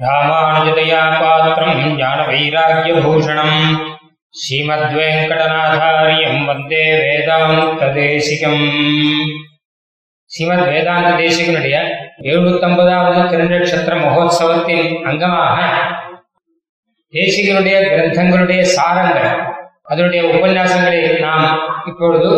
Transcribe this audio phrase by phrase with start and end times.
[0.00, 3.90] ராமானுஜதயா பாத்திரம் ஞான வைராக்கியபூஷணம்
[4.34, 8.64] ஸ்ரீமத்வேங்கடநாதாரியம் வந்தே வேதாந்த தேசிகம்
[10.30, 15.60] ஸ்ரீமத் வேதாந்த தேசிகனுடைய எழுநூத்தம்பதாவது திருநட்சத்திர மகோத்சவத்தின் அங்கமாக
[17.14, 22.30] தேசிகனுடைய கிரந்தங்களுடைய சாரங்கள் அதனுடைய உபன்யாசங்களை நாம் இப்பொழுது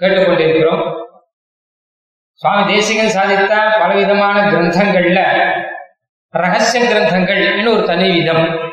[0.00, 1.06] கேட்டுக்கொண்டிருக்கிறோம்.
[2.42, 5.20] சுவாமி தேசிகன் சாதித்த பலவிதமான கிரந்தங்கள்ல
[6.28, 8.72] ரகசிய கிரந்தங்கள் இன்னும் ஒரு தனி விதம்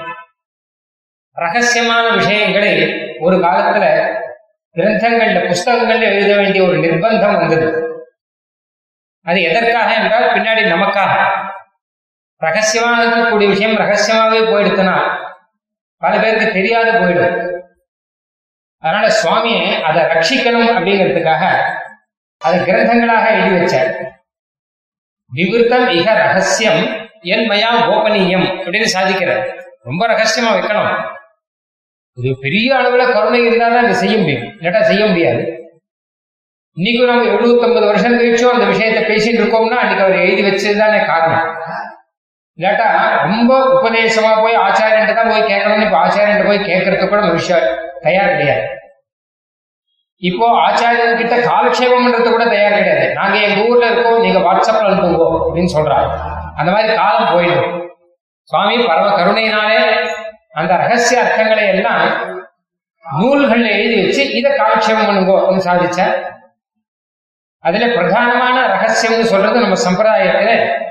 [1.35, 4.13] ரகசியமான விஷயங்களை ஒரு காலத்துல
[4.75, 7.87] கிரந்தங்கள்ல புஸ்தகங்கள்ல எழுத வேண்டிய ஒரு நிர்பந்தம் வந்தது.
[9.21, 11.31] அது எதற்காக என்றால் பின்னாடி நமக்காக.
[12.37, 15.17] ரகசியமாக இருக்கக்கூடிய விஷயம் ரகசியமாகவே போயிடுத்துனா
[15.97, 17.61] பல பேருக்கு தெரியாத போயிடும்.
[18.77, 21.63] அதனால சுவாமியை அதை ரட்சிக்கணும் அப்படிங்கிறதுக்காக
[22.37, 24.11] அதை கிரந்தங்களாக எழுதி வச்சார்.
[25.31, 29.43] விவருத்தம் மிக ரகசியம் என் மயா கோபனீயம் அப்படின்னு சாதிக்கிறார்.
[29.89, 30.91] ரொம்ப ரகசியமா வைக்கணும்.
[32.17, 34.45] இது பெரிய அளவுல கருணை இருந்தால் தான் இதை செய்ய முடியும்.
[34.59, 35.43] இல்லாட்டா செய்ய முடியாது.
[36.77, 41.47] இன்னைக்கு நம்ம எழுபத்தொன்பது வருஷம் கழிச்சும் அந்த விஷயத்தை பேசிட்டு இருக்கோம்னா அன்னைக்கு அவர் எழுதி வச்சதுதானே காரணம்.
[42.59, 42.87] இல்லாட்டா
[43.29, 47.67] ரொம்ப உபதேசமா போய் ஆச்சாரியன்ட்டு தான் போய் கேட்கணும்னு இப்போ ஆச்சாரியன்ட்டு போய் கேட்கறதுக்கு கூட மனுஷன்
[48.05, 48.65] தயார் கிடையாது.
[50.21, 53.07] இப்போ ஆச்சாரியன் கிட்ட காலக்ஷேபம் பண்றது கூட தயார் கிடையாது.
[53.19, 56.32] நாங்க எங்க ஊர்ல இருக்கோம் நீங்க வாட்ஸ்அப்ல அனுப்புங்க அப்படின்னு சொல்றாங்க.
[56.55, 57.71] அந்த மாதிரி காலம் போயிடும்.
[58.41, 59.81] சுவாமி பரம கருணையினாலே
[60.51, 62.05] அந்த ரகசிய அர்த்தங்களை எல்லாம்
[63.03, 65.37] நூல்கள் எழுதி வச்சு இதை காலக்ஷேபம் பண்ணுங்கோ
[65.67, 66.31] சாதிச்ச
[67.59, 70.81] அதுல பிரதானமான ரகசியம்னு சொல்றது நம்ம சம்பிரதாயத்துல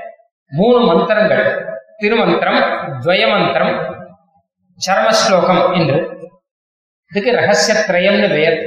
[0.47, 1.45] மூணு மந்திரங்கள்.
[1.97, 2.61] திருமந்திரம்
[2.99, 3.73] துவயமந்திரம்
[4.85, 5.97] சர்மஸ்லோகம் என்று.
[7.11, 8.57] இதுக்கு ரகசியத்ரயம்னு பெயர்.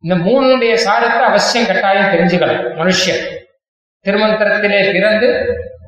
[0.00, 3.22] இந்த மூணுடைய சாரத்தை அவசியம் கட்டாயம் தெரிஞ்சுக்கலாம் மனுஷன்.
[4.06, 5.28] திருமந்திரத்திலே பிறந்து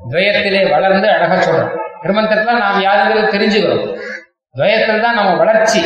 [0.09, 1.75] துவயத்திலே வளர்ந்து அழக சொல்றோம்.
[2.03, 3.97] திருமந்திரத்துல நாம் யாருங்கிறது தெரிஞ்சுக்கிறோம்.
[4.51, 5.81] துவயத்தில் தான் நம்ம வளர்ச்சி.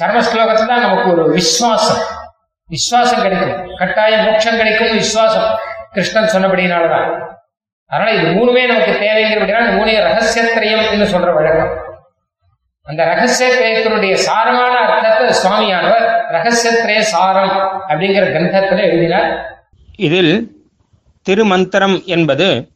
[0.00, 2.02] சர்ம ஸ்லோகத்துல தான் நமக்கு ஒரு விஸ்வாசம்.
[2.70, 3.76] விஸ்வாசம் கிடைக்கும்.
[3.76, 5.48] கட்டாயம் மோட்சம் கிடைக்கும் விஸ்வாசம்.
[5.92, 7.34] கிருஷ்ணன் சொன்னபடினாலதான்
[7.86, 11.72] அதனால இது மூணுமே நமக்கு தேவைங்கிறபடினா மூணே ரகசியத்திரயம் என்று சொல்ற வழக்கம்.
[12.82, 19.30] அந்த ரகசியத்திரயத்தினுடைய சாரமான அர்த்தத்தை சுவாமியானவர் ரகசியத்திரய சாரம் அப்படிங்கிற கிரந்தத்துல எழுதினார்.
[19.96, 20.55] இதில்
[21.28, 22.70] திருமந்திரம் என்பது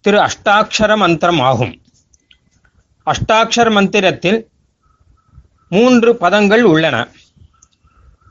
[0.00, 1.82] திரு அஷ்டாட்சர மந்திரம் ஆகும்.
[3.06, 4.48] அஷ்டாட்சர மந்திரத்தில்
[5.68, 7.08] மூன்று பதங்கள் உள்ளன.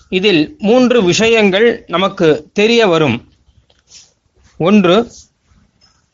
[0.10, 3.34] இதில் மூன்று விஷயங்கள் நமக்கு தெரிய வரும்.
[4.58, 5.12] ஒன்று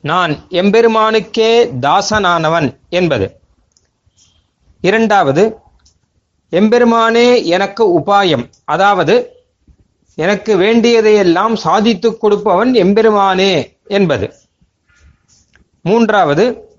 [0.02, 3.40] நான் எம்பெருமானுக்கே தாசனானவன் என்பது.
[4.82, 5.56] இரண்டாவது
[6.52, 9.41] எம்பெருமானே எனக்கு உபாயம் அதாவது
[10.16, 14.34] எனக்கு வேண்டியதையெல்லாம் சாதித்துக் கொடுப்பவன் எம்பெருமானே என்பது.
[15.84, 16.70] மூன்றாவது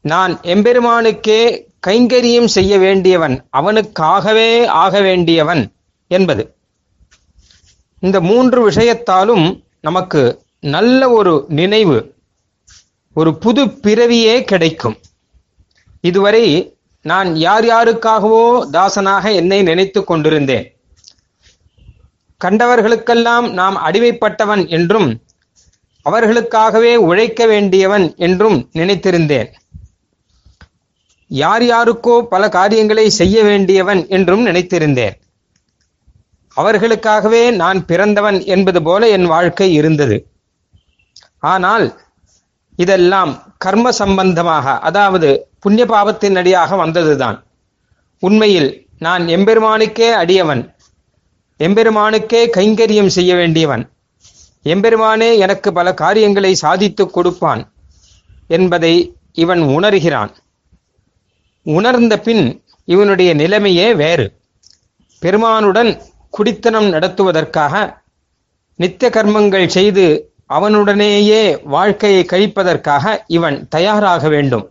[0.00, 5.72] நான் எம்பெருமானுக்கே கைங்கரியம் செய்ய வேண்டியவன் அவனுக்காகவே ஆக வேண்டியவன்
[6.08, 6.54] என்பது.
[8.00, 12.14] இந்த மூன்று விஷயத்தாலும் நமக்கு நல்ல ஒரு நினைவு
[13.14, 14.96] ஒரு புது பிறவியே கிடைக்கும்.
[16.00, 20.73] இதுவரை நான் யார் யாருக்காகவோ தாசனாக என்னை நினைத்து கொண்டிருந்தேன்.
[22.40, 25.10] கண்டவர்களுக்கெல்லாம் நாம் அடிமைப்பட்டவன் என்றும்
[26.06, 29.50] அவர்களுக்காகவே உழைக்க வேண்டியவன் என்றும் நினைத்திருந்தேன்.
[31.30, 35.14] யார் யாருக்கோ பல காரியங்களை செய்ய வேண்டியவன் என்றும் நினைத்திருந்தேன்.
[36.56, 40.16] அவர்களுக்காகவே நான் பிறந்தவன் என்பது போல என் வாழ்க்கை இருந்தது.
[41.38, 41.86] ஆனால்
[42.78, 45.28] இதெல்லாம் கர்ம சம்பந்தமாக அதாவது
[45.60, 47.36] புண்ணிய பாவத்தின் அடியாக வந்ததுதான்.
[48.22, 50.62] உண்மையில் நான் எம்பெருமானுக்கே அடியவன்.
[51.58, 53.90] எம்பெருமானுக்கே கைங்கரியம் செய்ய வேண்டியவன்.
[54.64, 57.72] எம்பெருமானே எனக்கு பல காரியங்களை சாதித்துக் கொடுப்பான்
[58.46, 60.30] என்பதை இவன் உணர்கிறான்.
[61.62, 64.32] உணர்ந்த பின் இவனுடைய நிலைமையே வேறு.
[65.22, 68.02] பெருமானுடன் குடித்தனம் நடத்துவதற்காக
[68.76, 74.70] நித்திய கர்மங்கள் செய்து அவனுடனேயே வாழ்க்கையை கழிப்பதற்காக இவன் தயாராக வேண்டும்.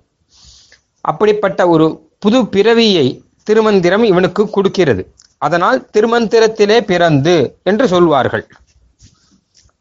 [1.02, 5.14] அப்படிப்பட்ட ஒரு புது பிறவியை திருமந்திரம் இவனுக்கு கொடுக்கிறது.
[5.46, 8.46] அதனால் திருமந்திரத்திலே பிறந்து என்று சொல்வார்கள்.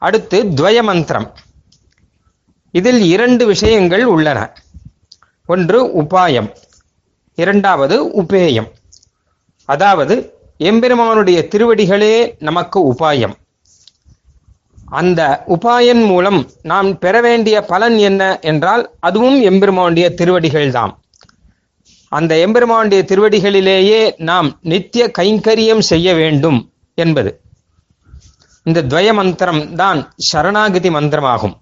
[0.02, 1.28] அடுத்து துவயமந்திரம்.
[2.74, 4.38] இதில் இரண்டு விஷயங்கள் உள்ளன.
[5.46, 6.48] ஒன்று உபாயம்
[7.38, 8.68] இரண்டாவது உபேயம்.
[9.68, 10.14] அதாவது
[10.60, 13.34] எம்பெருமானுடைய திருவடிகளே நமக்கு உபாயம்.
[15.00, 20.92] அந்த உபாயன் மூலம் நாம் பெற வேண்டிய பலன் என்ன என்றால் அதுவும் எம்பெருமானுடைய திருவடிகள்தான்
[22.12, 24.00] அந்த எம்பெருமானுடைய திருவடிகளிலேயே
[24.30, 26.58] நாம் நித்திய கைங்கரியம் செய்ய வேண்டும்
[26.98, 27.30] என்பது.
[28.66, 30.00] இந்த துவய மந்திரம் தான்
[30.30, 31.54] சரணாகதி மந்திரமாகும்.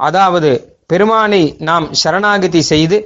[0.00, 0.50] அதாவது
[0.86, 2.96] பெருமானை நாம் சரணாகதி செய்து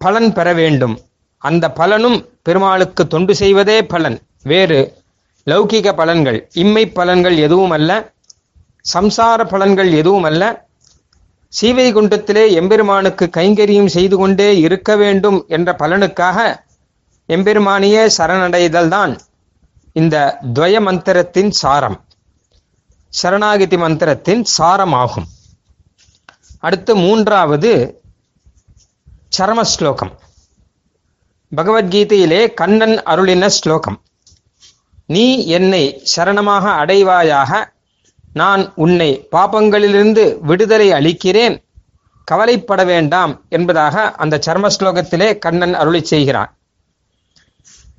[0.00, 0.96] பலன் பெற வேண்டும்.
[1.42, 4.18] அந்த பலனும் பெருமாளுக்கு தொண்டு செய்வதே பலன்.
[4.42, 4.80] வேறு
[5.46, 7.90] லௌகிக பலன்கள் இம்மை பலன்கள் எதுவும் அல்ல
[8.94, 10.42] சம்சார பலன்கள் எதுவும் அல்ல
[11.60, 16.38] சீவைகுண்டத்திலே எம்பெருமானுக்கு கைங்கரியம் செய்து கொண்டே இருக்க வேண்டும் என்ற பலனுக்காக
[17.28, 19.12] எம்பெருமானியே சரணடைதல் தான்
[19.92, 20.16] இந்த
[20.54, 21.98] துவய மந்திரத்தின் சாரம்.
[23.12, 25.28] சரணாகதி மந்திரத்தின் சாரமாகும்.
[26.60, 27.72] அடுத்து மூன்றாவது
[29.38, 30.12] சரம ஸ்லோகம்
[31.56, 33.98] பகவத்கீதையிலே கண்ணன் அருளின ஸ்லோகம்.
[35.06, 35.84] நீ என்னை
[36.16, 37.52] சரணமாக அடைவாயாக
[38.40, 41.56] நான் உன்னை பாபங்களிலிருந்து விடுதலை அளிக்கிறேன்.
[42.28, 46.50] கவலைப்பட வேண்டாம் என்பதாக அந்த சர்ம ஸ்லோகத்திலே கண்ணன் அருளி செய்கிறான்.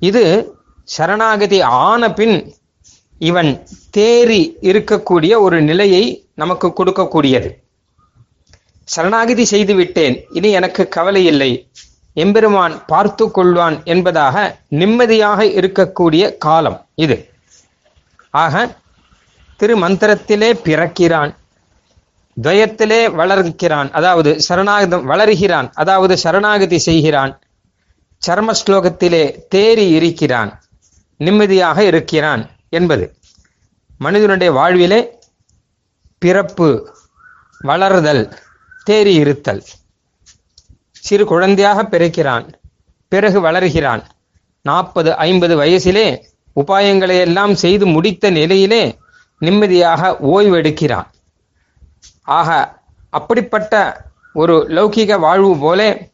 [0.08, 0.24] இது
[0.96, 2.36] சரணாகதி ஆன பின்
[3.28, 3.50] இவன்
[3.96, 4.40] தேறி
[4.70, 6.04] இருக்கக்கூடிய ஒரு நிலையை
[6.34, 7.50] நமக்கு கொடுக்கக்கூடியது.
[8.88, 11.50] சரணாகதி செய்து விட்டேன் இனி எனக்கு கவலை இல்லை.
[12.24, 14.36] எம்பெருமான் பார்த்து கொள்வான் என்பதாக
[14.80, 17.16] நிம்மதியாக இருக்கக்கூடிய காலம் இது.
[18.34, 18.54] ஆக
[19.58, 21.34] திருமந்திரத்திலே பிறக்கிறான்.
[22.42, 23.90] துவயத்திலே வளர்க்கிறான்.
[23.90, 25.70] அதாவது சரணாகதம் வளர்கிறான்.
[25.74, 27.40] அதாவது சரணாகதி செய்கிறான்.
[28.26, 30.62] சர்ம ஸ்லோகத்திலே தேறி இருக்கிறான்.
[31.16, 33.14] நிம்மதியாக இருக்கிறான் என்பது.
[33.98, 35.18] மனிதனுடைய வாழ்விலே
[36.18, 36.94] பிறப்பு
[37.64, 38.32] வளர்தல்
[38.90, 39.62] தேறி இருத்தல்.
[40.90, 42.52] சிறு குழந்தையாக பிறக்கிறான்.
[43.08, 44.04] பிறகு வளர்கிறான்.
[44.62, 46.18] நாற்பது ஐம்பது வயசிலே
[46.56, 48.98] உபாயங்களை எல்லாம் செய்து முடித்த நிலையிலே
[49.38, 51.06] நிம்மதியாக ஓய்வெடுக்கிறான்.
[52.22, 52.78] ஆக
[53.10, 56.10] அப்படிப்பட்ட ஒரு லௌகிக வாழ்வு போலே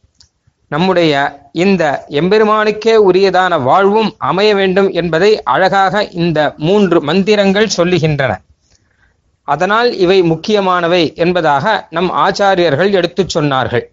[0.69, 1.13] நம்முடைய
[1.53, 8.33] இந்த எம்பெருமானுக்கே உரியதான வாழ்வும் அமைய வேண்டும் என்பதை அழகாக இந்த மூன்று மந்திரங்கள் சொல்லுகின்றன.
[9.45, 13.85] அதனால் இவை முக்கியமானவை என்பதாக நம் ஆச்சாரியர்கள் எடுத்துச் சொன்னார்கள்.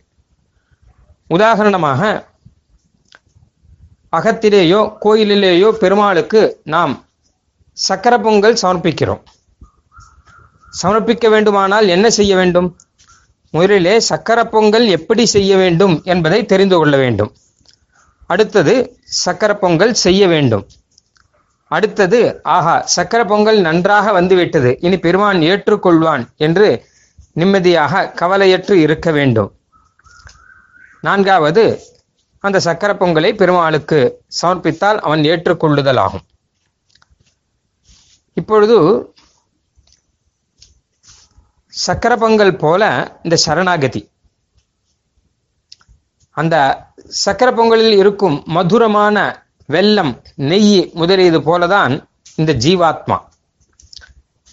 [1.27, 2.27] உதாரணமாக
[4.17, 6.93] அகத்திலேயோ கோயிலிலேயோ பெருமாளுக்கு நாம்
[7.87, 9.21] சக்கர பொங்கல் சமர்ப்பிக்கிறோம்.
[10.81, 12.67] சமர்ப்பிக்க வேண்டுமானால் என்ன செய்ய வேண்டும்?
[13.53, 17.31] முதலிலே சக்கர பொங்கல் எப்படி செய்ய வேண்டும் என்பதை தெரிந்து கொள்ள வேண்டும்.
[18.27, 18.73] அடுத்தது
[19.23, 20.65] சக்கர பொங்கல் செய்ய வேண்டும்.
[21.71, 22.19] அடுத்தது
[22.55, 24.77] ஆஹா சக்கர பொங்கல் நன்றாக வந்துவிட்டது.
[24.81, 26.67] இனி பெருமான் ஏற்றுக்கொள்வான் என்று
[27.33, 29.49] நிம்மதியாக கவலையற்று இருக்க வேண்டும்.
[31.01, 31.63] நான்காவது
[32.43, 33.99] அந்த சக்கர பொங்கலை பெருமாளுக்கு
[34.41, 36.25] சமர்ப்பித்தால் அவன் ஏற்றுக்கொள்ளுதல் ஆகும்
[38.39, 38.77] இப்பொழுது
[41.67, 42.83] சக்கர பொங்கல் போல
[43.23, 44.01] இந்த சரணாகதி.
[46.37, 46.55] அந்த
[47.23, 49.17] சக்கர பொங்கலில் இருக்கும் மதுரமான
[49.69, 50.11] வெல்லம்
[50.49, 51.93] நெய் முதலியது போலதான்
[52.35, 53.17] இந்த ஜீவாத்மா.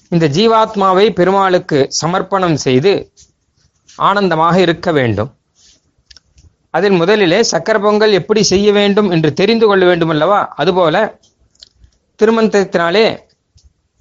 [0.09, 2.93] இந்த ஜீவாத்மாவை பெருமாளுக்கு சமர்ப்பணம் செய்து
[3.97, 5.31] ஆனந்தமாக இருக்க வேண்டும்.
[6.71, 10.41] அதில் முதலிலே சக்கர பொங்கல் எப்படி செய்ய வேண்டும் என்று தெரிந்து கொள்ள வேண்டும் அல்லவா?
[10.57, 10.97] அதுபோல
[12.19, 13.07] திருமந்திரத்தினாலே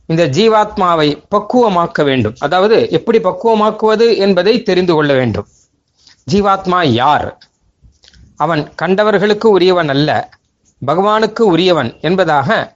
[0.08, 2.36] இந்த ஜீவாத்மாவை பக்குவமாக்க வேண்டும்.
[2.40, 5.48] அதாவது எப்படி பக்குவமாக்குவது என்பதை தெரிந்து கொள்ள வேண்டும்.
[6.32, 7.38] ஜீவாத்மா யார்?
[8.36, 10.30] அவன் கண்டவர்களுக்கு உரியவன் அல்ல
[10.88, 12.76] பகவானுக்கு உரியவன் என்பதாக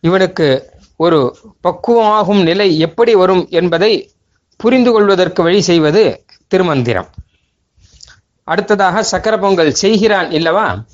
[0.00, 4.12] இவனுக்கு ஒரு பக்குவமாகும் நிலை எப்படி வரும் என்பதை
[4.56, 7.08] புரிந்து கொள்வதற்கு வழி செய்வது திருமந்திரம்.
[8.44, 10.84] அடுத்ததாக சக்கர பொங்கல் செய்கிறான் இல்லவா?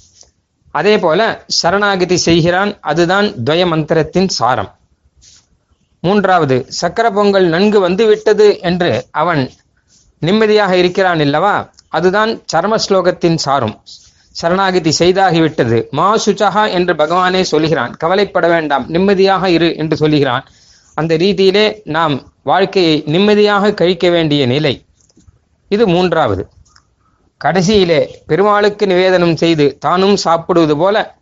[0.71, 2.81] அதே போல சரணாகதி செய்கிறான்.
[2.81, 4.79] அதுதான் துவய மந்திரத்தின் சாரம்.
[6.01, 9.51] மூன்றாவது சக்கர பொங்கல் நன்கு வந்துவிட்டது என்று அவன்
[10.19, 11.71] நிம்மதியாக இருக்கிறான் இல்லவா?
[11.89, 13.81] அதுதான் சர்ம ஸ்லோகத்தின் சாரும்.
[14.43, 15.91] சரணாகிதி செய்தாகிவிட்டது.
[15.91, 17.97] மா சுச்சகா என்று பகவானே சொல்கிறான்.
[17.97, 18.89] கவலைப்பட வேண்டாம்.
[18.89, 20.45] நிம்மதியாக இரு என்று சொல்கிறான்.
[20.95, 24.85] அந்த ரீதியிலே நாம் வாழ்க்கையை நிம்மதியாக கழிக்க வேண்டிய நிலை.
[25.69, 26.49] இது மூன்றாவது.
[27.45, 31.19] கடைசியிலே பெருமாளுக்கு நிவேதனம் செய்து தானும் சாப்பிடுவது போல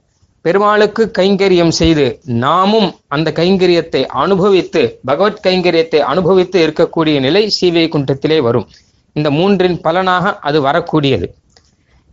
[0.49, 2.05] பெருமாளுக்கு கைங்கரியம் செய்து
[2.45, 8.69] நாமும் அந்த கைங்கரியத்தை அனுபவித்து பகவத் கைங்கரியத்தை அனுபவித்து இருக்கக்கூடிய நிலை சீவைகுண்டத்திலே வரும்.
[9.13, 11.27] இந்த மூன்றின் பலனாக அது வரக்கூடியது.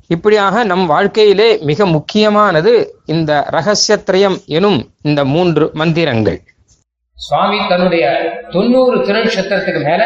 [0.08, 2.74] இப்படியாக நம் வாழ்க்கையிலே மிக முக்கியமானது
[3.06, 6.38] இந்த ரகசியத்ரயம் எனும் இந்த மூன்று மந்திரங்கள்.
[7.18, 8.06] சுவாமி தன்னுடைய
[8.52, 10.04] தொண்ணூறு திருநக்ஷத்திரத்துக்கு மேல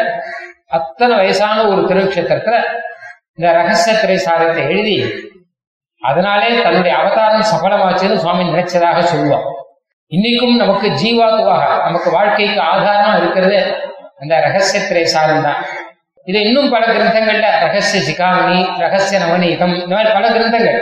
[0.66, 2.56] அத்தனை வயசான ஒரு திருநக்ஷத்திரத்துல
[3.34, 4.96] இந்த ரகசியத்திரை சாதத்தை எழுதி
[6.00, 9.46] அதனாலே தன்னுடைய அவதாரம் சபலமாச்சுன்னு சுவாமி நினைச்சதாக சொல்லுவோம்
[10.10, 13.58] இன்னைக்கும் நமக்கு ஜீவாத்துவாக நமக்கு வாழ்க்கைக்கு ஆதாரமா இருக்கிறது.
[14.18, 15.64] அந்த ரகசிய திரைசாரம் தான்.
[16.24, 20.78] இது இன்னும் பல கிரந்தங்கள்ல ரகசிய சிகாமணி ரகசிய நவநீகம் இந்த மாதிரி பல கிரந்தங்கள்.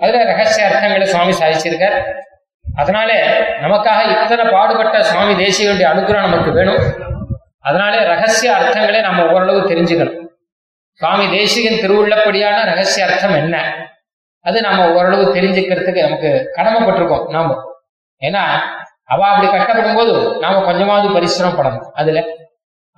[0.00, 1.96] அதுல ரகசிய அர்த்தங்களை சுவாமி சாதிச்சிருக்கார்.
[2.76, 3.12] அதனால
[3.60, 6.80] நமக்காக இத்தனை பாடுபட்ட சுவாமி தேசியனுடைய அனுகிரகம் நமக்கு வேணும்.
[7.60, 10.26] அதனாலே ரகசிய அர்த்தங்களை நம்ம ஓரளவு தெரிஞ்சுக்கணும்.
[10.92, 13.56] சுவாமி தேசிகன் திருவுள்ளப்படியான ரகசிய அர்த்தம் என்ன?
[14.48, 17.56] அது நம்ம ஓரளவு தெரிஞ்சுக்கிறதுக்கு நமக்கு கடமைப்பட்டிருக்கோம் நாம.
[18.22, 18.44] ஏன்னா
[19.12, 20.14] அவ அப்படி கஷ்டப்படும் போது
[20.44, 22.22] நாம கொஞ்சமாவது பரிசிரமப்படணும் அதுல.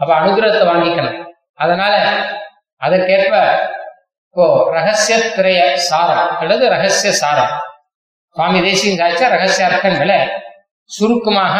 [0.00, 1.18] அவ அனுகிரகத்தை வாங்கிக்கணும்.
[1.64, 1.94] அதனால
[2.82, 3.34] அதற்கேற்ப
[4.26, 7.54] இப்போ ரகசிய திரைய சாரம் அல்லது ரகசிய சாரம்.
[8.36, 10.18] சுவாமி தேசியம் சாய்ச்ச ரகசிய அர்த்தங்களை
[10.90, 11.56] சுருக்கமாக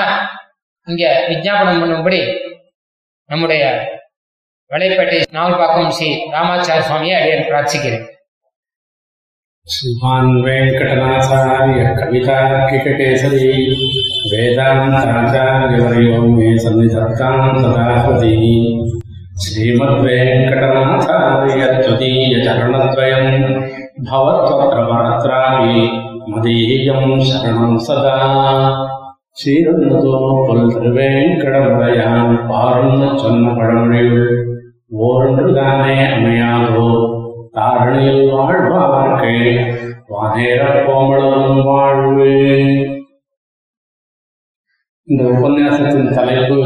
[0.87, 2.21] இங்க விஜாபனம் பண்ணும்படி
[3.31, 3.65] நம்முடைய
[4.71, 8.07] வலைப்பேட்டை நாவல்பாக்கம் ஸ்ரீ ராமாச்சார சுவாமியை அடியன் பிரார்த்திக்கிறேன்.
[9.69, 13.49] श्रीमान् वेङ्कटनाथार्य कवितार्किककेसरी
[14.33, 17.63] वेदान्ताचार्यवर्यो मे सन्निधत्तां
[21.89, 22.73] मदीय शरण
[24.11, 24.79] भवत्वत्र
[26.29, 28.19] मदीयम् शरणम् सदा।
[29.41, 34.51] श्रीरन्नतो पुल्वेङ्कटमुदयान् पारुन्न चन्नपडमृयुळ्
[34.95, 35.97] ओर्मृगाने
[37.61, 39.33] தாரணியில் வாழ்வார்க்கே.
[40.09, 42.29] வானேர கோமளவும் வாழ்வு.
[45.05, 46.59] இந்த உபன்யாசத்தின் தலைப்பு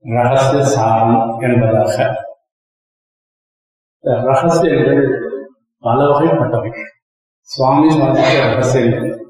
[0.00, 2.16] ரகசிய சாரம் என்பதாக.
[4.00, 5.02] ரகசியங்கள்
[5.78, 6.70] பல வகைப்பட்டவை.
[7.40, 9.24] சுவாமி சாதித்த ரகசியங்கள்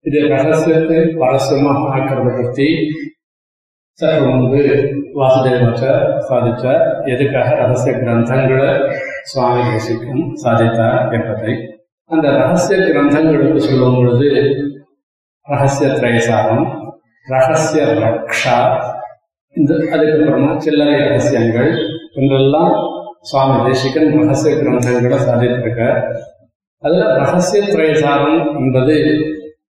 [0.00, 2.90] இது ரகசியத்தை பரஸ்யமாக ஆக்கிறத பற்றி
[3.92, 4.62] சற்று முன்பு
[5.14, 5.84] வாசுதேவற்ற
[6.28, 7.08] சாதித்தார்.
[7.08, 11.52] எதுக்காக ரகசிய கிரந்தங்களை சுவாமி தேசிக்கும் சாதித்தார் என்பதை
[12.10, 14.28] அந்த ரகசிய கிரந்தங்களுக்கு சொல்லும் பொழுது
[15.46, 16.64] ரகசிய திரைசாரம்
[17.26, 18.56] ரகசிய ரக்ஷா
[19.56, 21.70] இந்த அதுக்கப்புறமா சில்லறை ரகசியங்கள்
[22.14, 22.74] என்றெல்லாம்
[23.20, 26.00] சுவாமி தேசிகன் ரகசிய கிரந்தங்களை சாதித்திருக்கார்.
[26.82, 28.96] அதுல ரகசிய திரைசாரம் என்பது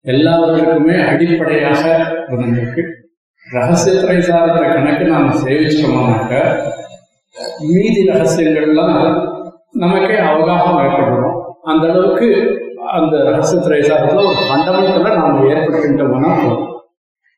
[0.04, 1.82] எல்லாவற்றுக்குமே அடிப்படையாக
[2.28, 2.82] இருந்திருக்கு
[3.46, 6.34] ரகசிய திரைசாரத்தை கணக்கு நாம் சேவிச்சோம்னாக்க
[7.60, 9.04] மீதி ரகசியங்கள்லாம்
[9.72, 11.36] நமக்கே அவகாசம் ஏற்படுறோம்.
[11.62, 12.28] அந்த அளவுக்கு
[12.92, 16.66] அந்த ரகசிய திரைசாரத்துல ஒரு ஃபண்டமெண்டலை நாம் ஏற்படுத்திட்டோம்னா போதும்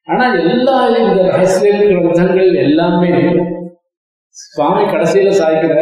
[0.08, 3.10] ஆனா எல்லா இந்த ரகசிய கிரந்தங்கள் எல்லாமே
[4.28, 5.76] சுவாமி கடைசியில சாய்க்கிற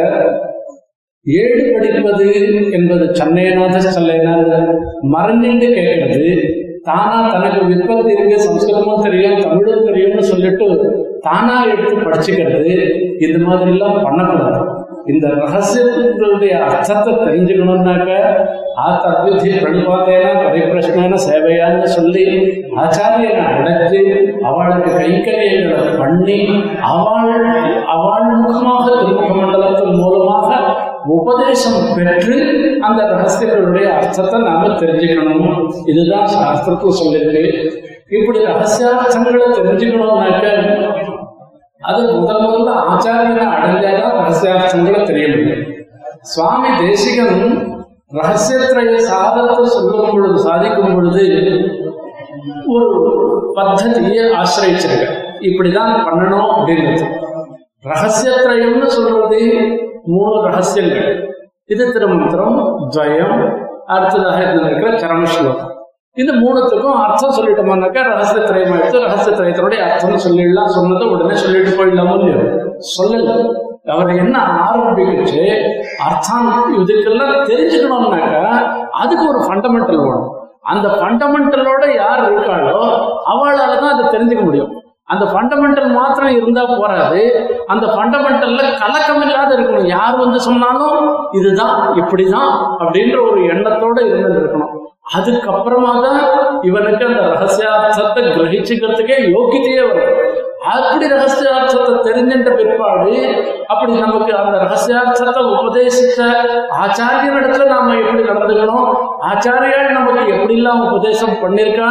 [1.25, 2.27] ஏடு படிப்பது
[2.71, 4.51] என்பது சென்னையனாத சல்லையநாத
[5.13, 6.31] மறந்துட்டு கேட்கறது.
[6.83, 10.67] தானா தனக்கு விற்பத்தி இருக்கு சம்ஸ்கிருதமும் தெரியும் தமிழும் தெரியும்னு சொல்லிட்டு
[11.21, 12.73] தானா எடுத்து படிச்சுக்கிறது.
[13.19, 14.60] இந்த மாதிரி எல்லாம் பண்ணக்கூடாது.
[15.05, 18.09] இந்த ரகசியத்தினுடைய அர்த்தத்தை தெரிஞ்சுக்கணும்னாக்க
[18.79, 22.25] ஆ தத்விதி பிரணிபாத்தேன பரிபிரஷ்னேன சேவையான்னு சொல்லி
[22.83, 24.01] ஆச்சாரியனை அடைத்து
[24.43, 26.39] அவளுக்கு கைக்கரியங்களை பண்ணி
[26.91, 27.45] அவள்
[27.95, 30.49] அவள் முகமாக திருமுக மண்டலத்தின் மூலமாக
[31.17, 32.39] உபதேசம் பெற்று
[32.79, 35.71] அந்த ரகசியங்களுடைய அர்த்தத்தை நாம தெரிஞ்சுக்கணும்.
[35.85, 37.71] இதுதான் சாஸ்திரத்தில் சொல்லியிருக்கு.
[38.09, 40.47] இப்படி ரகசியார்த்தங்களை தெரிஞ்சுக்கணும்னாக்க
[41.81, 45.63] அது முதல் முதல்ல ஆச்சாரியனை அடைஞ்சாதான் ரகசியார்த்தங்களை தெரிய முடியும்
[46.21, 47.39] சுவாமி தேசிகன்
[48.13, 51.23] ரகசியத்திரைய சாதத்தை சொல்லும் பொழுது சாதிக்கும் பொழுது
[52.67, 52.87] ஒரு
[53.55, 57.05] பத்ததியை ஆசிரியிருக்க இப்படிதான் பண்ணணும் அப்படின்றது.
[57.85, 59.39] ரகசியத்திரயம்னு சொல்றது
[60.05, 61.09] மூணு ரகசியங்கள்.
[61.65, 62.57] இது திருமந்திரம்
[62.91, 63.37] துவயம்
[63.85, 65.70] அடுத்ததாக இருக்கிற கரமஸ்லோகம்
[66.17, 70.71] இந்த மூணுத்துக்கும் அர்த்தம் சொல்லிட்டோம்னாக்கா ரகசியத்திரயம் எடுத்து ரகசிய ரகசியத்திரயத்தினுடைய அர்த்தம் சொல்லிடலாம்.
[70.77, 72.41] சொன்னதை உடனே சொல்லிட்டு போயிடலாமோ இல்லையோ?
[72.95, 73.35] சொல்லல.
[73.93, 75.43] அவர் என்ன ஆரம்பிச்சு
[76.07, 76.49] அர்த்தம்
[76.81, 78.43] இதுக்கெல்லாம் தெரிஞ்சுக்கணும்னாக்கா
[79.01, 80.27] அதுக்கு ஒரு ஃபண்டமெண்டல் வேணும்.
[80.71, 82.81] அந்த ஃபண்டமெண்டலோட யார் இருக்காளோ
[83.31, 84.73] அவளால தான் அதை தெரிஞ்சுக்க முடியும்.
[85.13, 87.23] அந்த ஃபண்டமெண்டல் மாத்திரம் இருந்தா போறாது.
[87.73, 89.89] அந்த ஃபண்டமெண்டல்ல கலக்கம் இல்லாத இருக்கணும்.
[89.95, 90.99] யார் வந்து சொன்னாலும்
[91.39, 92.53] இதுதான் இப்படிதான்
[92.83, 94.75] அப்படின்ற ஒரு எண்ணத்தோட இருந்து இருக்கணும்.
[95.11, 96.19] அதுக்கப்புறமா தான்
[96.61, 100.30] இவனுக்கு அந்த ரகசியார்த்தத்தை கிரகிச்சுக்கிறதுக்கே யோக்கியத்தையே வரும்
[100.61, 103.13] அப்படி ரகசியார்த்தத்தை தெரிஞ்சின்ற பிற்பாடு
[103.67, 106.19] அப்படி நமக்கு அந்த ரகசியார்த்தத்தை உபதேசித்த
[106.83, 108.89] ஆச்சாரியனிடத்துல நாம எப்படி நடந்துக்கணும்?
[109.29, 111.89] ஆச்சாரியால் நமக்கு எப்படிலாம் உபதேசம் பண்ணிருக்கா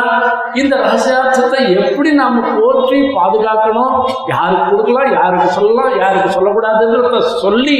[0.55, 3.97] இந்த ரகசியார்த்தத்தை எப்படி நாம போற்றி பாதுகாக்கணும்?
[4.33, 7.79] யாருக்கு கொடுக்கலாம் யாருக்கு சொல்லலாம் யாருக்கு சொல்லக்கூடாதுன்றத சொல்லி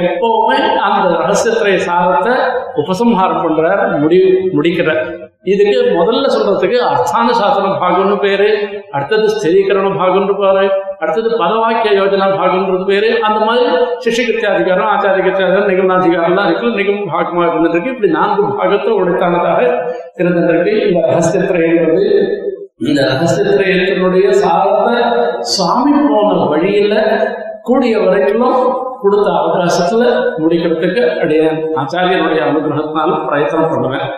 [0.00, 2.36] எப்பவுமே அந்த ரகசியத்திரை சாரத்தை
[2.74, 4.20] உபசம்ஹாரம் பண்றார் முடி
[4.52, 5.04] முடிக்கிறார்.
[5.52, 8.48] இதுக்கு முதல்ல சொல்றதுக்கு அர்த்தான சாசன பாகம்னு பேரு
[8.92, 9.88] அடுத்தது ஸ்திரீகரண
[10.22, 10.64] பாகம்னு பேரு
[11.02, 13.64] அடுத்தது பதவாக்கிய யோஜனா பாகம்ன்றது பேரு அந்த மாதிரி
[14.04, 16.68] சிஷிகிருத்தியாதிகாரம் ஆச்சாரிகிருத்தியாதிகாரம் நிகமனாதிகாரம்லாம் இருக்கு.
[16.78, 17.92] நிகம பாகமாக இருந்திருக்கு.
[17.94, 19.60] இப்படி நான்கு பாகத்தை உடைத்தானதாக
[20.22, 22.06] இருந்திருக்கு இந்த ரகசியத்திரைங்கிறது
[22.78, 24.96] இந்த ரகசியத்திரையத்தினுடைய சாரத்தை
[25.40, 26.94] சுவாமி போன வழியில
[27.62, 28.56] கூடிய வரைக்கும்
[29.02, 30.02] கொடுத்த அவகாசத்துல
[30.38, 31.42] முடிக்கிறதுக்கு அடைய
[31.76, 34.10] ஆச்சாரியனுடைய அனுகிரகத்தினால பிரயத்தனம் பண்ணுவேன்.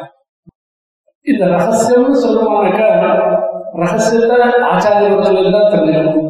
[1.27, 2.81] இந்த ரகசியம்னு சொல்லுவாங்க
[3.83, 4.37] ரகசியத்தை
[4.71, 6.29] ஆச்சாரியத்துல தான் தெரிஞ்சுக்கணும்.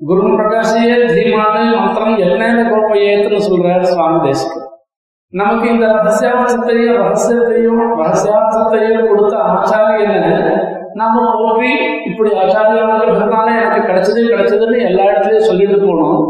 [0.00, 4.60] குரு பிரகாசியே தீமான மந்திரம் என்னென்ன கோப்பையேத்துன்னு சொல்றாரு சுவாமி தேசிக்கு
[5.32, 10.32] நமக்கு இந்த ரகசியார்த்தத்தையும் ரகசியத்தையும் ரகசியார்த்தத்தையும் கொடுத்த ஆச்சாரியனை
[11.00, 11.70] நாம போற்றி
[12.08, 16.20] இப்படி ஆச்சாரியனால எனக்கு கிடைச்சது கிடைச்சதுன்னு எல்லா இடத்துலயும் சொல்லிட்டு போனோம்.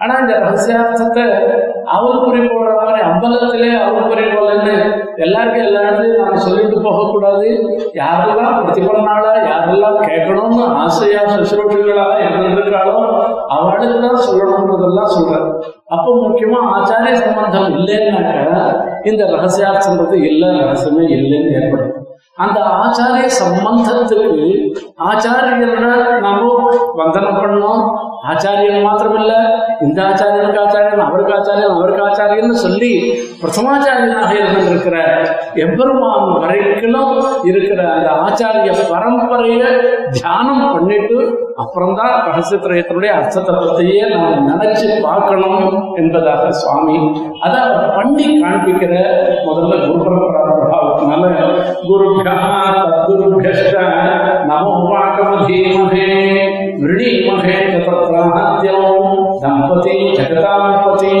[0.00, 1.24] ஆனா இந்த ரகசியார்த்தத்தை
[1.88, 4.74] அவள் குறை போடுற மாதிரி அம்பலத்திலே அவள் குறை போலன்னு
[5.24, 7.46] எல்லாருக்கும் எல்லா இடத்துலயும் நாம சொல்லிட்டு போகக்கூடாது.
[7.98, 12.96] யாரெல்லாம் பிரதிபலனாளா யாரெல்லாம் கேட்கணும்னு ஆசையா சுசுரூஷிகளா இருந்திருக்காளோ
[13.56, 15.48] அவளுக்கு தான் சொல்லணுன்றதெல்லாம் சொல்றாரு
[15.90, 18.36] அப்போ முக்கியமா ஆச்சாரிய சம்பந்தம் இல்லைன்னாக்க
[19.04, 21.94] இந்த ரகசியார்த்தன்றது இல்லை ரகசியமே இல்லைன்னு ஏற்படும்.
[22.38, 24.44] அந்த ஆச்சாரிய சம்பந்தத்துக்கு
[25.08, 26.42] ஆச்சாரியர்கள் நாம
[27.00, 27.82] வந்தனம் பண்ணோம்
[28.26, 29.32] ஆச்சாரியன் மாத்திரமில்ல
[29.80, 32.92] இந்த ஆச்சாரியனுக்கு ஆச்சாரியன் அவருக்கு ஆச்சாரியன் அவருக்கு ஆச்சாரியன் சொல்லி
[33.42, 34.96] பிரதமாச்சாரியனாக இருந்திருக்கிற
[35.56, 36.78] எம்பெருமான் வரைக்கும்
[37.44, 39.62] இருக்கிற அந்த ஆச்சாரிய பரம்பரைய
[40.10, 41.18] தியானம் பண்ணிட்டு
[41.56, 46.98] அப்புறம்தான் ரகசியத்திரயத்தினுடைய அர்த்தத்தை பத்தியே நாம் நினைச்சு பார்க்கணும் என்பதாக சுவாமி
[47.40, 48.92] அதை அவர் பண்ணி காண்பிக்கிற
[49.46, 51.24] முதல்ல குரு பரம்பரா பிரபாவத்தினால
[51.82, 53.76] குரு தத்குருபியஷ்ட
[54.46, 56.08] நமோ வாக்கமதீமகே
[56.78, 57.56] விரணீமகே
[57.86, 58.86] தத்ராஹத்யம்
[59.42, 61.14] தம்பதி ஜெகதாம்பதி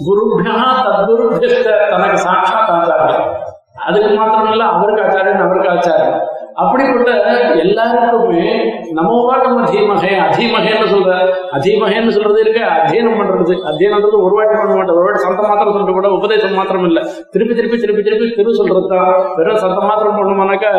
[0.00, 3.30] குருபியா தத்குருபியஷ்ட தனக்கு சாட்சாத் ஆச்சாரியம்
[3.86, 6.18] அதுக்கு மாத்திரமில்ல அவருக்கு ஆச்சாரியன் அவருக்கு ஆச்சாரியன்
[6.56, 7.12] அப்படிப்பட்ட
[7.62, 8.48] எல்லாருக்குமே
[8.98, 11.12] நமோவா நம்ம தீமகே அதீமகேன்னு சொல்ற
[11.56, 13.54] அதீமகேன்னு சொல்றது இருக்க அத்தியனம் பண்றது.
[13.70, 17.00] அத்தியனம்ன்றது ஒரு வாட்டி பண்ண மாட்டேன் ஒரு வாட்டி சந்தம் மாத்திரம் சொல்லிட்டு கூட உபதேசம் மாத்திரம் இல்ல.
[17.32, 19.08] திருப்பி திருப்பி திருப்பி திருப்பி திரு சொல்றது தான்.
[19.38, 20.72] வெறும் சந்தம் மாத்திரம் பண்ணோம்னாக்கா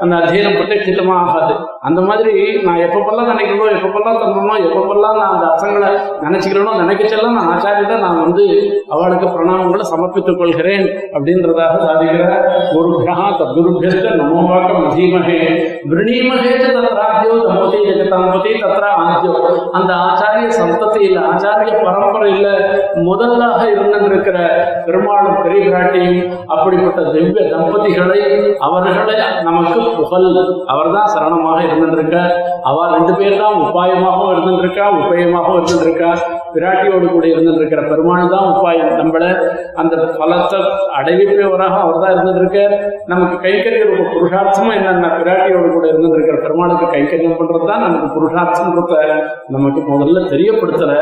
[0.00, 1.54] அந்த அத்தியனம் பிரத்யட்சித்தமா ஆகாது.
[1.88, 2.34] அந்த மாதிரி
[2.66, 5.90] நான் எப்பப்பெல்லாம் நினைக்கிறனோ எப்பப்பெல்லாம் தரணும் எப்பப்பெல்லாம் நான் அந்த அர்த்தங்களை
[6.26, 8.44] நினைச்சுக்கிறேனோ நினைக்கச்செல்லாம் நான் ஆச்சாரியிட்ட நான் வந்து
[8.88, 12.30] அவளுக்கு பிரணாமங்களை சமர்ப்பித்துக் கொள்கிறேன் அப்படின்றதாக சாதிக்கிற
[12.70, 13.16] குருபியா
[14.12, 15.12] நம்ம நமோவாக்கம் அதீமகே
[15.90, 17.34] விரணீமகே தத்ராத்யோ
[18.08, 19.32] தம்பதி தத்ரா ஆத்யோ
[19.72, 22.50] அந்த ஆச்சாரிய சந்ததியில் ஆச்சாரிய பரம்பரையில்
[22.94, 24.38] முதலாக இருந்திருக்கிற
[24.86, 28.20] பெருமாளும் பெரிய பிராட்டியும் அப்படிப்பட்ட திவ்ய தம்பதிகளை
[28.58, 30.30] அவர்களை நமக்கு புகழ்.
[30.66, 32.16] அவர்தான் சரணமாக இருந்திருக்க.
[32.62, 36.42] அவ ரெண்டு பேர் தான் உபாயமாகவும் இருந்திருக்கா உபயமாகவும் இருந்திருக்கா.
[36.54, 39.24] பிராட்டியோடு கூட இருந்துருக்கிற பெருமாள் தான் உபாயம் நம்மள
[39.74, 40.58] அந்த பலத்தை
[40.98, 42.58] அடைவிப்பவராக அவர் தான் இருந்திருக்க
[43.06, 49.80] நமக்கு கைக்கரியம் ஒரு புருஷார்த்தமும் என்னென்ன பிராட்டியோடு கூட இருந்துருக்கிற பெருமாளுக்கு கைக்கரியம் பண்றது தான் நமக்கு புருஷார்த்தம்ன்றத நமக்கு
[49.80, 50.92] முதல்ல தெரியப்படுத்துற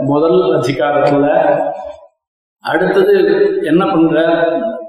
[0.00, 1.26] முதல் அதிகாரத்துல.
[2.64, 3.14] அடுத்தது
[3.62, 4.16] என்ன பண்ற?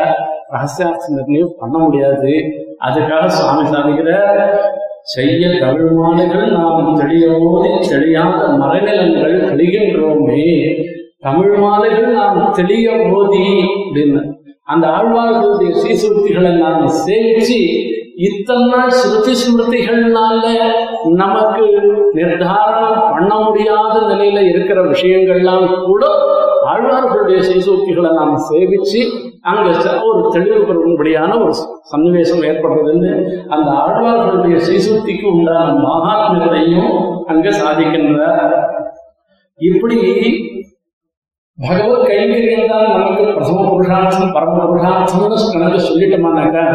[0.53, 2.33] ரகசியார்த்த நிர்ணயம் பண்ண முடியாது.
[2.87, 4.11] அதுக்காக சுவாமி சாதிக்கிற
[5.15, 10.47] செய்ய தமிழ்மானுகள் நாம் தெளிய போது தெளியாத மறைநிலங்கள் தெளிகின்றோமே
[11.25, 13.45] தமிழ்மானுகள் நாம் தெளிய போதி
[13.79, 14.21] அப்படின்னு.
[14.63, 17.61] அந்த ஆழ்வார்களுடைய ஸ்ரீசுக்திகளை நாம் சேமிச்சு
[18.19, 20.45] இத்தனை ஸ்ருதி ஸ்மிருதிகள்னால
[21.13, 21.65] நமக்கு
[22.13, 26.03] நிர்தாரணம் பண்ண முடியாத நிலையில இருக்கிற விஷயங்கள்லாம் கூட
[26.65, 29.01] ஆழ்வார்களுடைய சீசூக்திகளை நாம் சேவிச்சு
[29.41, 29.67] அங்க
[30.03, 31.53] ஒரு தெளிவு பெறும்படியான ஒரு
[31.91, 33.11] சன்னிவேசம் ஏற்படுறதுன்னு
[33.49, 36.91] அந்த ஆழ்வார்களுடைய சீசூக்திக்கு உண்டான மகாத்மியத்தையும்
[37.27, 38.53] அங்க சாதிக்கின்றார்.
[39.59, 39.97] இப்படி
[41.59, 46.65] பகவத் கைங்கரியம் தான் நமக்கு பிரசம புருஷார்த்தம் பரம புருஷார்த்தம்னு நமக்கு சொல்லிட்டோமானாக்கா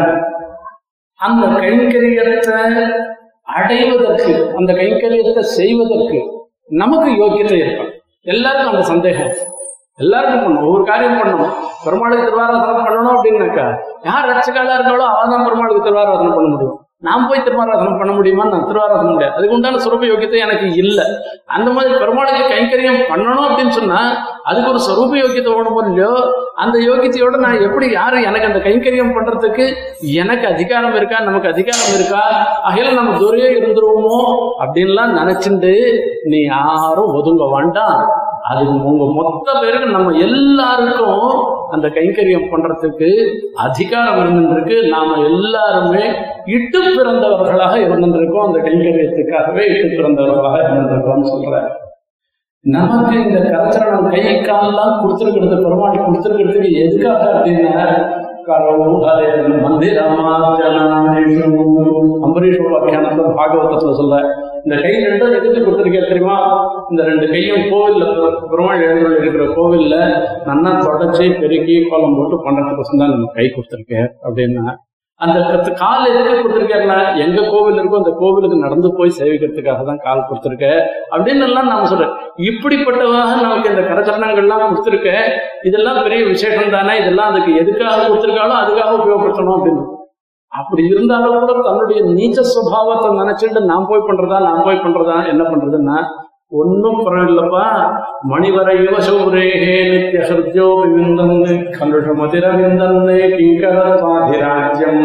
[1.25, 2.59] அந்த கைங்கரியத்தை
[3.57, 6.19] அடைவதற்கு அந்த கைங்கரியத்தை செய்வதற்கு
[6.81, 7.91] நமக்கு யோக்கியத்தை இருக்கும்
[8.33, 9.33] எல்லாருக்கும் அந்த சந்தேகம்.
[10.03, 11.51] எல்லாருக்கும் பண்ணணும் ஒவ்வொரு காரியம் பண்ணணும்
[11.83, 13.65] பெருமாளுக்கு திருவாராதனம் பண்ணணும் அப்படின்னாக்கா
[14.07, 16.79] யார் ரட்சகாலா இருக்காளோ அவன் தான் பெருமாளுக்கு திருவாராதனம் பண்ண முடியும்.
[17.01, 18.45] நான் போய் திருவாராதனம் பண்ண முடியுமா?
[18.45, 19.33] நான் திருவாராதனம் முடியாது.
[19.33, 21.03] அதுக்கு உண்டான சுரூப யோக்கியத்தை எனக்கு இல்லை.
[21.45, 26.11] அந்த மாதிரி பெருமாளுக்கு கைங்கரியம் பண்ணணும் அப்படின்னு சொன்னா அதுக்கு ஒரு சொரூப யோக்கியத்தை ஓடும் இல்லையோ
[26.55, 31.19] அந்த யோகியத்தையோட நான் எப்படி யாரு எனக்கு அந்த கைங்கரியம் பண்றதுக்கு எனக்கு அதிகாரம் இருக்கா?
[31.19, 32.23] நமக்கு அதிகாரம் இருக்கா?
[32.69, 34.19] அகையில நம்ம துறையே இருந்துருவோமோ?
[34.59, 35.73] அப்படின்லாம் நினைச்சுண்டு
[36.23, 37.99] நீ யாரும் ஒதுங்க வேண்டாம்.
[38.49, 41.21] அது உங்க மொத்த பேருக்கு நம்ம எல்லாருக்கும்
[41.69, 43.09] அந்த கைங்கரியம் பண்றதுக்கு
[43.55, 44.77] அதிகாரம் இருந்திருக்கு.
[44.89, 46.03] நாம எல்லாருமே
[46.55, 48.47] இட்டு பிறந்தவர்களாக இருந்திருக்கோம்.
[48.47, 51.67] அந்த கைங்கரியத்துக்காகவே இட்டு பிறந்தவர்களாக இருந்திருக்கோம்னு சொல்றேன்
[52.65, 57.83] நமக்கு இந்த கரச்சரணம் கை காலெல்லாம் கொடுத்துருக்கிறது பெருமாள் கொடுத்துருக்கிறதுக்கு எதுக்காக அப்படின்னா
[62.25, 64.17] அம்பரீஷ் உபாக்கியானத்துல பாகவதத்துல சொல்ற
[64.65, 66.37] இந்த கை ரெண்டும் எதுக்கு கொடுத்துருக்கேன் தெரியுமா?
[66.91, 68.05] இந்த ரெண்டு கையும் கோவில்ல
[68.45, 69.95] பெருமாள் எழுந்துள்ள இருக்கிற கோவில்ல
[70.47, 74.73] நன்னா தொடச்சி பெருக்கி கோலம் போட்டு பண்றதுக்கோசம் தான் நம்ம கை கொடுத்துருக்கேன் அப்படின்னா.
[75.21, 80.25] அந்த கத்து கால் எதுக்கு கொடுத்துருக்கேன்னா எங்க கோவில் இருக்கோ அந்த கோவிலுக்கு நடந்து போய் சேவிக்கிறதுக்காக தான் கால்
[80.29, 80.65] கொடுத்துருக்க
[81.11, 82.15] அப்படின்னு எல்லாம் நாம சொல்றேன்
[82.49, 85.11] இப்படிப்பட்டவாக நமக்கு இந்த கரச்சரணங்கள்லாம் கொடுத்துருக்க
[85.63, 89.85] இதெல்லாம் பெரிய விசேஷம் தானே இதெல்லாம் அதுக்கு எதுக்காக கொடுத்துருக்காலும் அதுக்காக உபயோகப்படுத்தணும் அப்படின்னு.
[90.55, 95.97] அப்படி இருந்தாலும் கூட தன்னுடைய நீச்ச சுபாவத்தை நினைச்சுட்டு நான் போய் பண்றதா நான் போய் பண்றதா என்ன பண்றதுன்னா
[96.51, 97.63] ஒன்னும் பரவாயில்லப்பா
[98.23, 105.01] மணிவர யுவசௌரேகே நித்திய ஹர்ஜோ விந்தன்னு கலுஷமதிரவிந்தன்னு கிங்கர பாதிராஜ்யம்.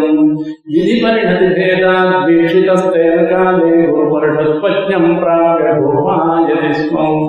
[0.66, 7.20] விதி பரிணதி பேதாத் வீஷிதஸ்தேன காலே குருவருஷதுபஜ்ஞம் பிராப்ய பூமாயதி ஸ்மம்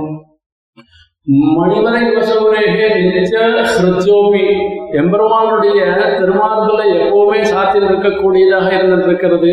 [1.56, 4.46] மணிவர யுவசௌரேகே நித்திய ஹிருத்யோபி
[5.00, 5.82] எம்பெருமானுடைய
[6.20, 9.52] திருமார்புல எப்பவுமே சாத்தியில் இருக்கக்கூடியதாக இருந்திருக்கிறது.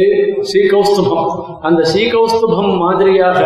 [0.49, 1.29] ஸ்ரீகௌஸ்துபம்.
[1.61, 3.41] அந்த ஸ்ரீகௌஸ்துபம் மாதிரியாக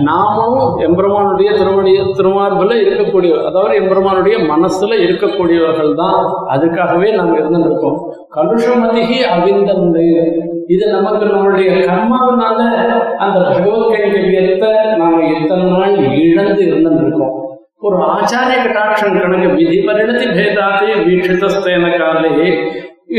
[0.00, 7.98] நாமும் எம்பெருமானுடைய திருமணிய திருமார்பில் இருக்கக்கூடிய அதாவது எம்பெருமானுடைய மனசுல இருக்கக்கூடியவர்கள் தான் அதுக்காகவே நாம் இருந்திருக்கோம்.
[8.34, 10.04] கலுஷமதிகி அவிந்தந்து.
[10.66, 12.60] இது நமக்கு நம்மளுடைய கர்மாவினால
[13.16, 17.50] அந்த பகவத் கைங்கரியத்தை நாம எத்தனை நாள் இழந்து இருந்திருக்கோம்.
[17.82, 22.50] ஒரு ஆச்சாரிய கட்டாட்சம் கணக்கு விதி பரிணதி பேதாதி வீட்சிதஸ்தேன காலே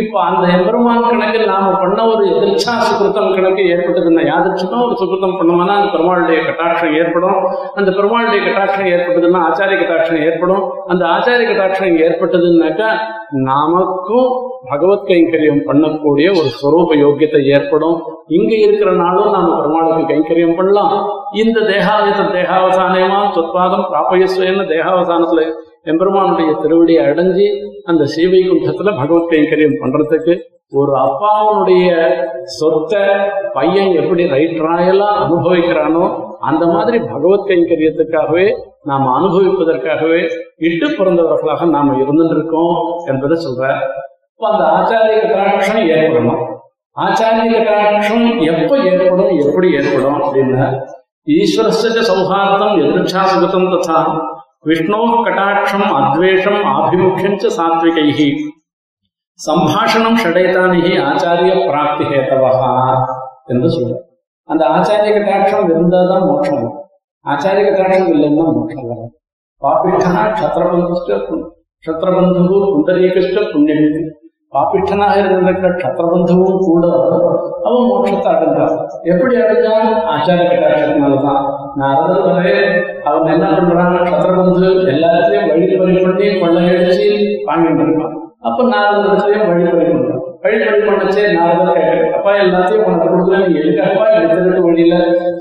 [0.01, 5.75] இப்போ அந்த எம்பெருமான் கணக்கு நாம பண்ண ஒரு எதிர்ச்சா சுகிருத்தம் கணக்கு ஏற்பட்டதுன்னா யாதிர்ச்சிக்கும் ஒரு சுகிருத்தம் பண்ணோம்னா
[5.75, 7.39] அந்த பெருமாளுடைய கட்டாட்சம் ஏற்படும்.
[7.75, 10.63] அந்த பெருமாளுடைய கட்டாட்சம் ஏற்பட்டதுன்னா ஆச்சாரிய கட்டாட்சம் ஏற்படும்.
[10.88, 12.89] அந்த ஆச்சாரிய கட்டாட்சம் ஏற்பட்டதுன்னாக்கா
[13.29, 14.32] நமக்கும்
[14.69, 18.03] பகவத் கைங்கரியம் பண்ணக்கூடிய ஒரு ஸ்வரூப யோக்கியத்தை ஏற்படும்.
[18.27, 21.10] இங்க இருக்கிற நாளும் நாம பெருமாளுக்கு கைங்கரியம் பண்ணலாம்.
[21.34, 25.43] இந்த தேகாவச தேகாவசானமா சொற்பாதம் பிராபயஸ்வயன்னு தேகாவசானத்துல
[25.86, 27.48] எம்பெருமானுடைய திருவடியை அடைஞ்சு
[27.84, 30.34] அந்த சீவைகுண்டத்துல பகவத் கைங்கரியம் பண்றதுக்கு
[30.72, 31.89] ஒரு அப்பாவனுடைய
[32.43, 33.02] சொத்தை
[33.54, 36.06] பையன் எப்படி ரைட் ராயலா அனுபவிக்கிறானோ
[36.39, 38.46] அந்த மாதிரி பகவத் கைங்கரியத்துக்காகவே
[38.84, 43.63] நாம் அனுபவிப்பதற்காகவே இட்டு பிறந்தவர்களாக நாம இருந்துருக்கோம் என்பதை சொல்ற
[44.39, 46.41] அந்த ஆச்சாரிய கட்டாட்சம் ஏற்படணும்.
[46.98, 50.65] ஆச்சாரிய கட்டாட்சம் எப்ப ஏற்படும் எப்படி ஏற்படும் அப்படின்னா
[51.28, 54.00] ஈஸ்வரஸ்ய சௌஹார்த்தம் எதிர்ச்சா சுகத்தம் ததா.
[54.65, 58.28] விஷ்ணோ கட்டாட்சம் அத்வேஷம் ஆபிமுக்கியம் ச சாத்விகைஹி
[59.39, 62.52] சம்பாஷணம் ஷடைதானிகி ஆச்சாரிய பிராப்தி ஹேதவா
[63.47, 63.97] என்று சொல்ற
[64.49, 66.80] அந்த ஆச்சாரிய கட்டாட்சம் இருந்தாதான் மோட்சம் வரும்
[67.26, 69.12] ஆச்சாரிய கட்டாட்சம் இல்லைன்னா மோட்சம் வரும்
[69.62, 71.17] பாபிஷ்டனா க்ஷத்ரபந்து
[71.84, 74.02] க்ஷத்ரபந்து புண்டரீகிருஷ்ட புண்ணியமிதி
[74.54, 76.84] பாபிஷ்டனாக இருந்திருக்கிற க்ஷத்ரபந்துவும் கூட
[77.63, 79.88] அவன் மோட்சத்தை அடைந்தான் எப்படி அடைஞ்சான்?
[80.12, 81.42] ஆச்சாரிய கட்டாட்சத்தினால்தான்.
[81.76, 82.56] நாரதர் வரே
[83.04, 83.96] அவன் என்ன பண்றான்?
[84.02, 87.08] க்ஷத்ரபந்து எல்லாத்தையும் வழிபறி பண்ணி கொள்ளையடிச்சு
[87.48, 93.60] வாங்கிட்டு இருக்கான் அப்ப நாரதத்தையும் வழிபறி பண்றான் வழிபறி பண்ணச்சே நாரதர் கேட்க அப்பா எல்லாத்தையும் உனக்கு கொடுக்குறேன் நீ
[93.60, 94.96] எதுக்காகப்பா எடுத்துட்டு வழியில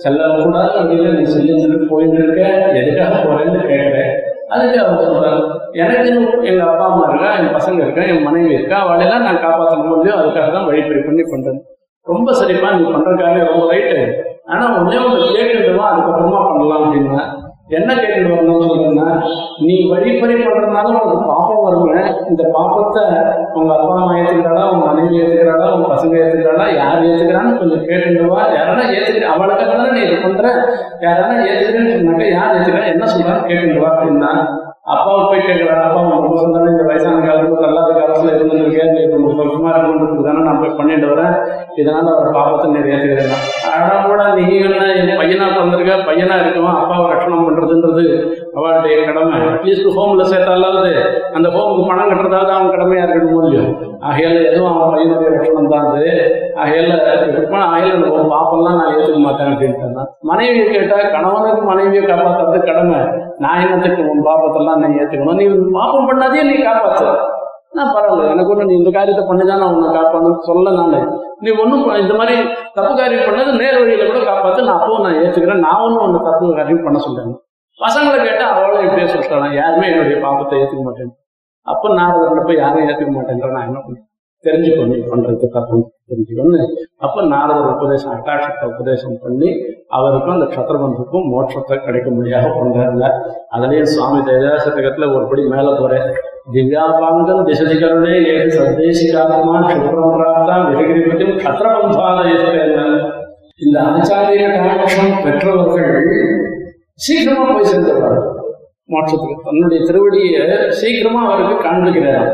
[0.05, 0.69] செல்லக்கூடாத?
[0.81, 2.45] வழியில நீ செல்லுன்னு போயிட்டு இருக்க.
[2.81, 4.13] எதுக்காக போறேன்னு கேட்கிறேன்
[4.53, 5.43] அதுக்கு அவர் சொல்றாரு
[5.75, 6.09] எனக்கு
[6.45, 10.49] எங்க அப்பா அம்மா இருக்கா என் பசங்க இருக்கா என் மனைவி இருக்கா அவளெல்லாம் நான் காப்பாற்ற முடியும் அதுக்காக
[10.51, 11.61] தான் வழிபறி பண்ணி பண்றேன்
[12.07, 14.01] ரொம்ப சரிப்பா நீ பண்றதுக்காக ரொம்ப ரைட்டு
[14.47, 17.23] ஆனா ஒன்னே ஒன்று கேட்டுடுவா அதுக்கப்புறமா பண்ணலாம் அப்படின்னா
[17.69, 19.07] என்ன கேட்டுட்டு வரணும்னு சொல்றேன்னா
[19.63, 21.93] நீ வழிப்பறி பண்றதுனால உனக்கு பாப்பம் வருங்க
[22.31, 23.03] இந்த பாப்பத்தை
[23.55, 28.85] உங்க அப்பா அம்மா ஏத்துக்கிறாளா உங்க மனைவி ஏத்துக்கிறாளா உங்க பசங்க ஏத்துக்கிறாளா யார் ஏத்துக்கிறான்னு கொஞ்சம் கேட்டுடுவா யாரானா
[28.95, 29.61] ஏத்துக்கிற அவளுக்கு
[29.95, 30.45] நீ இது பண்ற?
[31.03, 32.91] யாரானா ஏத்துக்கிறேன்னு சொன்னாக்க யார் ஏத்துக்கிறா?
[32.93, 34.33] என்ன சொல்றான்னு கேட்டுடுவா அப்படின்னா
[34.87, 39.69] அப்பாவுக்கு போய் கேட்கிறாரு அப்பா ரொம்ப சொன்னாலும் இந்த வயசான காலத்துக்கு நல்லாத காலத்துல இருந்திருக்கேன் நீ ரொம்ப சந்தோஷமா
[39.73, 41.35] இருக்கணுன்றதுக்கு தானே நான் போய் பண்ணிட்டு வரேன்
[41.77, 43.37] இதனால அவர் பாப்பத்தை நிறைய ஏற்றுக்கிறேன்
[43.75, 48.07] ஆனா கூட நீ என்ன என் பையனா பிறந்திருக்க பையனா இருக்கும் அப்பாவை ரட்சணம் பண்றதுன்றது
[48.57, 49.37] அவளுடைய கடமை.
[49.51, 50.91] அட்லீஸ்ட் ஹோம்ல சேர்த்தாலாவது
[51.37, 53.65] அந்த ஹோமுக்கு பணம் கட்டுறதாவது அவன் கடமையா இருக்கணும் இல்லையோ
[54.09, 56.07] ஆகையால எதுவும் அவன் பையனுடைய லட்சணம் தான் அது.
[56.63, 56.97] ஆகையால
[57.33, 62.99] இருப்பான் ஆகையில உன் பாப்பெல்லாம் நான் ஏற்றுக்க மாட்டேன் அப்படின்ட்டு மனைவியை கேட்டா கணவனுக்கு மனைவியை காப்பாத்துறது கடமை.
[63.45, 65.47] நான் என்னத்துக்கு உன் பாப்பத்தெல்லாம் நீ ஏற்றுக்கணும் நீ
[65.79, 67.07] பாப்பம் பண்ணாதே நீ காப்பாத்து.
[67.77, 70.99] நான் பரவாயில்ல எனக்கு ஒண்ணு நீ இந்த காரியத்தை பண்ணிதான் நான் உன்னை காப்பான்னு சொல்ல நானு.
[71.45, 72.35] நீ ஒன்றும் இந்த மாதிரி
[72.77, 74.67] தப்பு காரியம் பண்ணது நேர் வழியில கூட காப்பாத்து.
[74.69, 77.33] நான் அப்பவும் நான் ஏற்றுக்கிறேன் நான் ஒன்றும் உன்னை தப்பு காரியம் பண்ண சொல்றேன்.
[77.81, 81.13] பசங்களை கேட்டா அவளும் இப்படியே சொல்லிட்டான் யாருமே என்னுடைய பாப்பத்தை ஏற்றுக்க மாட்டேன்.
[81.67, 84.09] அப்போ நான் அவர்கிட்ட போய் யாரும் ஏற்றுக்க மாட்டேன்ற நான் என்ன பண்ணேன்
[84.45, 85.77] தெரிஞ்சுக்கோ நீ பண்றது தப்பு
[86.11, 86.61] தெரிஞ்சுக்கோன்னு
[86.99, 89.51] அப்ப நாரதர் உபதேசம் அட்டாட்சத்தை உபதேசம் பண்ணி
[89.91, 93.05] அவருக்கும் அந்த க்ஷத்ரபந்துக்கும் மோட்சத்தை கிடைக்க முடியாத பண்றாங்க
[93.53, 96.09] அதுலயும் சுவாமி தேஜாசதகத்துல ஒருபடி மேல போறேன்
[96.53, 101.39] திவ்யாபாங்கம் திசதிகருடே ஏது சந்தேசிகாத்மா க்ஷிப்ரம் பிராப்தா விரகிரிபதியும்
[103.61, 106.01] இந்த ஆச்சாரிய கடாட்சம் பெற்றவர்கள்
[106.99, 108.21] சீக்கிரமா போய் சேர்ந்துடுறாரு.
[108.89, 112.31] மோட்சத்துக்கு தன்னுடைய திருவடியை சீக்கிரமா அவருக்கு காண்பிக்கிறார்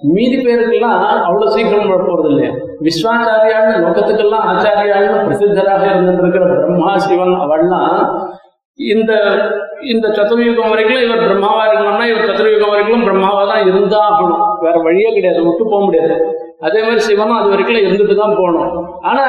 [0.00, 7.98] மீதி பேருக்கெல்லாம் அவ்வளவு சீக்கிரம் போறது இல்லையா விஸ்வாச்சாரியாள்னு லோகத்துக்கெல்லாம் ஆச்சாரியாள்னு பிரசித்தராக இருந்திருக்கிற பிரம்மா சிவன் அவள்லாம்
[8.78, 9.12] இந்த
[9.80, 14.44] இந்த சதுர்யுகம் வரைக்கும் இவர் பிரம்மாவா இருக்கணும்னா இவர் சதுர்யுகம் வரைக்கும் பிரம்மாவா தான் இருந்தாகணும்.
[14.60, 15.44] வேற வழியே கிடையாது.
[15.44, 16.16] விட்டு போக முடியாது.
[16.66, 18.74] அதே மாதிரி சிவனும் அது வரைக்கும் இருந்துட்டு தான் போகணும்
[19.08, 19.24] ஆனா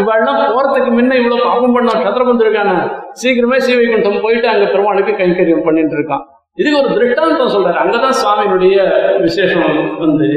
[0.00, 2.72] இவெல்லாம் போறதுக்கு முன்ன இவ்வளவு பாவம் பண்ண சந்திரபந்து இருக்கான
[3.20, 6.24] சீக்கிரமே சீவைகுண்டம் போயிட்டு அங்க பெருமாளுக்கு கைங்கரியம் பண்ணிட்டு இருக்கான்.
[6.58, 7.78] இதுக்கு ஒரு திருஷ்டாந்தம் சொல்றாரு.
[7.82, 8.76] அங்கதான் சுவாமியினுடைய
[9.24, 9.70] விசேஷம்
[10.02, 10.28] வந்து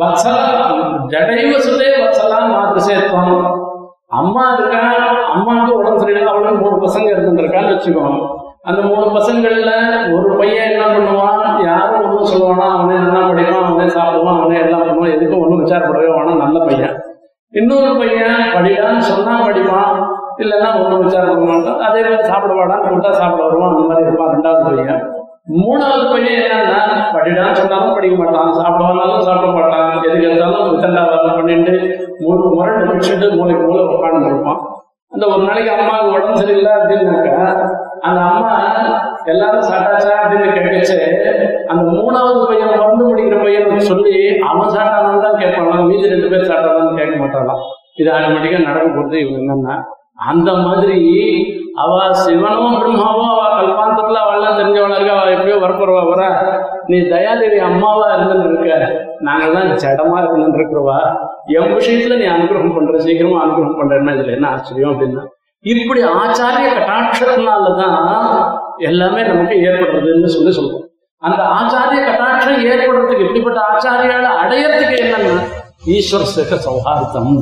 [0.00, 0.44] வத்சலா
[1.12, 3.36] ஜடைவ சுதே வத்சலா மாதிரிசேத்வம்
[4.20, 4.80] அம்மா இருக்கா
[5.34, 8.18] அம்மாவுக்கு உடம்பு சரியில்லை அவளுக்கு மூணு பசங்க இருந்துருக்கான்னு வச்சுக்கோங்க.
[8.68, 9.70] அந்த மூணு பசங்கள்ல
[10.16, 11.40] ஒரு பையன் என்ன பண்ணுவான்?
[11.68, 15.14] யாரும் ஒன்றும் சொல்லுவானா அவனே நல்லா படிக்கிறான் அவனே சாப்பிடுவான் அவனே எல்லாம் பண்ணுவான்.
[15.16, 16.94] எதுக்கும் ஒன்றும் விசாரப்படவே வேணாம் நல்ல பையன்.
[17.60, 19.98] இன்னொரு பையன் படிடான்னு சொன்னா படிப்பான்
[20.42, 21.82] இல்லைன்னா ஒன்றும் விசாரப்பட மாட்டான்.
[21.88, 25.02] அதே மாதிரி சாப்பிடுவாடான்னு கூட்டா சாப்பிட வருவான் அந்த மாதிரி இருப்பான் ரெண்டாவது பையன்.
[25.62, 26.80] மூணாவது பையன் என்னன்னா
[27.16, 31.74] படிடான்னு சொன்னாலும் படிக்க மாட்டான் சாப்பிடுவானாலும் சாப்பிட மாட்டான் எதுக்கு எடுத்தாலும் வித்தண்டா வேலை பண்ணிட்டு
[32.24, 34.62] மூணு முறை முடிச்சுட்டு மூளைக்கு மூளை உட்காந்து இருப்பான்.
[35.14, 37.36] அந்த ஒரு நாளைக்கு அம்மாவுக்கு உடம்பு சரியில்லை அப்படின்னாக்கா
[38.04, 38.52] அந்த அம்மா
[39.26, 40.96] எல்லாரும் சாட்டாச்சா அப்படின்னு கேட்கச்சு
[41.70, 44.16] அந்த மூணாவது பையன் மருந்து முடிக்கிற பையன் சொல்லி
[44.48, 47.62] அவன் சாட்டானான்னு தான் கேட்பாங்க மீதி ரெண்டு பேர் சாட்டானான்னு கேட்க மாட்டாளாம்
[47.96, 49.76] இது ஆட்டோமேட்டிக்கா நடக்க போறது இவங்க என்னன்னா
[50.26, 50.98] அந்த மாதிரி
[51.82, 55.16] அவ சிவனும் பிரம்மாவும் அவ கல்பாந்தத்துல அவள்லாம் தெரிஞ்சவளா இருக்கா?
[55.16, 56.28] அவ எப்பயோ வரப்போறவா வரா?
[56.86, 58.88] நீ தயாதேவி அம்மாவா இருந்துன்னு இருக்க.
[59.20, 60.98] நாங்கெல்லாம் ஜடமா இருந்துட்டு இருக்கிறவா?
[61.46, 65.24] என் விஷயத்துல நீ அனுகிரகம் பண்ற சீக்கிரமா அனுகிரகம் பண்றேன்னா இதுல என்ன ஆச்சரியம் அப்படின்னா
[65.60, 67.98] இப்படி ஆச்சாரிய கட்டாட்சத்தினாலதான்
[68.78, 70.82] எல்லாமே நமக்கு ஏற்படுறதுன்னு சொல்லி சொல்றோம்.
[71.18, 75.44] அந்த ஆச்சாரிய கட்டாட்சம் ஏற்படுறதுக்கு எப்படிப்பட்ட ஆச்சாரியால அடையறதுக்கு என்னன்னா
[75.86, 77.32] ஈஸ்வர சேக சௌஹார்த்தம்.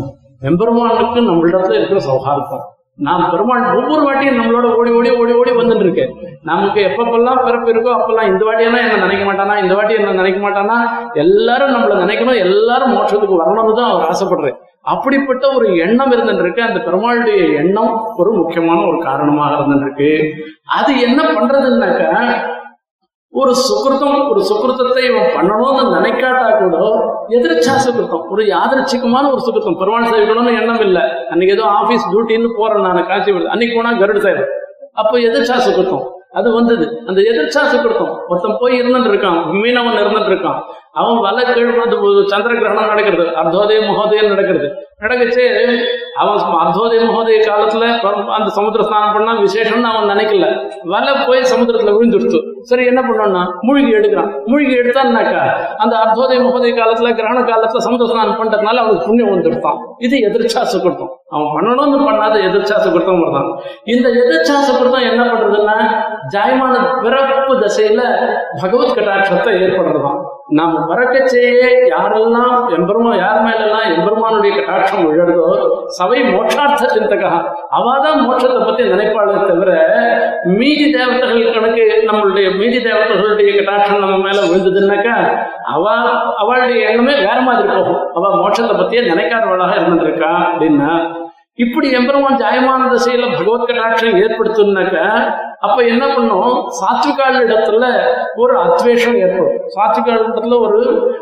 [0.41, 2.65] எம்பெருமானுக்கு நம்மளிடத்துல இருக்கிற சௌஹார்த்தம்.
[2.99, 6.05] நாம் பெருமாள் ஒவ்வொரு வாட்டியும் நம்மளோட ஓடி ஓடி ஓடி ஓடி வந்துட்டு இருக்கு
[6.43, 10.77] நமக்கு எப்பப்பெல்லாம் பிறப்பு இருக்கோ அப்பெல்லாம் இந்த வாட்டியெல்லாம் என்ன நினைக்க மாட்டானா இந்த வாட்டி என்ன நினைக்க மாட்டானா
[11.15, 16.79] எல்லாரும் நம்மள நினைக்கணும் எல்லாரும் மோட்சத்துக்கு வரணும்னு தான் அவர் ஆசைப்படுறேன் அப்படிப்பட்ட ஒரு எண்ணம் இருந்துட்டு இருக்கு அந்த
[16.81, 20.11] பெருமாளுடைய எண்ணம் ஒரு முக்கியமான ஒரு காரணமாக இருந்துட்டு இருக்கு
[20.73, 22.05] அது என்ன பண்றதுன்னாக்க
[23.35, 26.77] ஒரு சுகிருத்தம் ஒரு சுகிருத்தத்தை இவன் பண்ணணும்னு நினைக்காட்டா கூட
[27.37, 29.79] எதிர்ச்சா சுகிருத்தம் ஒரு யாதர்ச்சிகமான ஒரு சுகிருத்தம்.
[29.81, 31.05] பெருமாள் சேவிக்கணும்னு எண்ணம் இல்லை.
[31.31, 34.45] அன்னைக்கு ஏதோ ஆபீஸ் டியூட்டின்னு போறேன் நான் காட்சி விடுது அன்னைக்கு போனா கருடு சேவை
[34.95, 36.05] அப்போ எதிர்ச்சா சுகிருத்தம்
[36.39, 36.85] அது வந்தது.
[37.09, 40.61] அந்த எதிர்ச்சா சுக்கிருத்தம் ஒருத்தன் போய் இருந்துட்டு இருக்கான் மீனவன் இருந்துட்டு இருக்கான்
[41.01, 43.25] அவன் வலை கீழ்வது சந்திர கிரகணம் நடக்கிறது.
[43.41, 44.69] அர்த்தோதய மகோதயம் நடக்கிறது.
[45.03, 45.45] நடக்குச்சு
[46.23, 47.85] அவன் அர்த்தோதய மகோதய காலத்துல
[48.37, 50.49] அந்த சமுத்திர ஸ்நானம் பண்ணா விசேஷம்னு அவன் நினைக்கல.
[50.93, 52.41] வலை போய் சமுத்திரத்துல விழுந்துடுச்சு.
[52.71, 54.31] சரி என்ன பண்ணோம்னா மூழ்கி எடுக்கிறான்.
[54.51, 55.41] மூழ்கி எடுத்தான்னாக்கா
[55.85, 59.81] அந்த அர்த்தோதய மகோதய காலத்துல கிரகண காலத்துல சமுத்திர ஸ்நானம் பண்றதுனால அவனுக்கு புண்ணியம் வந்துடுத்தான்.
[60.07, 63.51] இது எதிர்ச்சா சுக்கிருத்தம் அவன் பண்ணணும்னு பண்ணாத எதிர்ச்சாச சுக்கிருத்தம் வருதான்
[63.85, 65.77] இந்த எதிர்ச்சாச சுக்கிருத்தம் என்ன பண்றதுன்னா
[66.35, 68.03] ஜாயமான பிறப்பு தசையில
[68.63, 75.47] பகவத் கட்டாட்சத்தை ஏற்படுறதுதான் நாம் பறக்கச்சேயே யாரெல்லாம் எம்பெருமா யார் மேலெல்லாம் எம்பெருமானுடைய கட்டாட்சம் உழந்தோ
[75.89, 77.31] சபை மோட்சார்த்த சிந்தகா.
[77.73, 79.71] அவாதான் மோட்சத்தை பத்தி நினைப்பாளே தவிர
[80.59, 85.17] மீதி தேவதைகள் கணக்கு நம்மளுடைய மீதி தேவதைகளுடைய கட்டாட்சம் நம்ம மேல விழுந்ததுன்னாக்கா
[85.73, 85.85] அவ
[86.37, 88.01] அவளுடைய எண்ணமே வேற மாதிரி போகும்.
[88.15, 90.93] அவ மோட்சத்தை பத்தியே நினைக்காதவளாக இருந்திருக்கா அப்படின்னா
[91.59, 94.99] இப்படி எம்பெருமான் ஜாயமான திசையில பகவத் கடாட்சம் ஏற்படுத்துனாக்க
[95.61, 96.55] அப்ப என்ன பண்ணும்?
[96.81, 97.85] சாத்விகால் இடத்துல
[98.35, 99.59] ஒரு அத்வேஷம் ஏற்படும்.
[99.67, 100.79] சாத்விகால் இடத்துல ஒரு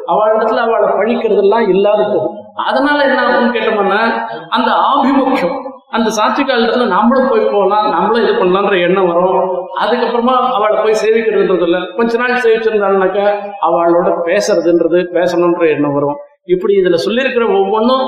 [0.07, 2.37] அவள் இடத்துல அவளை பழிக்கிறதெல்லாம் இல்லாத போகும்.
[2.55, 4.01] அதனால என்ன ஆகும்னு கேட்டோம்னா
[4.49, 5.59] அந்த ஆபிமுக்கியம்
[5.91, 9.69] அந்த சாத்விகால் இடத்துல நம்மளும் போய் போகலாம் நம்மளும் இது பண்ணலான்ற எண்ணம் வரும்.
[9.81, 13.27] அதுக்கப்புறமா அவளை போய் சேவிக்கிறதுன்றது இல்லை கொஞ்ச நாள் சேவிச்சிருந்தாள்னாக்கா
[13.69, 16.17] அவளோட பேசுறதுன்றது பேசணுன்ற எண்ணம் வரும்.
[16.45, 18.07] இப்படி இதுல சொல்லியிருக்கிற ஒவ்வொன்றும்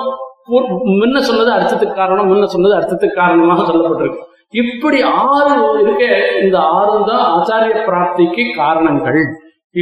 [1.01, 4.21] முன்ன சொன்னது அர்த்தத்துக்கு காரணம் முன்ன சொன்னது அர்த்தத்துக்கு காரணமாக சொல்லப்பட்டிருக்கு.
[4.63, 5.53] இப்படி ஆறு
[5.83, 6.05] இருக்க
[6.43, 9.23] இந்த ஆறு தான் ஆச்சாரிய பிராப்திக்கு காரணங்கள்.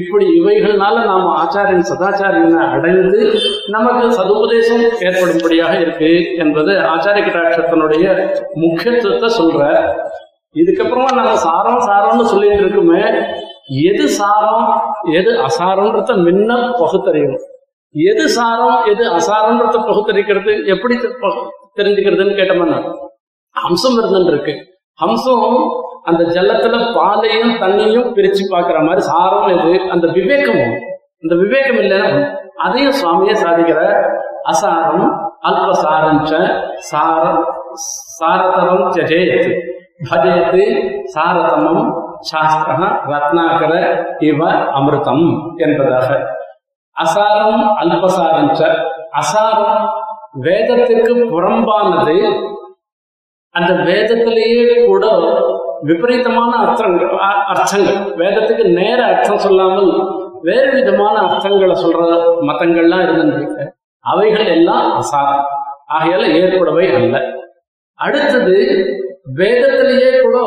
[0.01, 3.21] இப்படி இவைகள்னால நாம ஆச்சாரியன் சதாச்சாரியனை அடைந்து
[3.75, 6.11] நமக்கு சதுபதேசம் ஏற்படும்படியாக இருக்கு
[6.45, 8.05] என்பது ஆச்சாரிய கட்டாட்சத்தினுடைய
[8.65, 9.61] முக்கியத்துவத்தை சொல்ற
[10.57, 13.03] இதுக்கப்புறமா நம்ம சாரம் சாரம்னு சொல்லிட்டு இருக்குமே
[13.89, 14.65] எது சாரம்
[15.19, 17.45] எது அசாரம்ன்றத முன்ன பகுத்தறியணும்.
[17.95, 20.67] எது சாரம் எது அசாரம்ன்றத பகுத்தறிக்கிறது?
[20.67, 22.93] எப்படி பகு- தெரிஞ்சுக்கிறதுன்னு கேட்டோம்னா
[23.57, 24.55] ஹம்சம் இருந்துன்னு இருக்கு
[25.01, 25.71] ஹம்சம்
[26.03, 29.91] அந்த ஜலத்துல பாலையும் தண்ணியும் பிரிச்சு பார்க்கிற மாதிரி சாரம் எது?
[29.91, 30.75] அந்த விவேகமும்
[31.23, 33.81] அந்த விவேகம் இல்லைன்னா அதையும் சுவாமியே சாதிக்கிற
[34.45, 36.33] அசாரம் அல்பசாரஞ்ச
[36.77, 37.45] சாரம்
[38.21, 39.53] சாரதரம் ஜெயத்து
[40.11, 40.63] பஜயத்து
[41.15, 42.77] சாரதமம் சாஸ்திர
[43.07, 43.73] ரத்னாகர
[44.19, 46.39] இவ அமிர்தம் என்பதாக.
[47.03, 48.61] அசாரம் அல்பசாரஞ்ச
[49.21, 49.79] அசாரம்
[50.43, 52.17] வேதத்துக்கு புறம்பானது.
[53.55, 55.05] அந்த வேதத்திலேயே கூட
[55.89, 57.13] விபரீதமான அர்த்தங்கள்
[57.53, 57.99] அர்த்தங்கள்.
[58.21, 59.93] வேதத்துக்கு நேர அர்த்தம் சொல்லாமல்
[60.49, 62.03] வேறு விதமான அர்த்தங்களை சொல்ற
[62.49, 63.65] மதங்கள்லாம் இருந்துருக்கு
[64.05, 65.47] அவைகள் எல்லாம் அசாரம்.
[65.95, 67.17] ஆகையால ஏற்புடவை அல்ல.
[67.95, 68.57] அடுத்தது
[69.35, 70.39] வேதத்திலேயே கூட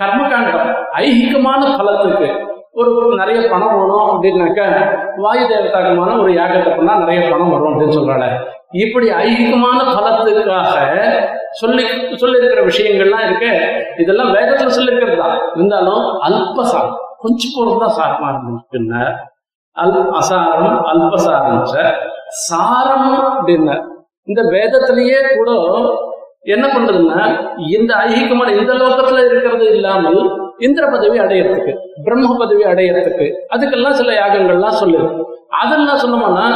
[0.00, 0.68] கர்மகாண்டம்
[1.00, 2.28] ஐகிகமான பலத்துக்கு
[2.74, 4.60] ஒரு நிறைய பணம் வேணும் அப்படின்னாக்க
[5.16, 8.26] வாயு தேவதாகமான ஒரு யாகத்தை பண்ணா நிறைய பணம் வரும் அப்படின்னு சொல்றாங்க.
[8.76, 10.76] இப்படி ஐகிகமான பலத்துக்காக
[11.52, 11.84] சொல்லி
[12.16, 13.50] சொல்லியிருக்கிற விஷயங்கள்லாம் இருக்கு.
[13.98, 15.38] இதெல்லாம் வேதத்துல சொல்லியிருக்கிறது தான்.
[15.54, 19.02] இருந்தாலும் அல்பசாரம் கொஞ்சம் பொருள் தான் சாரமா இருந்துச்சுன்னா
[19.76, 21.76] அல் அசாரம் அல்பசாரம் ச.
[22.48, 23.76] சாரம் அப்படின்னா
[24.28, 25.50] இந்த வேதத்திலேயே கூட
[26.46, 27.20] என்ன பண்றதுன்னா
[27.70, 30.20] இந்த ஐகிகமான இந்த லோகத்துல இருக்கிறது இல்லாமல்
[30.58, 31.72] இந்திர பதவி அடையறதுக்கு
[32.06, 35.08] பிரம்ம பதவி அடையறதுக்கு அதுக்கெல்லாம் சில யாகங்கள்லாம் சொல்லுது
[35.60, 36.46] அதெல்லாம் சொன்னோம்னா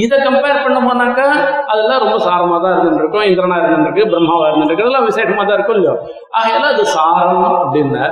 [0.00, 1.26] இதை கம்பேர் பண்ணோம்னாக்கா
[1.70, 3.26] அதெல்லாம் ரொம்ப சாரமா தான் இருந்துருக்கும்.
[3.28, 4.84] இந்திரனா இருந்துருக்கு பிரம்மாவா இருந்துருக்கு.
[4.84, 5.94] அதெல்லாம் விசேஷமா தான் இருக்கும் இல்லையோ?
[6.38, 8.04] ஆகையெல்லாம் அது சாரம் அப்படின்னா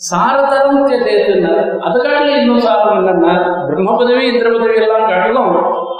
[0.00, 3.34] சாரதரம் தேத்துனார் அதுக்காக இன்னும் சாரம் என்னன்னா
[3.66, 5.52] பிரம்ம பதவி இந்திர பதவி எல்லாம் காட்டிலும்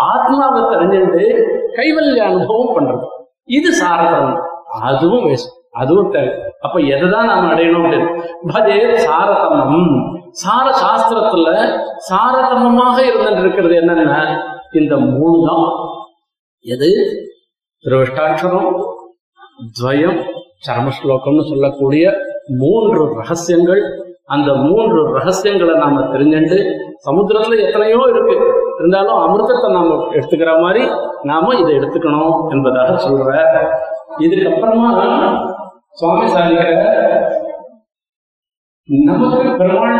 [0.08, 1.24] ஆத்மாவை தெரிஞ்சுட்டு
[1.76, 3.04] கைவல்ய அனுபவம் பண்றது.
[3.50, 4.36] இது சாரதரம்
[4.88, 6.30] அதுவும் வேஸ்ட் அதுவும் தேவை
[6.60, 8.22] அப்ப எதைதான் நாம் அடையணும் அப்படின்னு?
[8.46, 10.12] பஜே சாரதமம்.
[10.30, 11.48] சார சாஸ்திரத்துல
[12.10, 14.40] சாரதமமாக இருந்துட்டு இருக்கிறது என்னன்னா?
[14.72, 15.72] இந்த மூணு தான்
[16.60, 16.90] எது?
[17.84, 18.82] திருவிஷ்டாட்சரம்
[19.82, 20.20] துவயம்
[20.66, 22.12] சரமஸ்லோகம்னு சொல்லக்கூடிய
[22.48, 23.82] மூன்று ரகசியங்கள்.
[24.24, 26.58] அந்த மூன்று ரகசியங்களை நாம தெரிஞ்சுட்டு
[27.10, 28.36] சமுத்திரத்துல எத்தனையோ இருக்கு.
[28.78, 30.88] இருந்தாலும் அமிர்தத்தை நாம எடுத்துக்கிற மாதிரி
[31.22, 33.30] நாம இதை எடுத்துக்கணும் என்பதாக சொல்ற
[34.18, 34.88] இதுக்கப்புறமா
[35.96, 36.68] சுவாமி சாதிக்கிற
[38.88, 39.98] நமக்கு பெருமாள்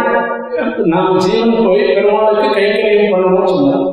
[0.84, 3.84] நாம் ஜீவன் போய் பெருமாளுக்கு கைக்கரியம் பண்ணணும்னு சொன்னார்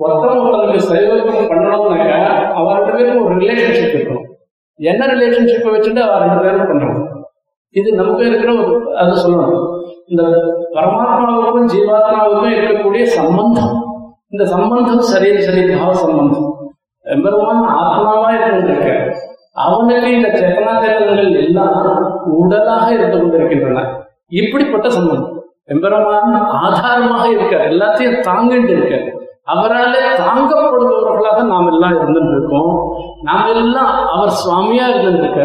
[0.00, 2.16] ஒருத்தன் ஒருத்தனுக்கு சைவத்தம் பண்ணணும்னாக்கா
[2.58, 4.24] அவர் ரெண்டு பேருக்கும் ஒரு ரிலேஷன்ஷிப் இருக்கணும்
[4.80, 7.02] என்ன ரிலேஷன்ஷிப்பை வச்சுட்டு அவர் ரெண்டு பேரும் பண்றோம்
[7.74, 9.64] இது நமக்கு இருக்கிற ஒரு அது சொல்லணும்.
[10.06, 10.22] இந்த
[10.74, 13.72] பரமாத்மாவுக்கும் ஜீவாத்மாவுக்கும் இருக்கக்கூடிய சம்பந்தம்.
[14.28, 16.46] இந்த சம்பந்தம் சரி சரி பாவ சம்பந்தம்.
[17.06, 18.94] எம்பெருமான் ஆத்மாவா இருக்கின்ற
[19.64, 20.72] அவனுக்கு இந்த சேத்தனா
[21.40, 21.76] எல்லாம்
[22.38, 23.84] உடலாக இருந்து கொண்டிருக்கின்றன.
[24.40, 25.32] இப்படிப்பட்ட சம்பந்தம்
[25.64, 27.68] எம்பெருமான் ஆதாரமாக இருக்கார்.
[27.70, 29.06] எல்லாத்தையும் தாங்கிட்டு இருக்கார்.
[29.54, 32.70] அவராலே தாங்கப்படுபவர்களாக நாம் எல்லாம் இருந்துருக்கோம் இருக்கோம்
[33.22, 35.42] நாம எல்லாம் அவர் சுவாமியா இருந்துருக்க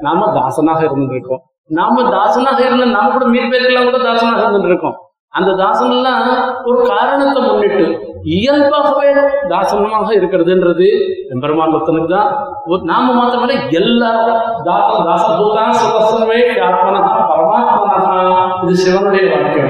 [0.00, 1.42] நாம தாசனாக இருந்துருக்கோம்.
[1.70, 4.96] நாம தாசனாக இருந்த நாம கூட மீன் பேருக்கெல்லாம் கூட தாசனாக இருந்துருக்கோம்
[5.34, 6.26] அந்த தாசன் எல்லாம்
[6.64, 7.84] ஒரு காரணத்தை முன்னிட்டு
[8.24, 9.12] இயல்பாகவே
[9.48, 10.86] தாசனமாக இருக்கிறதுன்றது
[11.28, 12.48] எம்பெருமான் ஒருத்தனுக்கு தான்.
[12.66, 19.62] ஒரு- நாம மாத்திரமல்ல எல்லாரும் தாசன் தாசபூதான் சுதர்சனமே ஆத்மனா பரமாத்மனா இது சிவனுடைய வாழ்க்கை.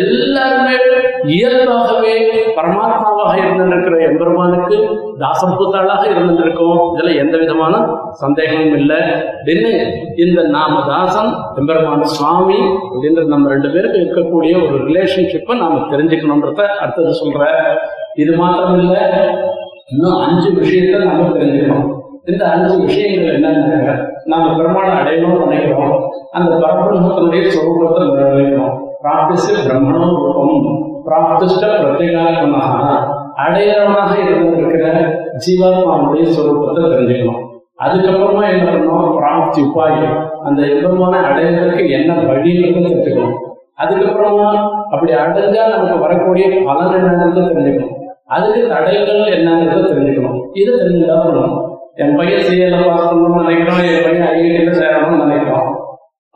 [0.00, 0.74] எல்லாருமே
[1.24, 2.12] இயல்பாகவே
[2.56, 4.76] பரமாத்மாவாக இருந்திருக்கிற எம்பெருமானுக்கு
[5.18, 7.74] தாசபூத்தாளாக இருந்திருக்கோம் இதுல எந்த விதமான
[8.10, 9.00] சந்தேகமும் இல்லை.
[9.38, 9.72] அப்படின்னு
[10.16, 17.12] இந்த நாம தாசன் எம்பெருமான் சுவாமி அப்படின்ற நம்ம ரெண்டு பேருக்கு இருக்கக்கூடிய ஒரு ரிலேஷன்ஷிப்பை நாம தெரிஞ்சுக்கணுன்றத அடுத்தது
[17.22, 17.48] சொல்ற
[18.14, 18.96] இது மாத்திரம் இல்ல
[19.90, 21.90] இன்னும் அஞ்சு விஷயத்த நாம தெரிஞ்சுக்கணும்.
[22.24, 25.94] இந்த அஞ்சு விஷயங்கள் என்னன்னு நாம பெருமாளை அடையணும்னு நினைக்கிறோம்.
[26.30, 30.66] அந்த பரபிரம்மத்தினுடைய சொரூபத்தை நிறைவேற்றணும் பிராப்திச்சு பிரம்மணோ ரூபம்
[31.06, 32.74] பிராப்திஷ்ட பிரத்யேகாத்மனாக
[33.44, 34.86] அடையாளமாக இருந்திருக்கிற
[35.44, 37.40] ஜீவாத்மாவுடைய சொரூபத்தை தெரிஞ்சுக்கணும்.
[37.84, 40.18] அதுக்கப்புறமா என்ன பண்ணணும் பிராப்தி உபாயம்.
[40.44, 43.34] அந்த எம்பெருமான அடைவதற்கு என்ன வழிங்கிறத தெரிஞ்சுக்கணும்.
[43.82, 44.48] அதுக்கப்புறமா
[44.90, 47.96] அப்படி அடைஞ்சா நமக்கு வரக்கூடிய பலன் என்னங்கிறத தெரிஞ்சுக்கணும்.
[48.26, 50.38] அதுக்கு தடைகள் என்னங்கிறத தெரிஞ்சுக்கணும்.
[50.52, 51.58] இதை தெரிஞ்சுட்டா பண்ணணும்.
[51.94, 55.66] என் பையன் சிஎல்ல பாஸ் பண்ணணும்னு நினைக்கிறோம் என் பையன் ஐஐடியில் சேரணும்னு நினைக்கிறோம்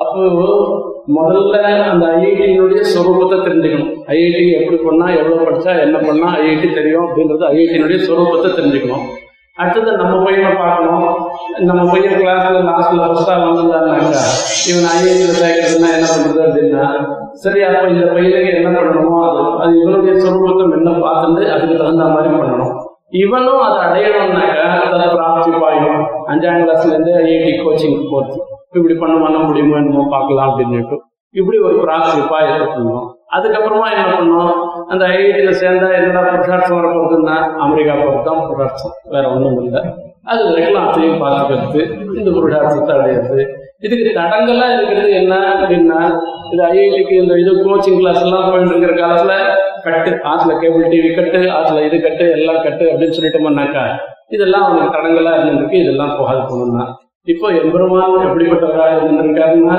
[0.01, 0.25] அப்போ
[1.15, 1.57] முதல்ல
[1.91, 3.93] அந்த ஐஐடியினுடைய சொரூபத்தை தெரிஞ்சுக்கணும்.
[4.15, 9.05] ஐஐடி எப்படி பண்ணா எவ்வளவு படிச்சா என்ன பண்ணா ஐஐடி தெரியும் அப்படின்றது ஐஐடியினுடைய சொரூபத்தை தெரிஞ்சுக்கணும்.
[9.63, 11.05] அடுத்தது நம்ம பையனை பார்க்கணும்.
[11.69, 14.25] நம்ம பையன் கிளாஸ்ல லாஸ்ட்ல ஃபர்ஸ்டா வந்திருந்தாருனாக்கா
[14.71, 16.87] இவன் ஐஐடியில் சேர்க்கறதுன்னா என்ன பண்றது அப்படின்னா
[17.45, 22.31] சரி அப்ப இந்த பையனுக்கு என்ன பண்ணணுமோ அது அது இவனுடைய சொரூபத்தை என்ன பார்த்துட்டு அதுக்கு தகுந்த மாதிரி
[22.37, 22.75] பண்ணணும்.
[23.13, 24.55] இவனும் அதை அடையணும்னாக்க
[24.89, 28.39] அதை பிராப்தி பாயும் அஞ்சாம் கிளாஸ்ல இருந்து ஐஐடி கோச்சிங் போறது
[28.75, 30.97] இப்படி பண்ண பண்ண முடியுமோ என்னமோ பார்க்கலாம் அப்படின்னுட்டு
[31.35, 33.07] இப்படி ஒரு பிராப்தி பாயத்தை பண்ணணும்
[33.37, 34.51] அதுக்கப்புறமா என்ன பண்ணோம்?
[34.91, 39.81] அந்த ஐஐடியில சேர்ந்தா என்னடா புருஷார்த்தம் வர போகுதுன்னா அமெரிக்கா போகிறது தான் புருஷார்த்தம் வேற ஒன்றும் இல்லை.
[40.27, 41.81] அது வரைக்கும் அத்தையும் பார்த்துக்கிறது
[42.19, 43.43] இந்த புருஷார்த்தத்தை அடையிறது
[43.81, 46.01] இதுக்கு தடங்கெல்லாம் இருக்கிறது என்ன அப்படின்னா
[46.53, 49.35] இது ஐஐடிக்கு இந்த இது கோச்சிங் கிளாஸ் எல்லாம் போயிட்டு இருக்கிற காலத்துல
[49.87, 53.85] கட்டு ஆத்துல கேபிள் டிவி கட்டு ஆத்துல இது கட்டு எல்லாம் கட்டு அப்படின்னு சொல்லிட்டோம்னாக்கா
[54.29, 56.87] இதெல்லாம் அவனுக்கு தடங்கலா இருந்திருக்கு இதெல்லாம் போகாது போகணும்னா
[57.27, 59.77] இப்போ எம்பெருமான் எப்படிப்பட்டவராக இருந்திருக்காருன்னா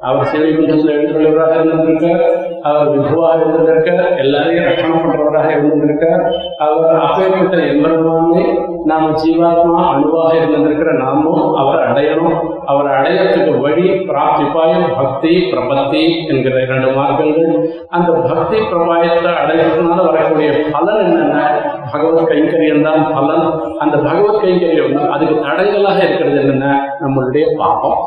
[0.00, 2.24] அவர் சிவகுண்டத்தில் எழுந்துள்ளவராக இருந்திருக்கார்.
[2.62, 11.54] அவர் விபுவாக இருந்திருக்கார் எல்லாரையும் ரட்சணம் பண்றவராக இருந்திருக்கார் அவர் அப்பேற்பட்ட எம்பெருமானை நாம ஜீவாத்மா அணுவாக இருந்திருக்கிற நாமும்
[11.54, 12.38] அவர் அடையணும்.
[12.64, 17.70] அவர் அடையறதுக்கு வழி பிராப்திப்பாயம் பக்தி பிரபத்தி என்கிற இரண்டு மார்க்கங்கள்.
[17.88, 21.60] அந்த பக்தி பிரபாயத்தை அடைகிறதுனால வரக்கூடிய பலன் என்னென்ன?
[21.92, 23.60] பகவத் கைங்கரியம் தான் பலன்.
[23.78, 26.96] அந்த பகவத் கைங்கரியம் அதுக்கு தடங்கலாக இருக்கிறது என்னென்ன?
[27.00, 27.98] நம்மளுடைய பாபம்.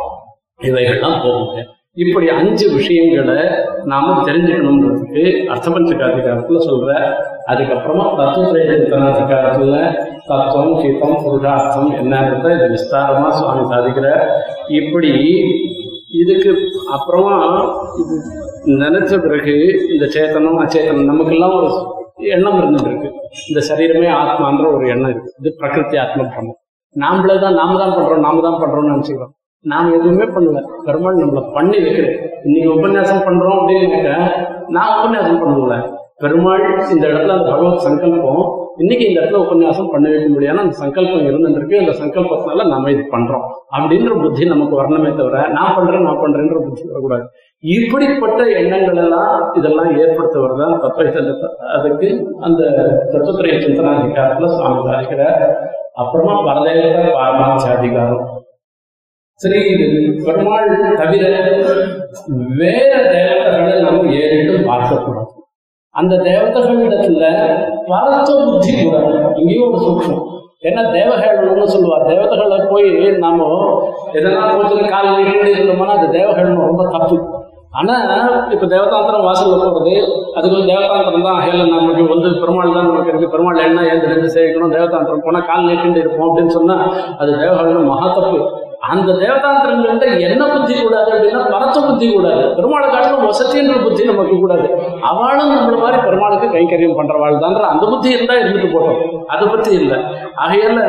[0.62, 3.40] இவைகள்லாம் போகுங்க இப்படி அஞ்சு விஷயங்களை
[3.86, 5.24] நாம தெரிஞ்சுக்கணுன்றதுக்கு
[5.54, 6.92] அர்த்தபஞ்சகாதிகாரத்துல சொல்ற
[7.52, 9.76] அதுக்கப்புறமா தத்துவத்திரேதனாதிகாரத்துல
[10.30, 14.24] தத்துவம் கீதம் புருஷார்த்தம் என்னன்றத இது விஸ்தாரமா சுவாமி சாதிக்கிறார்
[14.80, 15.12] இப்படி
[16.22, 16.52] இதுக்கு
[16.96, 17.36] அப்புறமா
[18.02, 18.16] இது
[18.82, 19.56] நினைச்ச பிறகு
[19.94, 21.70] இந்த சேத்தனம் அச்சேதனம் நமக்கெல்லாம் ஒரு
[22.34, 23.10] எண்ணம் இருந்துட்டு இருக்கு
[23.50, 25.32] இந்த சரீரமே ஆத்மான்ற ஒரு எண்ணம் இருக்கு.
[25.42, 26.60] இது பிரகிருத்தி ஆத்ம பிரமம்
[26.96, 29.34] நாமளே தான் நாம தான் பண்றோம் நாம தான் பண்றோம்னு நினைச்சுக்கிறோம்.
[29.64, 30.64] நாம எதுவுமே பண்ணல.
[30.86, 34.32] பெருமாள் நம்மளை பண்ணி வைக்கிறேன் இன்னைக்கு உபன்யாசம் பண்றோம் அப்படின்னு
[34.68, 35.98] நான் உபன்யாசம் பண்ணல.
[36.18, 38.62] பெருமாள் இந்த இடத்துல அந்த பகவத் சங்கல்பம்.
[38.78, 43.42] இன்னைக்கு இந்த இடத்துல உபன்யாசம் பண்ண வைக்க முடியாது அந்த சங்கல்பம் இருந்துருக்கு அந்த சங்கல்பத்தினால நாம இது பண்றோம்.
[43.78, 47.24] அப்படின்ற புத்தி நமக்கு வரணுமே தவிர நான் பண்றேன் நான் பண்றேன்ற புத்தி வரக்கூடாது.
[47.60, 52.64] இப்படிப்பட்ட எண்ணங்கள் எல்லாம் இதெல்லாம் ஏற்படுத்துவதுதான் தத்துவ அதுக்கு அந்த
[53.12, 55.54] தத்துவத்துறை சிந்தனாதிகாரத்துல சுவாமி சாதிக்கிறார்
[55.94, 58.43] அப்புறமா பரதேவ பாரமாட்சி அதிகாரம்
[59.44, 59.62] சரி
[60.26, 60.68] பெருமாள்
[61.02, 61.24] தவிர
[62.60, 65.30] வேற தேவதைகளை நம்ம ஏறிட்டு பார்க்கக்கூடாது
[65.96, 67.26] அந்த தேவதைகளிடத்துல
[67.90, 68.96] பரத்த புத்தி கூட
[69.40, 70.22] இங்கேயும் ஒரு சூக்ஷம்.
[70.68, 71.98] ஏன்னா தேவகேளனம்னு சொல்லுவா?
[72.10, 72.88] தேவதைகளை போய்
[73.24, 73.48] நாம
[74.18, 77.18] எதனா கொஞ்சம் கால் நீட்டு இருந்தோம்னா அது தேவகேளனம் ரொம்ப தப்பு.
[77.80, 77.94] ஆனா
[78.56, 79.94] இப்ப தேவதாந்திரம் வாசல்ல போறது
[80.36, 81.40] அதுக்கு வந்து தேவதாந்திரம் தான்.
[81.46, 83.32] ஹேல நமக்கு வந்து பெருமாள் தான் நமக்கு இருக்கு.
[83.34, 86.76] பெருமாள் என்ன எழுந்து சேர்க்கணும் தேவதாந்திரம் போனா கால் நீட்டு இருப்போம் அப்படின்னு சொன்னா
[87.22, 88.40] அது தேவகேளனம் மகா தப்பு.
[88.90, 92.42] அந்த தேவதாந்திரங்கள்ட்ட என்ன புத்தி கூடாது அப்படின்னா பரத்த புத்தி கூடாது.
[92.58, 94.66] பெருமாளை காட்டிலும் வசதின்ற புத்தி நமக்கு கூடாது.
[95.02, 99.02] அவளும் நம்மள மாதிரி பெருமாளுக்கு கைங்கரியம் பண்றவாள் தான்ற அந்த புத்தி இருந்தா இருந்துட்டு போட்டோம்.
[99.28, 99.98] அதை பத்தி இல்லை.
[100.46, 100.80] ஆகையால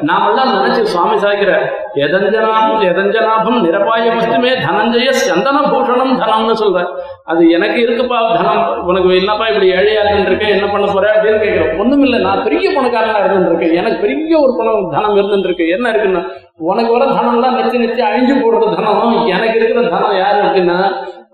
[0.00, 1.52] நாமெல்லாம் நினைச்சு சுவாமி சாய்க்கிற
[1.94, 6.86] எதஞ்சனாபம் எதஞ்சனாபம் நிரபாய புஷ்டமே தனஞ்சய சந்தன பூஷணம் தனம்னு சொல்ற.
[7.24, 8.84] அது எனக்கு இருக்குப்பா தனம்.
[8.86, 10.48] உனக்கு என்னப்பா இப்படி ஏழையா இருந்துருக்க?
[10.48, 11.06] என்ன பண்ண போற?
[11.16, 13.74] அப்படின்னு கேட்கிறேன் ஒண்ணும் இல்லை நான் பெரிய பணக்காரனா இருந்துருக்கேன்.
[13.74, 16.22] எனக்கு பெரிய ஒரு பணம் தனம் இருந்துருக்கு என்ன இருக்குன்னா
[16.70, 20.78] உனக்கு வர தனம்லாம் நிச்சய நெச்சு அழிஞ்சு போடுற தனம் எனக்கு இருக்கிற தனம் யாரு அப்படின்னா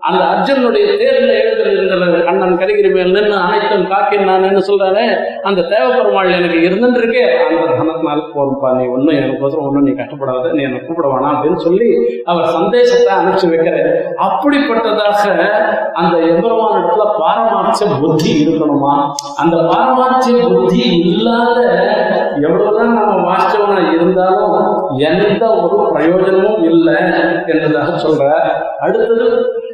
[0.01, 5.03] அந்த அர்ஜுனுடைய தேர்ல எழுதுறது கண்ணன் கரிகிரி மேல் நின்று அனைத்தும் காக்கின் நான் சொல்றாரு
[5.43, 7.23] அந்த தேவப்பெருமாள் எனக்கு இருந்துருக்கு.
[7.45, 11.89] அந்த தனத்தினால போதும்பா நீ ஒன்றும் எனக்கோசரம் ஒன்றும் நீ கஷ்டப்படாத நீ எனக்கு கூப்பிட வேணாம் அப்படின்னு சொல்லி
[12.25, 13.89] அவர் சந்தேசத்தை அனுப்பிச்சு வைக்கிறார்.
[14.27, 15.25] அப்படிப்பட்டதாக
[15.93, 18.93] அந்த எம்பெருமான இடத்துல பாரமாட்ச புத்தி இருக்கணுமா?
[19.37, 21.59] அந்த பாரமாட்சிய புத்தி இல்லாத
[22.45, 24.57] எவ்வளவுதான் நம்ம வாஸ்தவனா இருந்தாலும்
[25.09, 26.97] எந்த ஒரு பிரயோஜனமும் இல்லை
[27.51, 28.25] என்றதாக சொல்ற
[28.79, 29.27] அடுத்தது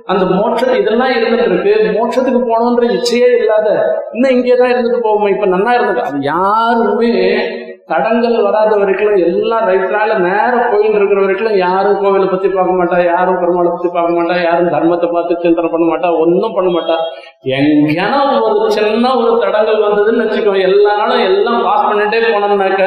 [0.07, 3.67] அந்த மோட்ச இதெல்லாம் இருந்துட்டு இருக்கு மோட்சத்துக்கு போகணுன்ற இச்சையே இல்லாத
[4.15, 7.11] இன்னும் இங்கே தான் இருந்துட்டு போவோம் இப்ப நன்னா இருந்தது அது யாருமே
[7.89, 13.39] தடங்கள் வராத வரைக்கும் எல்லாம் ரைட்னால நேரம் போயிட்டு இருக்கிற வரைக்கும் யாரும் கோவிலை பத்தி பார்க்க மாட்டா யாரும்
[13.41, 16.95] பெருமாளை பத்தி பார்க்க மாட்டா யாரும் தர்மத்தை பார்த்து சிந்தனை பண்ண மாட்டா ஒன்றும் பண்ண மாட்டா.
[17.57, 22.83] எங்கேனா ஒரு சின்ன ஒரு தடங்கள் வந்ததுன்னு வச்சுக்கோ எல்லா நாளும் எல்லாம் பாஸ் பண்ணிட்டே போனோம்னாக்க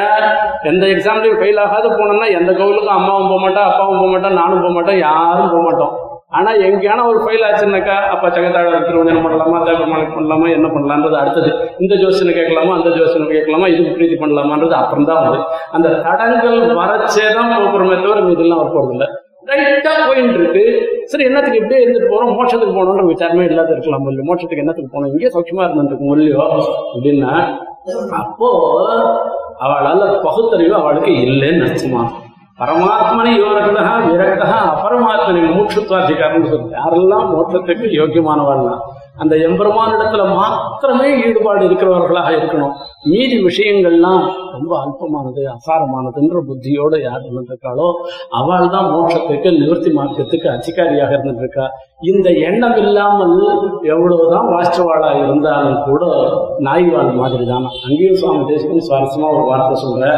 [0.63, 4.73] எந்த எக்ஸாம்லயும் ஃபெயில் ஆகாது போனோம்னா எந்த கோவிலுக்கும் அம்மாவும் போக மாட்டா அப்பாவும் போக மாட்டா நானும் போக
[4.73, 5.95] மாட்டோம் யாரும் போக மாட்டோம்.
[6.31, 11.49] ஆனா எங்கேயான ஒரு ஃபைல் ஆச்சுன்னாக்கா அப்ப சகத்தாழ திருவஞ்சனம் பண்ணலாமா தேவமாலைக்கு பண்ணலாமா என்ன பண்ணலான்றது அடுத்தது.
[11.79, 17.27] இந்த ஜோசனை கேட்கலாமா அந்த ஜோசனை கேட்கலாமா இதுக்கு பிரீதி பண்ணலாமான்றது அப்புறம் தான் வருது அந்த தடங்கள் வரச்சே
[17.37, 19.07] தான் போகிறோமே தவிர இதெல்லாம் வர போறது இல்லை
[19.61, 20.63] ரைட்டா போயிட்டு இருக்கு
[21.07, 25.31] சரி என்னத்துக்கு இப்படியே இருந்துட்டு போறோம் மோட்சத்துக்கு போகணுன்ற விசாரமே இல்லாத இருக்கலாம் இல்லையோ மோட்சத்துக்கு என்னத்துக்கு போனோம் இங்கே
[25.35, 26.41] சௌக்கியமா இருந்துருக்கு இல்லையோ
[26.89, 27.31] அப்படின்னா
[28.21, 28.49] அப்போ
[29.65, 32.01] அவளால பகுத்தறிவு அவளுக்கு இல்லைன்னு நினைச்சுமா
[32.59, 38.75] பரமாத்மனை யோரக்தா விரக்தா அபரமாத்மனை மூச்சுத்வாதிகாரம்னு சொல்லு யாரெல்லாம் மோட்சத்துக்கு யோக்கியமானவள்னா
[39.17, 42.73] அந்த எம்பெருமானிடத்துல மாத்திரமே ஈடுபாடு இருக்கிறவர்களாக இருக்கணும்.
[43.09, 47.87] மீதி விஷயங்கள்லாம் ரொம்ப அல்பமானது அசாரமானதுன்ற புத்தியோட யார் இருந்திருக்காளோ
[48.39, 51.65] அவள் தான் மோட்சத்துக்கு நிவர்த்தி மார்க்கத்துக்கு அதிகாரியாக இருந்திருக்கா.
[52.09, 53.35] இந்த எண்ணம் இல்லாமல்
[53.93, 56.03] எவ்வளவுதான் வாஸ்தவாளா இருந்தாலும் கூட
[56.67, 60.11] நாய்வாள் மாதிரி தான் அங்கேயும் சுவாமி தேசிகன் சுவாரஸ்யமா ஒரு வார்த்தை சொல்ற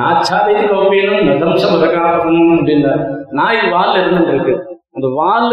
[0.00, 2.88] நாச்சாதை கோப்பையிலும் நதம்சம் மதகாரம் அப்படின்ற
[3.32, 4.54] நாய் வால் இருந்துருக்கு
[4.96, 5.52] அந்த வால்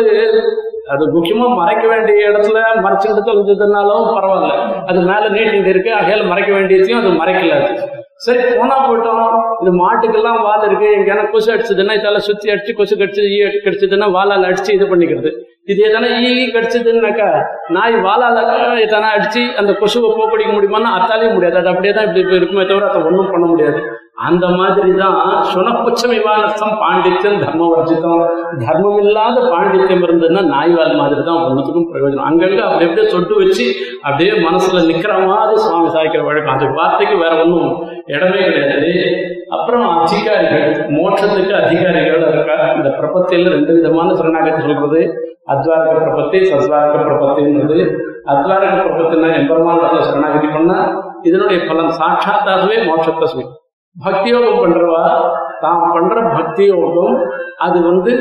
[0.93, 4.51] அது முக்கியமா மறைக்க வேண்டிய இடத்துல மறைச்சுட்டு தொலைஞ்சதுனாலும் பரவாயில்ல.
[4.89, 7.55] அது மேல நீட்டிட்டு இருக்கு அகையில மறைக்க வேண்டியதையும் அது மறைக்கல
[8.25, 9.23] சரி போனா போயிட்டோம்.
[9.61, 14.47] இந்த மாட்டுக்கெல்லாம் வால் இருக்கு எங்கேயான கொசு அடிச்சதுன்னா இதெல்லாம் சுத்தி அடிச்சு கொசு கடிச்சு ஈ கடிச்சதுன்னா வாலால்
[14.49, 15.31] அடிச்சு இது பண்ணிக்கிறது.
[15.71, 17.27] இது எதனா ஈ கடிச்சதுன்னாக்கா
[17.77, 18.39] நாய் வாலால
[18.86, 21.57] எதனா அடிச்சு அந்த கொசுவை போக்கடிக்க முடியுமான்னா அத்தாலே முடியாது.
[21.61, 23.81] அது அப்படியே தான் இப்படி இருக்குமே தவிர அதை ஒன்றும் பண்ண முடியாது.
[24.18, 25.16] அந்த மாதிரி தான்
[25.51, 26.01] சுனப்புச்ச
[26.84, 28.22] பாண்டித்யம் தர்மவர்ஜிதம்.
[28.66, 32.28] தர்மம் இல்லாத பாண்டித்யம் இருந்ததுன்னா நாய்வால் மாதிரி தான் ஒன்றுத்துக்கும் பிரயோஜனம்.
[32.30, 33.66] அங்கங்க அப்படி அப்படியே தொட்டு வச்சு
[34.01, 36.55] அப்படியே மனசுல நிக்கிற மாதிரி சுவாமி சாய்க்கிற வழக்கம்.
[36.55, 37.74] அது வார்த்தைக்கு வேற ஒன்றும்
[38.05, 38.93] இடமே கிடையாது.
[39.49, 42.55] அப்புறம் அதிகாரிகள் மோட்சத்துக்கு அதிகாரிகள் இருக்கா?
[42.78, 45.01] இந்த பிரபத்தியில் ரெண்டு விதமான சரணாகத்தை சொல்றது
[45.53, 47.80] அத்வாரக பிரபத்தி சத்வாரக பிரபத்தின்றது
[48.34, 50.80] அத்வாரக பிரபத்தினா எம்பெருமான சரணாகதி பண்ணா
[51.24, 53.45] இதனுடைய பலன் சாட்சாத்தாகவே மோட்சத்தை சொல்லி
[53.95, 55.03] பக்தி யோகம் பண்றவா?
[55.61, 57.15] தான் பண்ற பக்தி யோகம்
[57.65, 58.13] அது வந்து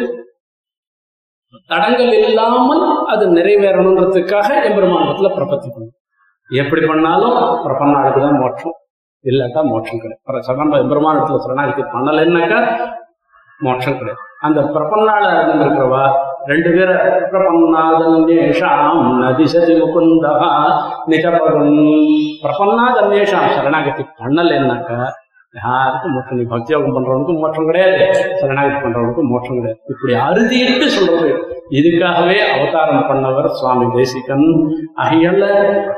[1.70, 5.96] தடங்கள் இல்லாமல் அது நிறைவேறணுன்றதுக்காக எம்பெருமானத்துல பிரபத்தி பண்ணும்
[6.50, 8.76] எப்படி பண்ணாலும் பிரபன்னாளுக்கு தான் மோட்சம்
[9.24, 10.44] இல்லாட்டா மோட்சம் கிடையாது.
[10.48, 12.60] சரணம் எம்பெருமானத்துல சரணாகி பண்ணலைன்னாக்கா
[13.60, 14.22] மோட்சம் கிடையாது.
[14.46, 16.04] அந்த பிரபன்னாள இருந்திருக்கிறவா
[16.50, 16.96] ரெண்டு பேரை
[17.32, 20.32] பிரபன்னாதன்யேஷாம் நதிசதி முகுந்தா
[21.12, 21.76] நிஜபகம்
[22.42, 24.98] பிரபன்னாதன்யேஷாம் சரணாகதி பண்ணலைன்னாக்கா
[25.62, 27.96] யாருக்கும் மோட்சம் நீ பக்தி யோகம் பண்றவனுக்கும் மோட்சம் கிடையாது.
[28.40, 29.80] சரணாகி பண்றவனுக்கும் மோட்சம் கிடையாது.
[29.86, 31.62] இப்படி அறுதிட்டு சொல்றது.
[31.70, 34.74] இதுக்காகவே அவதாரம் பண்ணவர் சுவாமி தேசிகன்.
[35.02, 35.44] ஆகையால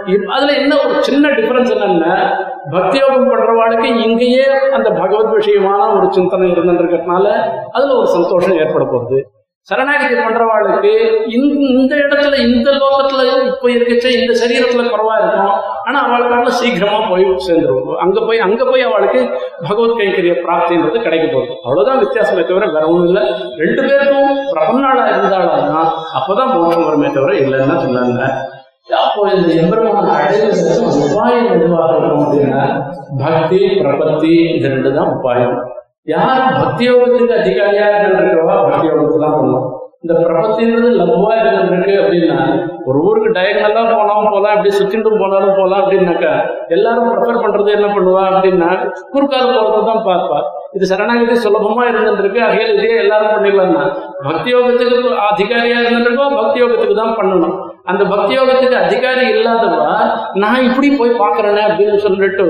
[0.07, 6.13] இப்- அதுல என்ன ஒரு சின்ன டிஃபரன்ஸ் என்னன்னா பக்தி யோகம் பண்றவாளுக்கு இங்கேயே அந்த பகவத் விஷயமான ஒரு
[6.13, 9.31] சிந்தனை இருந்துருக்கிறதுனால அதுல ஒரு சந்தோஷம் ஏற்பட போகுது.
[9.71, 10.91] சரணாகதி பண்றவாளுக்கு
[11.37, 15.55] இந்த இந்த இடத்துல இந்த லோகத்துல இப்ப இருக்கச்சே இந்த சரீரத்துல குறவா இருக்கும்
[15.87, 19.21] ஆனா அவளுக்கான சீக்கிரமா போய் சேர்ந்துருவோம் அங்க போய் அங்க போய் அவளுக்கு
[19.69, 21.53] பகவத் கைங்கரிய பிராப்தின்றது கிடைக்க போகுது.
[21.65, 23.25] அவ்வளவுதான் வித்தியாசமே தவிர வேற ஒண்ணும் இல்லை.
[23.63, 25.91] ரெண்டு பேருக்கும் பிரபன்னாளா இருந்தாலும்
[26.21, 28.21] அப்பதான் மோட்சம் வருமே தவிர இல்லைன்னா சொன்னாங்க.
[29.03, 32.63] அப்போ இந்த எம்பெருமான அடைவதற்கு உபாயம் எதுவாக இருக்கும் அப்படின்னா
[33.23, 35.57] பக்தி பிரபத்தி இது ரெண்டு தான் உபாயம்.
[36.07, 39.67] யார் பக்தி யோகத்துக்கு அதிகாரியா இருக்கிறவா பக்தி யோகத்தை தான் பண்ணும்
[40.05, 42.37] இந்த பிரபத்தின்றது லகுவா இருந்திருக்கு அப்படின்னா
[42.89, 46.33] ஒரு ஊருக்கு டயக்னலா போனாலும் போகலாம் அப்படி சுத்திட்டும் போனாலும் போகலாம் அப்படின்னாக்கா
[46.77, 48.69] எல்லாரும் ப்ரிஃபர் பண்றது என்ன பண்ணுவா அப்படின்னா
[49.15, 50.39] குறுக்கால போறது தான் பார்ப்பா.
[50.77, 53.85] இது சரணாகதி சுலபமா இருந்திருக்கு அகையில் இதே எல்லாரும் பண்ணிடலாம்னா
[54.29, 57.57] பக்தி யோகத்துக்கு அதிகாரியா இருந்திருக்கோ பக்தி யோகத்துக்கு தான் பண்ணணும்.
[57.87, 59.91] அந்த பக்தி யோகத்துக்கு அதிகாரி இல்லாதவா
[60.43, 62.47] நான் இப்படி போய் பார்க்கறேனே அப்படின்னு சொல்லிட்டு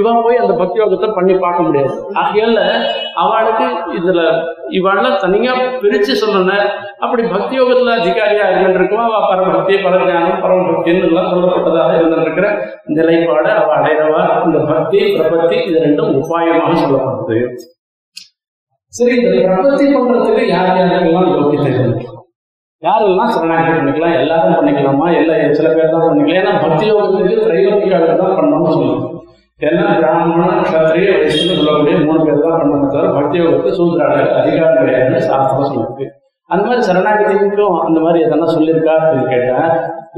[0.00, 1.94] இவன் போய் அந்த பக்தி யோகத்தை பண்ணி பார்க்க முடியாது.
[2.22, 2.58] ஆகையால
[3.22, 3.66] அவளுக்கு
[3.98, 4.20] இதுல
[4.78, 5.52] இவாளெல்லாம் தனியா
[5.82, 6.66] பிரிச்சு சொல்லணும்.
[7.04, 9.04] அப்படி பக்தி யோகத்துல அதிகாரியா இருந்திருக்கும்?
[9.06, 12.48] அவ பரபக்தி பரஞானம் பரமபக்தின்னு எல்லாம் சொல்லப்பட்டதாக இருந்திருக்கிற
[12.96, 14.22] நிலைப்பாடு அவ அடையறவா?
[14.48, 17.38] இந்த பக்தி பிரபத்தி இது ரெண்டும் உபாயமாக சொல்லப்படுது
[18.92, 21.72] சரி இந்த பிரபத்தி பண்றதுக்கு யார் யாருக்கெல்லாம் யோகியத்தை
[22.82, 25.06] யாரெல்லாம் சரணாகதி பண்ணிக்கலாம் எல்லாரும் பண்ணிக்கலாமா?
[25.20, 26.40] இல்ல சில பேர் தான் பண்ணிக்கலாம்.
[26.40, 29.06] ஏன்னா பக்தி யோகத்துக்கு திரைவர்த்திக்காக தான் பண்ணணும்னு சொல்லுவாங்க.
[29.60, 35.20] ஏன்னா பிராமண கஷத்திரிய வைஷ்ணவ சொல்லக்கூடிய மூணு பேர் தான் பண்ணணும் தவிர பக்தி யோகத்துக்கு சூத்ராக அதிகாரம் கிடையாதுன்னு
[35.28, 36.06] சாஸ்திரம் சொல்லுது.
[36.50, 38.96] அந்த மாதிரி சரணாகதிக்கும் அந்த மாதிரி எதனா சொல்லியிருக்கா?
[38.98, 39.62] அப்படின்னு கேட்டா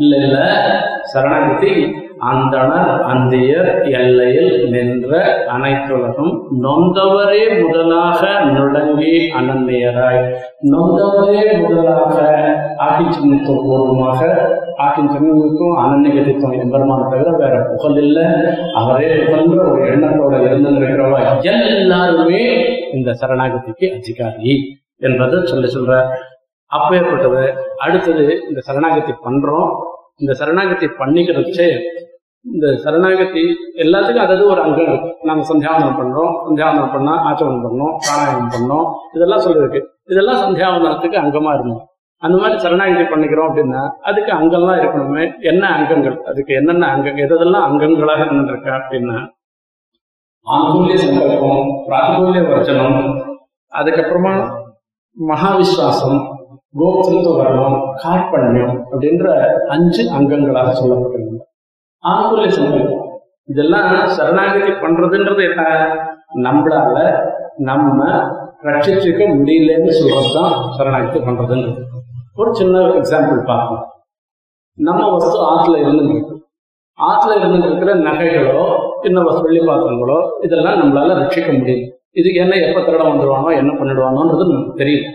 [0.03, 0.45] இல்லை இல்லை.
[1.13, 1.73] சரணாகதி
[2.21, 5.11] அந்தனர் அந்தியர் எல்லையில் நின்ற
[5.53, 10.23] அனைத்துலகம் நொந்தவரே முதலாக நுழங்கி அனன்யராய்
[10.73, 12.17] நொந்தவரே முதலாக
[12.77, 14.21] ஆக்கி பூர்வமாக
[14.77, 18.27] ஆக்கி சின்னத்துக்கும் அனன்யகதித்துவம் எம்பெருமான தவிர வேற புகழ் இல்லை.
[18.75, 22.43] அவரே புகழ்ன்ற ஒரு எண்ணத்தோட இருந்திருக்கிறவா எல்லாருமே
[22.93, 24.53] இந்த சரணாகதிக்கு அதிகாரி
[24.99, 26.05] என்பதை சொல்லி சொல்ற
[26.67, 27.55] அப்பேற்பட்டது.
[27.77, 29.71] அடுத்தது இந்த சரணாகதி பண்றோம்.
[30.21, 31.69] இந்த சரணாகதி பண்ணிக்கிறச்சே
[32.45, 33.43] இந்த சரணாகதி
[33.75, 39.45] எல்லாத்துக்கும் அதாவது ஒரு அங்கம் இருக்கு நாங்க சந்தியாவனம் பண்றோம் சந்தியாவனம் பண்ணா ஆச்சமனம் பண்ணோம் பிராணாயம் பண்ணோம் இதெல்லாம்
[39.47, 41.83] சொல்லிருக்கு இதெல்லாம் சந்தியாவனத்துக்கு அங்கமா இருந்தோம்.
[42.23, 45.25] அந்த மாதிரி சரணாகதி பண்ணிக்கிறோம் அப்படின்னா அதுக்கு அங்கம்லாம் இருக்கணுமே.
[45.41, 46.17] என்ன அங்கங்கள்?
[46.27, 49.17] அதுக்கு என்னென்ன அங்கங்கள் எதெல்லாம் அங்கங்களாக இருந்திருக்கா அப்படின்னா
[50.47, 52.99] ஆனுகூல்ய சங்கல்பம் பிராதிகூல்ய வர்ஜனம்
[53.73, 54.33] அதுக்கப்புறமா
[55.19, 56.19] மகாவிஸ்வாசம்
[56.79, 59.27] கோப்திருத்த வர்ணம் காற்பண்யம் அப்படின்ற
[59.69, 61.45] அஞ்சு அங்கங்களாக சொல்லப்பட்டிருந்தது.
[62.05, 63.05] ஆனுகூல்ய சங்கல்பம்
[63.45, 65.63] இதெல்லாம் சரணாகதி பண்றதுன்றது என்ன?
[66.43, 66.97] நம்மளால
[67.57, 68.05] நம்ம
[68.63, 71.83] ரட்சிச்சுக்க முடியலன்னு சொல்றது தான் சரணாகதி பண்றதுன்றது.
[72.35, 73.85] ஒரு சின்ன எக்ஸாம்பிள் பார்ப்போம்.
[74.75, 76.37] நம்ம வஸ்து ஆற்றுல இருந்து
[76.99, 82.81] ஆற்றுல இருந்து இருக்கிற நகைகளோ இன்னும் வஸ்து வெள்ளி பாத்திரங்களோ இதெல்லாம் நம்மளால ரட்சிக்க முடியும் இதுக்கு என்ன எப்போ
[82.81, 85.09] திருட வந்துடுவானோ என்ன பண்ணிடுவானோன்றது நமக்கு தெரியும்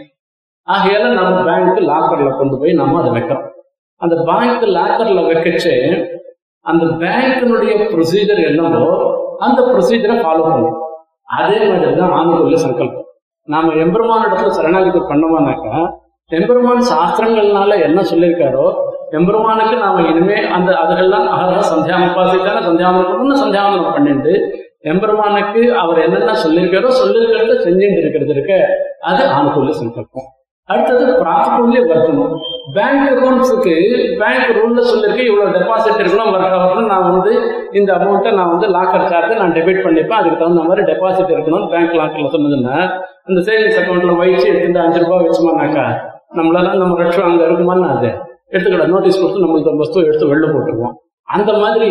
[0.68, 3.48] ஆகையால நம்ம பேங்க் லாக்கர்ல கொண்டு போய் நம்ம அதை வைக்கிறோம்.
[4.02, 5.74] அந்த பேங்க் லாக்கர்ல வைக்கச்சு
[6.66, 8.86] அந்த பேங்கினுடைய ப்ரொசீஜர் என்னவோ
[9.46, 10.78] அந்த ப்ரொசீஜரை ஃபாலோ பண்ணும்.
[11.38, 13.08] அதே மாதிரி தான் ஆணுக்குள்ள சங்கல்பம்.
[13.48, 15.74] நாம எம்பெருமான இடத்துல சரணாகதி பண்ணோம்னாக்கா
[16.32, 18.66] எம்பெருமான் சாஸ்திரங்கள்னால என்ன சொல்லியிருக்காரோ
[19.18, 24.34] எம்பெருமானுக்கு நாம இனிமே அந்த அதுகள்லாம் அகரக சந்தியாவனம் உபாசிக்கான சந்தியாவனம் பண்ணணும் சந்தியாவனம் பண்ணிட்டு
[24.84, 28.54] எம்பெருமானுக்கு அவர் என்னென்ன சொல்லியிருக்காரோ சொல்லியிருக்கிறத செஞ்சுட்டு இருக்கிறது இருக்க.
[29.00, 30.30] அது ஆணுக்குள்ள சங்கல்பம்
[30.70, 32.36] அடுத்தது பிராத்திகூல்ய வர்த்தனம்
[32.74, 33.74] பேங்க் ரூல்ஸுக்கு
[34.22, 37.32] பேங்க் ரூல்ல சொல்லியிருக்கு இவ்வளவு டெபாசிட் இருக்கணும் வர வரணும் நான் வந்து
[37.72, 40.20] இந்த அமௌண்ட்டை நான் வந்து லாக்கர் சார்ஜ் நான் டெபிட் பண்ணிப்பேன்.
[40.20, 42.78] அதுக்கு தகுந்த மாதிரி டெபாசிட் இருக்கணும் பேங்க் லாக்கர்ல சொன்னதுன்னா
[43.26, 45.86] அந்த சேவிங்ஸ் அக்கௌண்ட்ல வச்சு எடுத்து அஞ்சு ரூபாய் வச்சுமானாக்கா
[46.38, 48.12] நம்மளால நம்ம லட்சம் அங்க இருக்குமான்னு அது.
[48.52, 50.96] எடுத்துக்கட நோட்டீஸ் கொடுத்து நம்மளுக்கு அந்த வஸ்துவை எடுத்து வெளில போட்டுருவோம்.
[51.24, 51.90] அந்த மாதிரி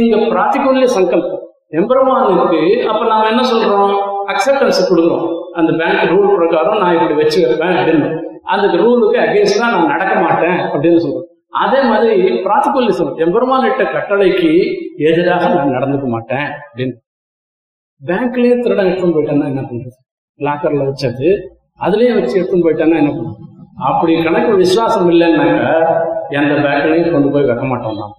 [0.00, 1.41] இந்த பிராத்திகூல்ய சங்கல்பம்.
[1.78, 2.60] எம்பெருமானுக்கு
[2.90, 3.92] அப்ப நாம என்ன சொல்றோம்?
[4.32, 5.26] அக்செப்டன்ஸ் கொடுக்குறோம்.
[5.58, 8.08] அந்த பேங்க் ரூல் பிரகாரம் நான் இப்படி வச்சு வைப்பேன் அப்படின்னு.
[8.54, 11.28] அந்த ரூலுக்கு அகேன்ஸ்டா நான் நடக்க மாட்டேன் அப்படின்னு சொல்றோம்.
[11.62, 12.14] அதே மாதிரி
[12.44, 14.52] பிராத்திகூல்ய எம்பெருமானிட்ட கட்டளைக்கு
[15.08, 16.94] எதிராக நான் நடந்துக்க மாட்டேன் அப்படின்னு.
[18.02, 19.98] பேங்க்லயே திருடன் எடுத்துன்னு போயிட்டேன்னா என்ன பண்றது?
[20.40, 21.28] லாக்கர்ல வச்சது
[21.86, 23.42] அதுலயே வச்சு எடுத்துன்னு போயிட்டேன்னா என்ன பண்றது?
[23.88, 25.66] அப்படி கணக்கு விசுவாசம் இல்லைன்னாக்க
[26.38, 28.16] எந்த பேங்க்லையும் கொண்டு போய் வைக்க மாட்டோம் நாம்.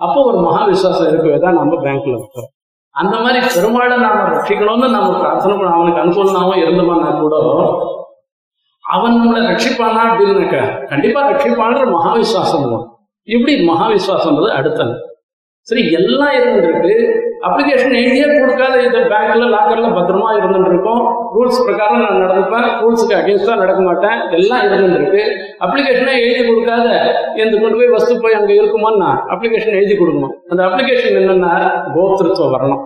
[0.00, 2.50] அப்போ ஒரு மகா விசுவாசம் இருக்கவே தான் நம்ம பேங்க்ல வைக்கிறோம்.
[2.90, 7.36] அந்த மாதிரி பெருமாளை நாம ரட்சிக்கணும்னு நாம பிரார்த்தனை பண்ண அவனுக்கு அனுகூலமாவும் இருந்தோம்னா கூட
[8.84, 12.98] அவன் நம்மளை ரட்சிப்பானா அப்படின்னாக்க கண்டிப்பா ரட்சிப்பான்ற மகாவிசுவாசம் தான்.
[13.22, 14.94] இப்படி மகாவிசுவாசம்ன்றது அடுத்தது.
[15.60, 16.94] சரி எல்லாம் இருந்திருக்கு.
[17.48, 21.02] அப்ளிகேஷன் எழுதியே கொடுக்காத இந்த பேங்க்ல லாக்கர்ல பத்திரமா இருந்துட்டு இருக்கும்
[21.34, 22.66] ரூல்ஸ் பிரகாரம் நான் நடந்துப்பேன்.
[22.82, 24.16] ரூல்ஸுக்கு அகேன்ஸ்டா நடக்க மாட்டேன்.
[24.38, 25.22] எல்லாம் இருந்துட்டு இருக்கு
[25.66, 26.88] அப்ளிகேஷனே எழுதி கொடுக்காத.
[27.42, 31.52] எந்த கொண்டு போய் வஸ்து போய் அங்க இருக்குமான்னா அப்ளிகேஷன் எழுதி கொடுக்கணும் அந்த அப்ளிகேஷன் என்னன்னா
[31.96, 32.82] கோத்திருத்துவம் வரணும்.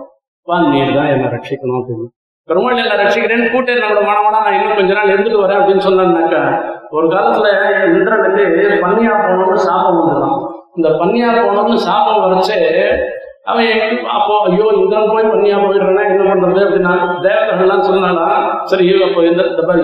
[0.47, 2.07] வா நீர் தான் என்னை ரட்சிக்கணும் அப்படின்னு.
[2.49, 6.41] பெருமாள் என்ன ரட்சிக்கிறேன்னு கூட்டே நம்மளோட மனமனா நான் இன்னும் கொஞ்ச நாள் இருந்துட்டு வரேன் அப்படின்னு சொன்னாக்கா
[6.97, 7.47] ஒரு காலத்துல
[7.93, 8.43] இந்திரனுக்கு
[8.83, 10.39] பன்னியா போகணும்னு சாபம் வந்துடும்
[10.77, 12.57] இந்த பன்னியா போகணும்னு சாபம் வரைச்சு
[13.45, 13.71] அவன்
[14.17, 16.93] அப்போ ஐயோ இந்திரன் போய் பண்ணியா போயிடுறேன்னா என்ன பண்றது அப்படின்னா
[17.25, 18.27] தேவதைகள்லாம் சொன்னானா
[18.71, 19.41] சரி அப்போ எந்த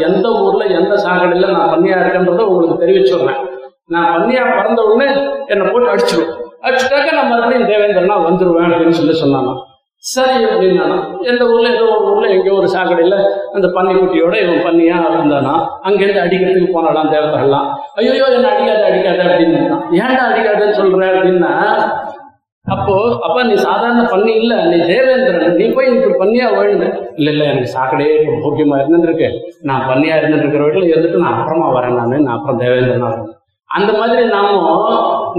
[0.09, 3.41] எந்த ஊர்ல எந்த சாக்கடையில நான் பண்ணியா இருக்கேன்றதை உங்களுக்கு தெரிவிச்சுடுறேன்.
[3.89, 5.07] நான் பண்ணியா பிறந்த உடனே
[5.47, 6.31] என்னை போட்டு அடிச்சிடும்.
[6.65, 9.53] அடிச்சுட்டாக்க நான் மறுபடியும் தேவேந்திரனா வந்துருவேன் அப்படின்னு சொல்லி சொன்னானா.
[10.03, 10.85] சரி அப்படின்னா
[11.31, 13.17] எந்த ஊர்ல ஏதோ ஒரு ஊர்ல எங்கேயோ ஒரு சாக்கடையில
[13.55, 15.53] அந்த பன்னிக்குட்டியோட இவன் பண்ணியா இருந்தானா.
[15.87, 17.67] அங்கேருந்து அடிக்கிறதுக்கு போனாலாம் தேவதைகள்லாம்
[17.99, 19.59] ஐயோ என்ன அடிக்காத அடிக்காத அப்படின்னு
[20.01, 21.53] ஏன்டா அடிக்காதன்னு சொல்ற அப்படின்னா
[22.65, 22.95] அப்போ
[23.25, 26.85] அப்ப நீ சாதாரண பண்ணி இல்ல நீ தேவேந்திரன் நீ போய் இப்படி பண்ணியா வேணுங்க
[27.17, 29.27] இல்ல இல்ல எனக்கு சாக்கடையே இப்போ போக்கியமா இருந்துருக்கு.
[29.61, 33.29] நான் பண்ணியா இருந்துட்டு இருக்கிற வீட்டுல இருந்துட்டு நான் அப்புறமா வரேன் நான் நான் அப்புறம் தேவேந்திரனா வரேன்.
[33.69, 34.47] அந்த மாதிரி நாம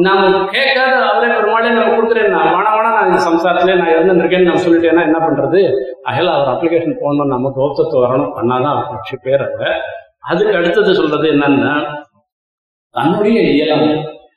[0.05, 0.21] நாம
[0.53, 5.03] கேட்காத அவரே பெருமாளே நான் கொடுக்குறேன் நான் வேணா வேணா நான் இந்த சம்சாரத்திலே நான் இருந்துருக்கேன்னு நான் சொல்லிட்டேன்னா
[5.09, 5.61] என்ன பண்றது?
[6.05, 8.33] அகல அவர் அப்ளிகேஷன் போடணும் நம்ம தோத்தத்து வரணும்.
[8.37, 9.45] பண்ணாதான் அவர் கட்சி பேர்
[10.31, 11.75] அதுக்கு அடுத்தது சொல்றது என்னன்னா
[12.95, 13.93] தன்னுடைய இயலாமை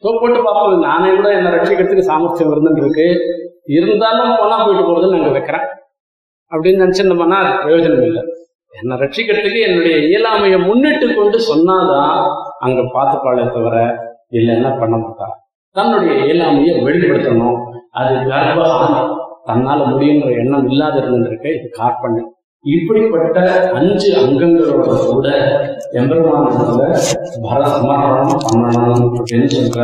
[0.06, 3.08] தோ போட்டு பார்ப்போம் நானே கூட என்ன ரட்சிக்கிறதுக்கு சாமர்த்தியம் இருந்துட்டு இருக்கு.
[3.78, 5.66] இருந்தாலும் போனா போயிட்டு போறதுன்னு நாங்க வைக்கிறேன்.
[6.52, 8.24] அப்படின்னு நினைச்சிருந்தோம்னா அது பிரயோஜனம் இல்லை.
[8.74, 12.14] என்னை ரட்சிக்கிறதுக்கு என்னுடைய இயலாமையை முன்னிட்டு கொண்டு சொன்னாதான்
[12.60, 13.76] அங்க பார்த்துப்பாளே தவிர
[14.32, 15.34] இல்லைன்னா பண்ண மாட்டான்
[15.72, 17.58] தன்னுடைய இயலாமையை வெளிப்படுத்தணும்.
[17.90, 19.02] அது கர்ப்பகாமி
[19.48, 22.22] தன்னால முடியுன்ற எண்ணம் இல்லாத இருந்திருக்க இது காற்பண்ணு
[22.64, 23.40] இப்படிப்பட்ட
[23.78, 25.28] அஞ்சு அங்கங்களோட கூட
[26.00, 26.84] எம்பெருமானத்துல
[27.46, 27.60] பர
[28.46, 29.82] பண்ணணும் அப்படின்னு சொல்ற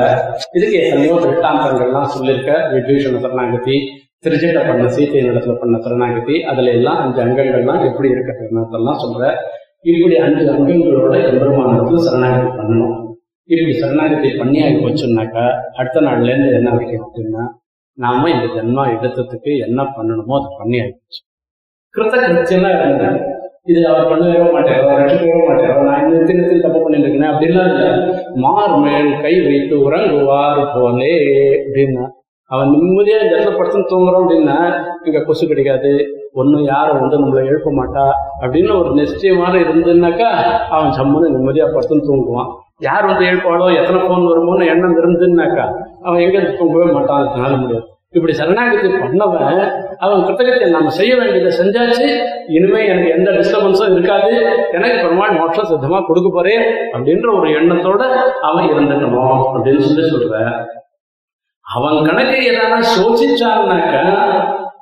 [0.54, 2.52] இதுக்கு எத்தனையோ திருட்டாந்தங்கள்லாம் சொல்லியிருக்க.
[2.74, 3.76] விபீஷண சரணாகதி
[4.26, 9.22] திருச்சிட்ட பண்ண சீத்தை நடத்துல பண்ண சரணாகதி அதுல எல்லாம் அஞ்சு அங்கங்கள்லாம் எப்படி இருக்கிறதெல்லாம் சொல்ற
[9.92, 12.98] இப்படி அஞ்சு அங்கங்களோட எம்பெருமானத்துல சரணாகதி பண்ணணும்.
[13.50, 17.44] இப்படி சரணாகதி பண்ணியாகி போச்சோம்னாக்கா அடுத்த நாள்ல இருந்து என்ன வைக்க அப்படின்னா
[17.98, 21.22] நாம இந்த ஜென்மா எடுத்ததுக்கு என்ன பண்ணணுமோ அதை பண்ணி ஆயிடுச்சு
[21.94, 22.70] கிருத்த கிருத்தியமா
[23.72, 27.90] இது அவர் பண்ணவே மாட்டார் அவர் ரட்சிக்கவே மாட்டார் நான் இந்த தினத்தில் தப்பு பண்ணிட்டு இருக்கேன் அப்படிலாம் இல்லை.
[28.44, 31.12] மார் மேல் கை வைத்து உறங்குவார் போலே
[31.60, 32.06] அப்படின்னா
[32.52, 34.58] அவன் நிம்மதியா இந்த இடத்துல படுத்து தூங்குறோம் அப்படின்னா
[35.06, 35.92] இங்க கொசு கிடைக்காது
[36.42, 38.06] ஒன்றும் யாரும் வந்து நம்மளை எழுப்ப மாட்டா
[38.42, 40.30] அப்படின்னு ஒரு நிச்சயமாக இருந்துன்னாக்கா
[40.76, 42.50] அவன் சம்மனு நிம்மதியா படுத்து தூங்குவான்.
[42.80, 45.66] யார் வந்து எழுப்பாளோ எத்தனை ஃபோன் வருமோன்னு எண்ணம் இருந்துன்னாக்கா
[46.04, 47.88] அவன் எங்க தூங்கவே மாட்டான் அதனால முடியாது.
[48.14, 49.60] இப்படி சரணாகதி பண்ணவன்
[50.04, 52.08] அவன் கிருத்தகத்தை நம்ம செய்ய வேண்டியதை செஞ்சாச்சு
[52.56, 54.32] இனிமே எனக்கு எந்த டிஸ்டர்பன்ஸும் இருக்காது.
[54.72, 58.02] எனக்கு பெருமாள் மோட்சம் சித்தமா கொடுக்க போறேன் அப்படின்ற ஒரு எண்ணத்தோட
[58.50, 60.36] அவன் இருந்துக்கணும் அப்படின்னு சொல்லி சொல்ற.
[61.66, 63.96] அவன் கணக்கு எதனா சோசிச்சான்னாக்க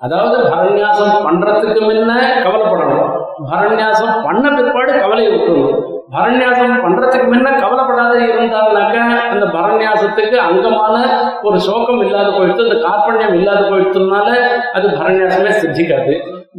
[0.06, 2.12] அதாவது பரநியாசம் பண்றதுக்கு முன்ன
[2.46, 3.08] கவலைப்படணும்.
[3.48, 8.98] பரநியாசம் பண்ண பிற்பாடு கவலையை விட்டுணும் பரநியாசம் பண்றதுக்கு முன்ன கவலைப்படாத இருந்தால்னாக்க
[9.30, 10.96] அந்த பரநியாசத்துக்கு அங்கமான
[11.42, 14.30] ஒரு சோகம் இல்லாத போயிடுத்து அந்த கார்பண்யம் இல்லாத போயிடுத்துனால
[14.74, 16.14] அது பரநியாசமே சித்திக்காது.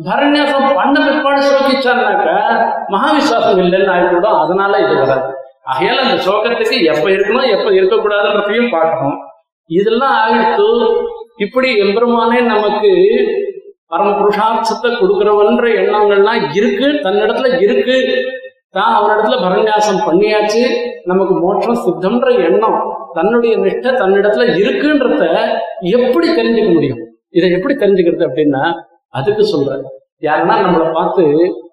[0.04, 2.28] பரநியாசம் பண்ண பிற்பாடு சோகிச்சான்னாக்க
[2.88, 5.34] மகாவிசுவாசம் இல்லைன்னு ஆயிடும் அதனால இது வராது.
[5.72, 9.18] ஆகையால அந்த சோகத்துக்கு எப்ப இருக்கணும் எப்ப இருக்கக்கூடாதுன்றதையும் பார்க்கணும்.
[9.66, 10.68] இதெல்லாம் ஆகிட்டு
[11.36, 12.90] இப்படி எம்பெருமானே நமக்கு
[13.90, 17.96] பரம புருஷார்த்தத்தை கொடுக்கிறவன்ற எண்ணங்கள்லாம் இருக்கு தன்னிடத்துல இருக்கு.
[18.76, 20.62] தான் அவனிடத்துல பரநியாசம் பண்ணியாச்சு.
[21.04, 22.76] நமக்கு மோட்சம் சித்தம்ன்ற எண்ணம்
[23.12, 25.24] தன்னுடைய நிஷ்டை தன்னிடத்துல இருக்குன்றத
[25.96, 27.00] எப்படி தெரிஞ்சுக்க முடியும்?
[27.38, 28.62] இதை எப்படி தெரிஞ்சுக்கிறது அப்படின்னா
[29.18, 29.80] அதுக்கு சொல்ற
[30.28, 31.24] யாருன்னா நம்மளை பார்த்து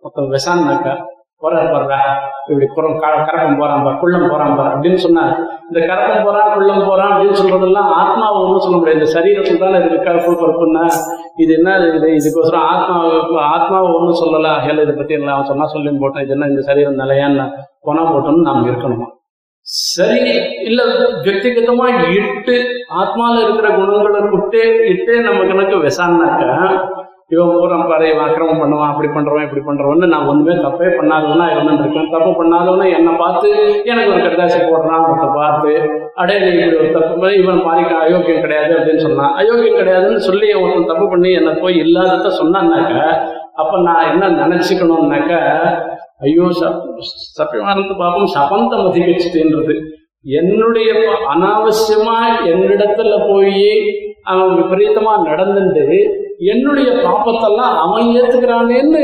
[0.01, 0.93] ஒருத்தன் விசான்னாக்கா
[1.41, 1.99] போறாரு பாருடா
[2.47, 5.37] இப்படி புறம் க- கரக்கம் போறான் பார் குள்ளம் போறான் பார் அப்படின்னு சொன்னார்.
[5.71, 8.99] இந்த கரக்கம் போறான் குள்ளம் போறான் அப்படின்னு சொல்றதெல்லாம் ஆத்மாவை ஒன்றும் சொல்ல முடியாது.
[8.99, 10.89] இந்த சரீரத்தில் தானே இது கருப்பு பருப்புன்னா.
[11.37, 12.07] இது என்ன இது?
[12.07, 14.47] இதுக்கோசரம் ஆத்மா ஆத்மாவை ஒன்றும் சொல்லல.
[14.47, 16.23] ஹேல இதை பத்தி எல்லாம் அவன் சொன்னா சொல்லி போட்டேன்.
[16.23, 19.05] இது என்ன இந்த சரீரம் நிலையான்னு போனா போட்டோம்னு நாம் இருக்கணுமா.
[19.59, 20.33] சரி
[20.63, 20.83] இல்ல
[21.23, 22.65] வியக்திகதமா இட்டு
[22.97, 26.96] ஆத்மால இருக்கிற குணங்களை விட்டே இட்டே நம்ம கணக்கு விசாரினாக்க
[27.31, 32.11] இவன் பூரம் பாரு இவன் அக்கிரமம் பண்ணுவான் அப்படி பண்றவன் இப்படி பண்றவன்னு நான் ஒண்ணுமே தப்பே பண்ணாதவனா இருந்துருக்கேன்
[32.13, 33.47] தப்பு பண்ணாதவனா என்னை பார்த்து
[33.85, 35.71] எனக்கு ஒரு கடைசி போடுறான் ஒருத்த பார்த்து
[36.17, 39.33] அடே நீ இப்படி ஒரு தப்பு இவன் பாரிக்க அயோக்கியம் கிடையாது அப்படின்னு சொன்னான்.
[39.39, 42.93] அயோக்கியம் கிடையாதுன்னு சொல்லி ஒருத்தன் தப்பு பண்ணி என்னை போய் இல்லாதத சொன்னான்னாக்க
[43.55, 45.33] அப்ப நான் என்ன நினைச்சுக்கணும்னாக்க
[46.23, 46.79] ஐயோ சப்
[47.37, 49.75] சத்தியமானது பாப்பம் சபந்தம் அதிகரிச்சுன்றது
[50.35, 50.89] என்னுடைய
[51.33, 52.15] அனாவசியமா
[52.51, 53.61] என்னிடத்துல போய்
[54.25, 55.99] அவன் விபரீதமா நடந்துட்டு
[56.39, 59.01] என்னுடைய பாப்பத்தெல்லாம் அவன் ஏத்துக்கிறானேன்னு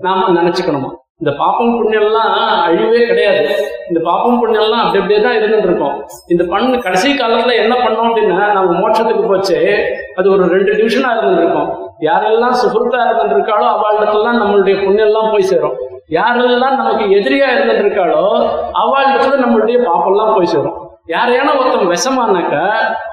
[0.00, 0.90] நாம நினைச்சுக்கணுமா?
[1.18, 2.30] இந்த பாப்பம் புண்ணியம்லாம்
[2.66, 3.42] அழிவே கிடையாது.
[3.88, 6.04] இந்த பாப்பம் புண்ணியம்லாம் அப்படி அப்படியே தான் இருந்துட்டு இருக்கோம்.
[6.28, 9.86] இந்த பண்ணு கடைசி காலத்துல என்ன பண்ணோம் அப்படின்னா நம்ம மோட்சத்துக்கு போச்சு.
[10.16, 11.68] அது ஒரு ரெண்டு டிவிஷனா இருந்துட்டு இருக்கோம்.
[12.00, 15.76] யாரெல்லாம் சுகிருத்தா இருந்துட்டு இருக்காளோ அவளிடத்துலாம் நம்மளுடைய புண்ணியெல்லாம் போய் சேரும்.
[16.08, 18.22] யாரெல்லாம் நமக்கு எதிரியா இருந்துட்டு இருக்காளோ
[18.82, 20.78] அவளிடத்துல நம்மளுடைய பாப்பெல்லாம் போய் சேரும்.
[21.08, 22.56] யாரையான ஒருத்தன் விஷமானாக்க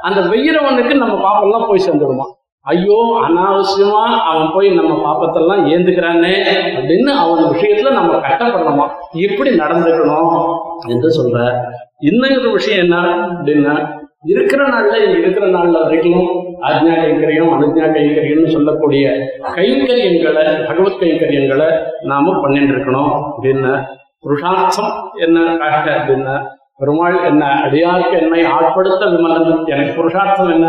[0.02, 2.36] அந்த வெயிறவனுக்கு நம்ம பாப்பெல்லாம் போய் சேர்ந்துடுமா
[2.68, 6.34] ஐயோ அனாவசியமா அவன் போய் நம்ம பாப்பத்தெல்லாம் ஏந்துக்கிறானே
[6.76, 10.56] அப்படின்னு அவன் விஷயத்துல நம்ம கட்டப்படணுமா எப்படி நடந்துக்கணும்
[10.88, 11.52] என்று சொல்ற
[12.00, 12.96] இன்னொரு விஷயம் என்ன
[13.34, 16.22] அப்படின்னா இருக்கிற நாள்ல இருக்கிற நாள்ல வரைக்கும்
[16.62, 19.08] ஆஜ்ஞா கைங்கரியம் அனுஜ்ஞா கைங்கரியம்னு சொல்லக்கூடிய
[19.56, 23.32] கைங்கரியங்களை பகவத் கைங்கரியங்களை நாம பண்ணிட்டு இருக்கணும்.
[23.36, 23.86] அப்படின்னு
[24.20, 25.58] புருஷார்த்தம் என்ன?
[25.58, 29.66] காட்ட அப்படின்னா பெருமாள் என்ன அடியாருக்கு என்னை ஆட்படுத்த விமலன்?
[29.66, 30.68] எனக்கு புருஷார்த்தம் என்ன?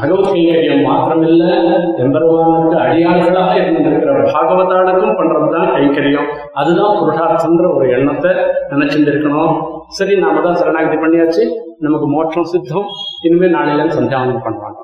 [0.00, 1.44] பகவத் கைங்கரியம் மாத்திரமில்ல.
[1.98, 6.28] எம்பெருமானுக்கு அடியார்களாக இருந்திருக்கிற பாகவதாளுக்கும் பண்றதுதான் கைங்கரியம்.
[6.52, 8.30] அதுதான் புருஷார்த்தம்ன்ற ஒரு எண்ணத்தை
[8.70, 9.06] நினைச்சிருந்திருக்கணும்.
[9.08, 11.48] இருக்கணும் சரி நாம தான் சரணாகதி பண்ணியாச்சு.
[11.78, 12.84] நமக்கு மோட்சம் சித்தம்.
[13.22, 14.80] இனிமேல் நாளையில சந்தியாவனம் பண்ணுவாங்க.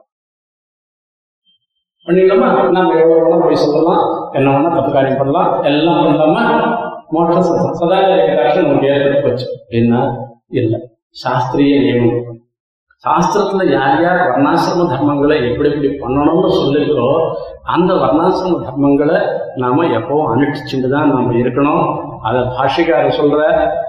[2.06, 2.70] பண்ணிடலாமா?
[2.70, 4.30] நம்ம எவ்வளவு வேணா போய் சொல்லலாம்.
[4.32, 5.62] என்ன வேணா தப்பு காரியம் பண்ணலாம்.
[5.62, 6.76] எல்லாம் பண்ணலாமா
[7.08, 7.72] மோட்சம் சித்தம்.
[7.72, 9.46] சதா ஏகாட்சி நமக்கு ஏற்பட்டு போச்சு.
[9.68, 10.18] என்ன
[10.60, 10.80] இல்லை.
[11.22, 12.22] சாஸ்திரிய நியமம்
[13.04, 17.08] சாஸ்திரத்துல யார் யார் வர்ணாசிரம தர்மங்களை எப்படி எப்படி பண்ணணும்னு சொல்லிருக்கோ
[17.74, 19.18] அந்த வர்ணாசிரம தர்மங்களை
[19.62, 21.84] நாம எப்பவும் அனுஷ்டிச்சுட்டு தான் நாம இருக்கணும்.
[22.28, 23.40] அதை பாஷிகாரர் சொல்ற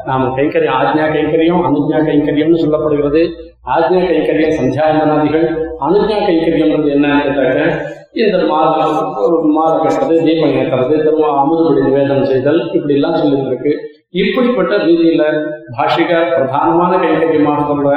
[0.09, 3.22] நாம கைங்கரியம் ஆஜ்ஞா கைங்கரியம் அனுஜ்ஞா கைங்கரியம்னு சொல்லப்படுகிறது.
[3.76, 5.47] ஆஜ்ஞா கைங்கரியம் சந்தியாந்தனாதிகள்
[5.88, 7.68] அனுஜ்ஞா கைங்கரியம்ன்றது என்னன்னு
[8.24, 13.74] இந்த மாதம் மாலை கட்டுறது தீபம் ஏற்றுறது திரும்ப அமுதுபடி நிவேதனம் செய்தல் இப்படி எல்லாம் சொல்லியிருக்கு
[14.14, 15.24] இப்படிப்பட்ட ரீதியில
[15.78, 17.89] பாஷிக பிரதானமான கைங்கரியமாக சொல்ற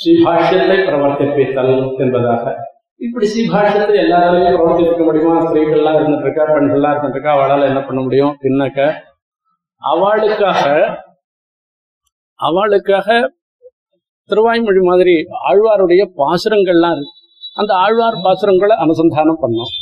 [0.00, 2.44] ஸ்ரீபாஷ்யத்தை பிரவர்த்திப்பித்தல் என்பதாக.
[2.96, 5.34] இப்படி ஸ்ரீபாஷ்யத்தை எல்லாராலையும் பிரவர்த்திக்க முடியுமா?
[5.44, 8.36] ஸ்திரீகள்லாம் இருந்துட்டு இருக்கா பெண்கள்லாம் இருந்துட்டு இருக்கா அவளால என்ன பண்ண முடியும்?
[8.42, 8.94] என்னக்க
[9.82, 10.64] அவளுக்காக
[12.34, 13.08] அவளுக்காக
[14.30, 15.14] திருவாய்மொழி மாதிரி
[15.48, 17.18] ஆழ்வாருடைய பாசுரங்கள்லாம் இருக்கு.
[17.54, 19.72] அந்த ஆழ்வார் பாசுரங்களை அனுசந்தானம் பண்ணோம்.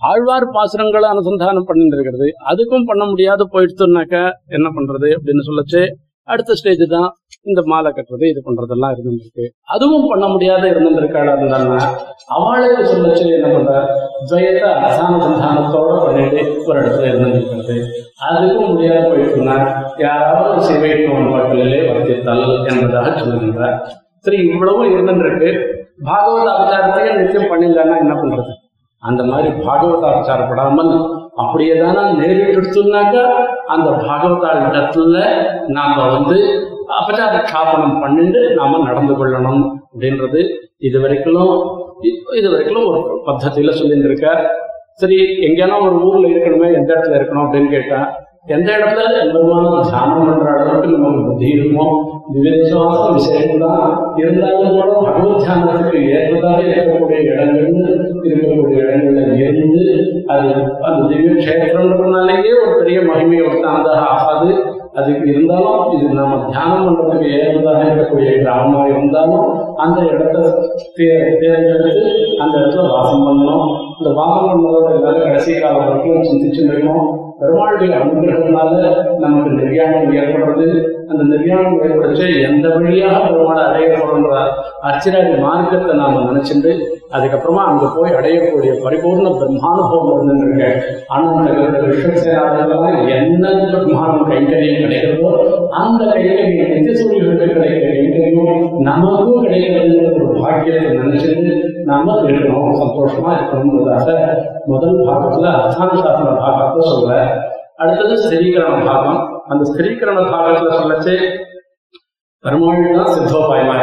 [0.00, 4.24] ஆழ்வார் பாசுரங்களை அனுசந்தானம் பண்ணிட்டு இருக்கிறது அதுக்கும் பண்ண முடியாது போயிடுச்சுனாக்கா
[4.56, 5.82] என்ன பண்றது அப்படின்னு சொல்லச்சு.
[6.32, 7.08] அடுத்த ஸ்டேஜ் தான்
[7.42, 9.44] இந்த மாலை கட்டுறது இது பண்றதெல்லாம் இருந்துருக்கு.
[9.74, 11.78] அதுவும் பண்ண முடியாத இருந்திருக்காள் இருந்தாங்கன்னா
[12.36, 13.72] அவளுக்கு சொல்லச்சு என்ன பண்ற?
[14.28, 17.76] துவயத்தை அசானுசந்தானத்தோட பண்ணிட்டு ஒரு இடத்துல இருந்திருக்கிறது.
[18.28, 19.56] அதுக்கும் முடியாத போயிட்டுனா
[20.04, 23.76] யாராவது சிவைக்கும் பாட்டிலே வர்த்தித்தல் என்பதாக சொல்லுகின்றார்.
[24.18, 25.50] சரி இவ்வளவும் இருந்துருக்கு.
[26.06, 28.52] பாகவத அவதாரத்தையும் நிச்சயம் பண்ணியிருந்தாங்கன்னா என்ன பண்றது?
[29.02, 30.92] அந்த மாதிரி பாகவத அவதாரப்படாமல்
[31.36, 33.24] அப்படியே தானே நேரிட்டு சொன்னாக்கா
[33.66, 35.16] அந்த பாகவதார் இடத்துல
[35.66, 36.38] நாம வந்து
[36.88, 40.40] அபச்சார காப்பனம் பண்ணிட்டு நாம நடந்து கொள்ளணும் அப்படின்றது
[40.78, 41.52] இது வரைக்கும்
[42.32, 44.42] இது வரைக்கும் ஒரு பத்தத்தில சொல்லியிருந்திருக்கார்.
[44.94, 48.06] சரி எங்கேனா ஒரு ஊர்ல இருக்கணுமே எந்த இடத்துல இருக்கணும் அப்படின்னு கேட்டேன்
[48.48, 51.86] எந்த இடத்துல எம்பெருமான தியானம் பண்ற அளவுக்கு நமக்கு புத்தி இருக்குமோ
[52.34, 57.84] விவேசுவாச விஷயம் தான் இருந்தாலும் கூட பகவத் தியானத்துக்கு ஏற்றதாக இருக்கக்கூடிய இடங்கள்னு
[58.28, 59.84] இருக்கக்கூடிய இடங்கள்ல இருந்து
[60.26, 60.48] அது
[60.82, 64.50] அந்த திவ்ய கஷேத்திரம்னாலேயே ஒரு பெரிய மகிமை ஒருத்தானதாக ஆகாது.
[64.94, 69.46] அதுக்கு இருந்தாலும் இது நம்ம தியானம் பண்றதுக்கு ஏற்றதாக இருக்கக்கூடிய கிராமமா இருந்தாலும்
[69.76, 70.36] அந்த இடத்த
[70.96, 72.04] தேர்ந்தெடுத்து
[72.38, 73.68] அந்த இடத்துல வாசம் பண்ணணும்.
[73.98, 77.06] இந்த வாசம் பண்ணுறது எல்லாரும் கடைசி காலம் வரைக்கும் சிந்திச்சு இருக்கணும்.
[77.38, 78.78] பெருமாளுடைய அனுகிரகத்தினால
[79.18, 80.68] நமக்கு நிர்யாணம் ஏற்படுறது.
[81.08, 84.32] அந்த நிர்யாணம் ஏற்படுச்சு எந்த வழியாக பெருமாளை அடைய போறோன்ற
[84.82, 86.72] அர்ச்சனாதி மார்க்கத்தை நாம நினைச்சுட்டு
[87.12, 90.66] அதுக்கப்புறமா அங்க போய் அடையக்கூடிய பரிபூர்ண பிரம்மானுபவம் இருந்துருக்க
[91.06, 91.52] ஆனந்த
[91.86, 95.30] விஸ்வசேனாதெல்லாம் என்ன பிரம்மானம் கைங்கரியம் கிடைக்கிறதோ
[95.78, 101.54] அந்த கைங்கரியம் எந்த சூரியர்களுக்கு கிடைக்கிற கைங்கரியம் நமக்கும் கிடைக்கிறதுங்கிற ஒரு பாக்கியத்தை நினைச்சிட்டு
[101.90, 104.06] நாம இருக்கணும் சந்தோஷமா இருக்கணும்ன்றதாக
[104.70, 107.12] முதல் பாகத்துல அர்த்தானுசாசன பாகத்தை சொல்ல
[107.82, 109.20] அடுத்தது ஸ்திரீகரண பாகம்.
[109.50, 111.14] அந்த ஸ்திரீகரண பாகத்துல சொல்லச்சு
[112.44, 113.78] பெருமாள் தான் சித்தோபாயமா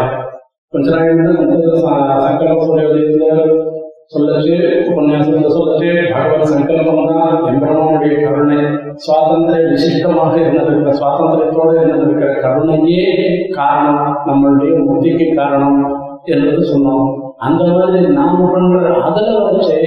[0.74, 1.10] கொஞ்ச நாள்
[2.26, 3.26] சங்கல்ப சூரியோதயத்துல
[4.14, 4.56] சொல்லச்சு
[4.89, 8.60] உபன்யாசத்துல சொல்லச்சு பகவத் சங்கல்பம் தான் எம்பெருமானுடைய கருணை.
[9.06, 13.06] சுவாதந்திர விசிஷ்டமாக இருந்திருக்கிற சுவாதந்திரத்தோடு இருந்திருக்கிற கருணையே
[13.58, 15.80] காரணம் நம்மளுடைய முக்திக்கு காரணம்
[16.34, 17.10] என்பது சொன்னோம்.
[17.38, 19.77] அந்த மாதிரி நாம பண்ற அதுல வச்சு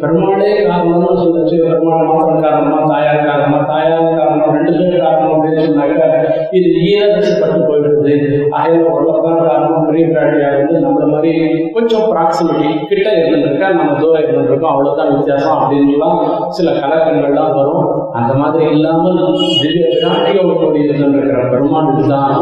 [0.00, 1.56] பெருமாளே காரணம்னு சொல்லிச்சு.
[1.62, 6.28] பெருமாள் மாத்திரம் காரணமா தாயார் காரணமா தாயார் காரணம் ரெண்டு பேர் காரணம் அப்படின்னு சொன்னாக்க
[6.58, 8.14] இது ஈரரசப்பட்டு போயிடுது.
[8.50, 11.32] ஆயிரம் உலகத்தான் காரணம் பெரிய பிராட்டியா இருந்து நம்மள மாதிரி
[11.72, 17.88] கொஞ்சம் ப்ராக்சிமிட்டி கிட்ட இருந்துருக்கா நம்ம தூரம் இருந்திருக்கோம் அவ்வளவுதான் வித்தியாசம் அப்படின்லாம் சில கலக்கங்கள்லாம் வரும்.
[18.18, 19.18] அந்த மாதிரி இல்லாமல்
[19.54, 20.54] திவ்ய பிராட்டியோடு
[20.84, 22.36] இருந்திருக்கிற பெருமாள் தான்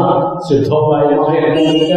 [0.45, 1.95] சித்தோபாயமாக இருந்திருக்க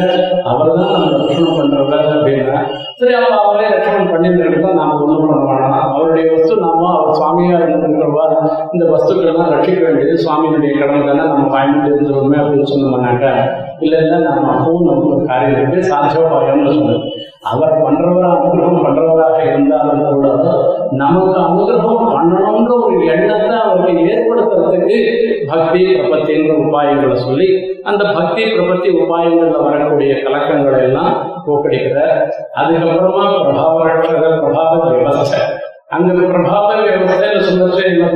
[0.51, 2.59] அவர் தான் நம்ம ரட்சணம் பண்றவர் அப்படின்னா
[3.01, 4.41] சரி அப்ப அவரே ரட்சணம் பண்ணிட்டு
[4.75, 5.87] நாம ஒன்றும் பண்ண வேணாம்.
[5.87, 8.27] அவருடைய வஸ்து நாம அவர் சுவாமியா இருந்திருக்கிறவா
[8.75, 13.27] இந்த வஸ்துக்கள் எல்லாம் ரட்சிக்க வேண்டியது சுவாமியினுடைய கடமை தானே நம்ம பயன்பட்டு இருந்துருவோமே அப்படின்னு சொன்னோம்னாக்க
[13.81, 17.01] இல்ல இல்ல நம்ம அப்பவும் நமக்கு காரியம் இருக்கு சாத்தியோபாயம்னு சொன்னது
[17.43, 20.29] அவர் பண்றவரா அனுகிரகம் பண்றவராக இருந்தாலும் கூட
[20.91, 24.99] நமக்கு அனுகிரகம் பண்ணணும்ன்ற ஒரு எண்ணத்தை அவருக்கு ஏற்படுத்துறதுக்கு
[25.49, 27.49] பக்தி பிரபத்தின்ற உபாயங்களை சொல்லி
[27.83, 31.15] அந்த பக்தி பிரபத்தி உபாயங்கள்ல வரக்கூடிய கலக்கங்களை எல்லாம்
[31.47, 32.21] போக்கடிக்கிறார்.
[32.61, 33.79] அதுக்கப்புறமா பிரபாவ
[34.43, 35.43] பிரபாவ விவசாய.
[35.89, 38.07] அங்க பிரபாவ விவசாயில சொல்லச்சு என்ன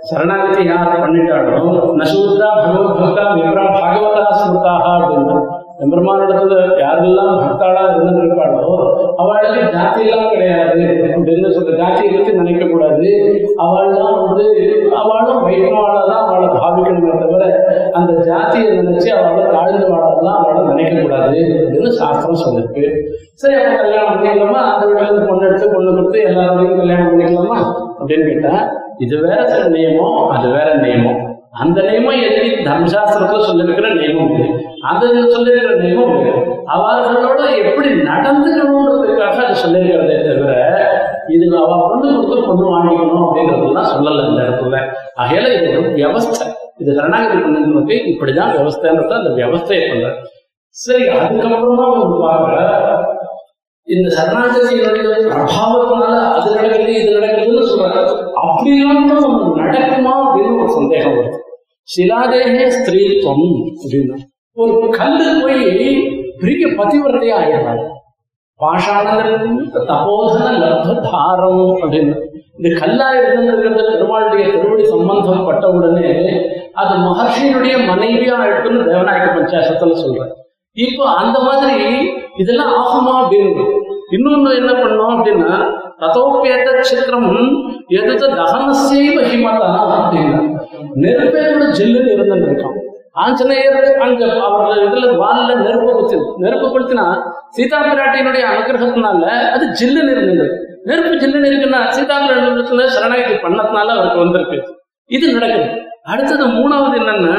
[0.00, 1.70] சரணாகதி யார் பண்ணிட்டாலும்
[2.00, 3.64] நசூத்ரா பகவத் பக்தா விப்ரா
[6.24, 8.70] இடத்துல யாரெல்லாம் பக்தாளா இருந்திருக்காளோ
[9.16, 10.80] அவளுக்கு ஜாதி எல்லாம் கிடையாது
[11.16, 13.08] அப்படின்னு சொல்ற ஜாதியை பத்தி நினைக்க கூடாது.
[13.58, 14.46] அவள்லாம் வந்து
[14.94, 17.44] அவளும் வைஷ்ணவாளா தான் அவளை பாவிக்கணுமே தவிர
[17.92, 22.84] அந்த ஜாதியை நினைச்சு அவளை தாழ்ந்து வாழலாம் அவளை நினைக்க கூடாது அப்படின்னு சாஸ்திரம் சொல்லிருக்கு
[23.34, 24.60] சரி அவன் கல்யாணம் பண்ணிக்கலாமா?
[24.72, 27.58] அந்த வீட்டுல இருந்து பொண்ணு எடுத்து பொண்ணு கொடுத்து எல்லாரோடையும் கல்யாணம் பண்ணிக்கலாமா?
[28.00, 28.54] அப்படின்னு கேட்டா
[28.98, 31.18] இது வேற சில நியமம் அது வேற நியமம்.
[31.50, 34.46] அந்த நியமம் எப்படி தர்மசாஸ்திரத்துல சொல்லிருக்கிற நியமம் இது.
[34.88, 36.14] அது சொல்லிருக்கிற தெய்வம்
[36.74, 40.52] அவர்களோட எப்படி நடந்துக்கணுன்றதுக்காக அது சொல்லியிருக்கிறதே தவிர
[41.34, 44.80] இது அவ பொண்ணு கொடுத்து பொண்ணு வாங்கிக்கணும் அப்படின்றதுலாம் சொல்லல இந்த இடத்துல.
[45.22, 46.46] ஆகையால இது ஒரு வியவஸ்தை.
[46.78, 50.08] இது கருணாகரி பண்ணது இப்படிதான் வியவஸ்தைன்றது அந்த வியவஸ்தையை பண்ற
[50.76, 52.56] சரி அதுக்கப்புறமா ஒரு பார்க்குற
[53.88, 58.00] இந்த சரணாகதியினுடைய பிரபாவத்தினால அது நடக்குது இது நடக்குதுன்னு சொல்றாங்க
[58.40, 59.04] அப்படிலாம்
[59.60, 61.38] நடக்குமா அப்படின்னு ஒரு சந்தேகம் வருது.
[61.88, 64.16] சிலாதேகே ஸ்திரீத்துவம் அப்படின்னா.
[64.56, 65.60] ஒரு கல்லு போய்
[66.40, 67.84] பெரிய பதிவிரத்தையா ஆயிடுறாங்க
[68.60, 69.32] பாஷாணங்கள்
[69.88, 72.14] தபோதன லப்த தாரம் அப்படின்னு.
[72.56, 76.10] இந்த கல்லா இருந்திருக்கிறது பெருமாளுடைய திருவடி சம்பந்தம் பட்ட உடனே
[76.74, 80.24] அது மகர்ஷியினுடைய மனைவியா இருக்குன்னு தேவநாயக பஞ்சாசத்துல சொல்ற
[80.76, 81.76] இப்போ அந்த மாதிரி
[82.36, 83.64] இதெல்லாம் ஆகுமா அப்படின்னு.
[84.10, 85.52] இன்னொன்னு என்ன பண்ணோம் அப்படின்னா
[86.00, 87.30] ததோப்பேத சித்திரம்
[87.90, 90.40] எது தகனசை மகிமதா அப்படின்னா.
[90.94, 92.84] நெருப்பே கூட ஜில்லுன்னு இருந்துட்டு
[93.24, 97.04] ஆஞ்சநேயர் அங்க அவர்கள் இதுல வால்ல நெருப்பு கொளுத்தி நெருப்பு கொளுத்தினா
[97.48, 100.46] சீதா பிராட்டியினுடைய அனுகிரகத்தினால அது ஜில்லுன்னு இருந்தது
[100.84, 104.58] நெருப்பு ஜில்லுன்னு இருக்குன்னா சீதா பிராட்டியிடத்துல சரணாகி பண்ணதுனால அவருக்கு வந்திருக்கு.
[105.10, 105.68] இது நடக்குது.
[106.02, 107.38] அடுத்தது மூணாவது என்னன்னா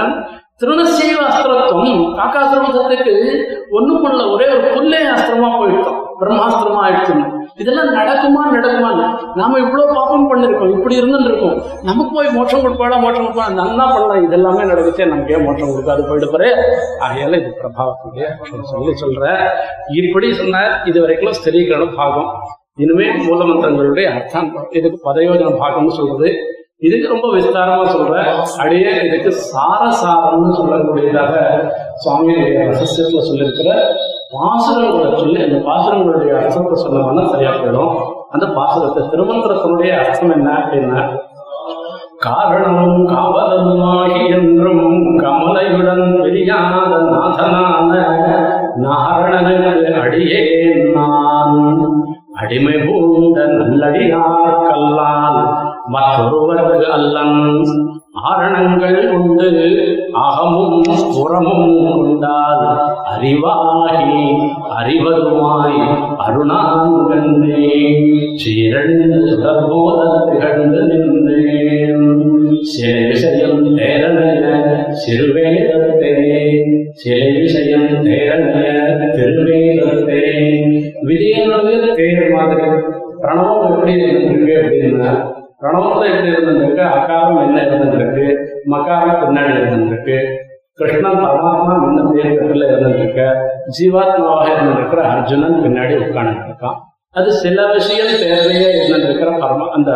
[0.61, 3.15] திருணசீவ அஸ்திரத்துவம் காக்காசுரமசத்துக்கு
[3.71, 6.01] ஒண்ணும் பண்ணல ஒரே ஒரு புல்லே அஸ்திரமா போயிட்டோம்.
[6.21, 7.27] பிரம்மாஸ்திரமா ஆயிடுச்சுன்னு
[7.61, 8.91] இதெல்லாம் நடக்குமா நடக்குமா
[9.35, 14.23] நாம இவ்வளவு பாப்பம் பண்ணிருக்கோம் இப்படி இருந்துருக்கோம் இருக்கோம் நமக்கு போய் மோட்சம் கொடுப்பாடா மோட்சம் கொடுப்பா நல்லா பண்ணலாம்?
[14.27, 16.49] இதெல்லாமே நடக்குச்சே நமக்கு ஏன் மோட்சம் கொடுக்காது போயிட்டு போறே
[17.05, 18.27] ஆகையால இது பிரபாவத்துடைய
[18.73, 19.23] சொல்லி சொல்ற.
[20.01, 20.75] இப்படி சொன்னார்.
[20.89, 22.29] இது வரைக்கும் ஸ்திரீகரண பாகம்.
[22.83, 24.49] இனிமே மூலமந்திரங்களுடைய அர்த்தம்.
[24.79, 26.29] இதுக்கு பதயோஜன பாகம்னு சொல்றது.
[26.87, 28.15] இதுக்கு ரொம்ப விஸ்தாரமா சொல்ற.
[28.63, 31.33] அடியே இதுக்கு சாரசாரம்னு சொல்லக்கூடியதாக
[32.03, 33.69] சுவாமி ரகசியத்துல சொல்லியிருக்கிற
[34.31, 37.93] பாசுரங்களை சொல்லி அந்த பாசுரங்களுடைய அர்த்தத்தை சொன்னோம்னா சரியா போயிடும்.
[38.31, 40.49] அந்த பாசுரத்தை திருமந்திரத்தினுடைய அர்த்தம் என்ன?
[40.59, 41.01] அப்படின்னா
[42.19, 44.85] காரணமும் காவலனுமாகி என்றும்
[45.19, 47.91] கமலையுடன் பிரியாத நாதனான
[48.85, 50.41] நாரணனுக்கு அடியே
[50.95, 51.59] நான்.
[52.33, 55.41] அடிமை பூண்ட நல்லடியார் கல்லால்
[55.87, 57.39] மற்றொருவருக்கு அல்லன்.
[58.23, 60.81] ஆரணங்கள் உண்டு அகமும்
[61.13, 62.79] புறமும் உண்டால்
[63.17, 64.37] அறிவாகி
[64.79, 65.95] அறிவதுமாய்
[66.27, 67.69] அருணாங்கன்னே
[68.35, 72.25] சீரழிந்து சுடர்போத திகழ்ந்து நின்றேன்.
[72.61, 76.61] சில விஷயம் தேரனைய சிறுவேதத்தே.
[76.91, 78.75] சில விஷயம் தேரனைய
[79.15, 80.25] திருவேதத்தே.
[81.05, 82.67] விஜயனுடைய தேர் மாதிரி.
[83.21, 88.25] பிரணவம் எப்படி இருந்திருக்கு அப்படின்னா பிரணவத்தை எப்படி இருந்திருக்கு அகாரம் என்ன இருந்திருக்கு
[88.65, 90.17] மகாரம் பின்னாடி இருந்திருக்கு
[90.73, 93.21] கிருஷ்ணன் பரமாத்மா முன்ன தேர்தல இருந்திருக்க
[93.77, 96.77] ஜீவாத்மாவாக இருந்திருக்கிற அர்ஜுனன் பின்னாடி உட்காந்துருக்கான்
[97.11, 99.91] அது சில விஷயம் தேவையே இருந்திருக்கிற பரம அந்த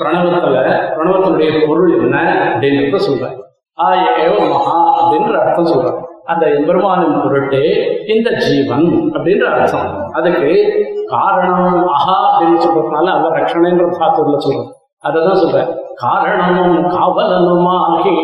[0.00, 0.56] பிரணவத்துல
[0.94, 3.36] பிரணவத்தினுடைய பொருள் என்ன அப்படின்றத சொல்றேன்.
[3.80, 6.00] ஆ ஏவ மகா அப்படின்ற அர்த்தம் சொல்றேன்.
[6.24, 7.60] அந்த எம்பெருமானின் பொருட்டு
[8.06, 10.08] இந்த ஜீவன் அப்படின்ற அர்த்தம்.
[10.12, 10.50] அதுக்கு
[11.06, 14.70] காரணம் அஹா அப்படின்னு சொல்றதுனால அவர் ரட்சணைன்ற தாத்துல சொல்றேன்
[15.06, 15.68] அததான் சொல்றேன்.
[15.94, 18.14] காரணமும் காவலனுமாகி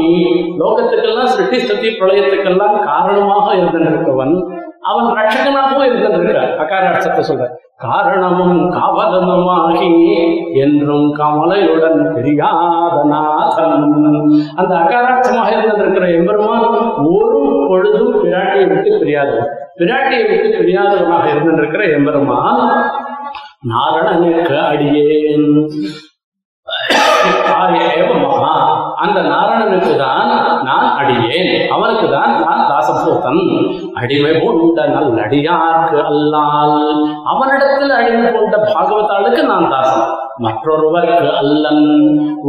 [0.60, 4.34] லோகத்துக்கெல்லாம் சிருஷ்டி ஸ்திதி பிரளயத்துக்கெல்லாம் காரணமாக இருந்திருக்கவன்
[4.80, 6.52] அவன் ரட்சகனாகவும் இருந்திருக்கிறார்.
[6.58, 7.54] அகார அர்த்தத்தை சொல்றேன்.
[7.76, 9.90] காரணமும் காவலனுமாகி
[10.54, 13.78] என்றும் கமலையுடன் பிரியாதநாதன்
[14.54, 16.66] அந்த அகாராட்சமாக இருந்திருக்கிற எம்பெருமான்
[17.14, 17.40] ஒரு
[17.70, 19.50] பொழுதும் பிராட்டியை விட்டு பிரியாதவன்
[19.80, 22.62] பிராட்டியை விட்டு பிரியாதவனாக இருந்திருக்கிற எம்பெருமான்
[23.70, 25.48] நாரணனுக்கு அடியேன்.
[29.02, 30.30] அந்த நாரணனுக்கு தான்
[30.66, 31.50] நான் அடியேன்.
[31.74, 33.42] அவனுக்கு தான் நான் தாசபூதன்
[34.00, 36.78] அடிமை கொண்ட நல்லடியார்க்கு அல்லால்
[37.32, 40.06] அவனிடத்தில் அடிமை கொண்ட பாகவதாளுக்கு நான் தாசன்.
[40.46, 41.84] மற்றொருவருக்கு அல்லன்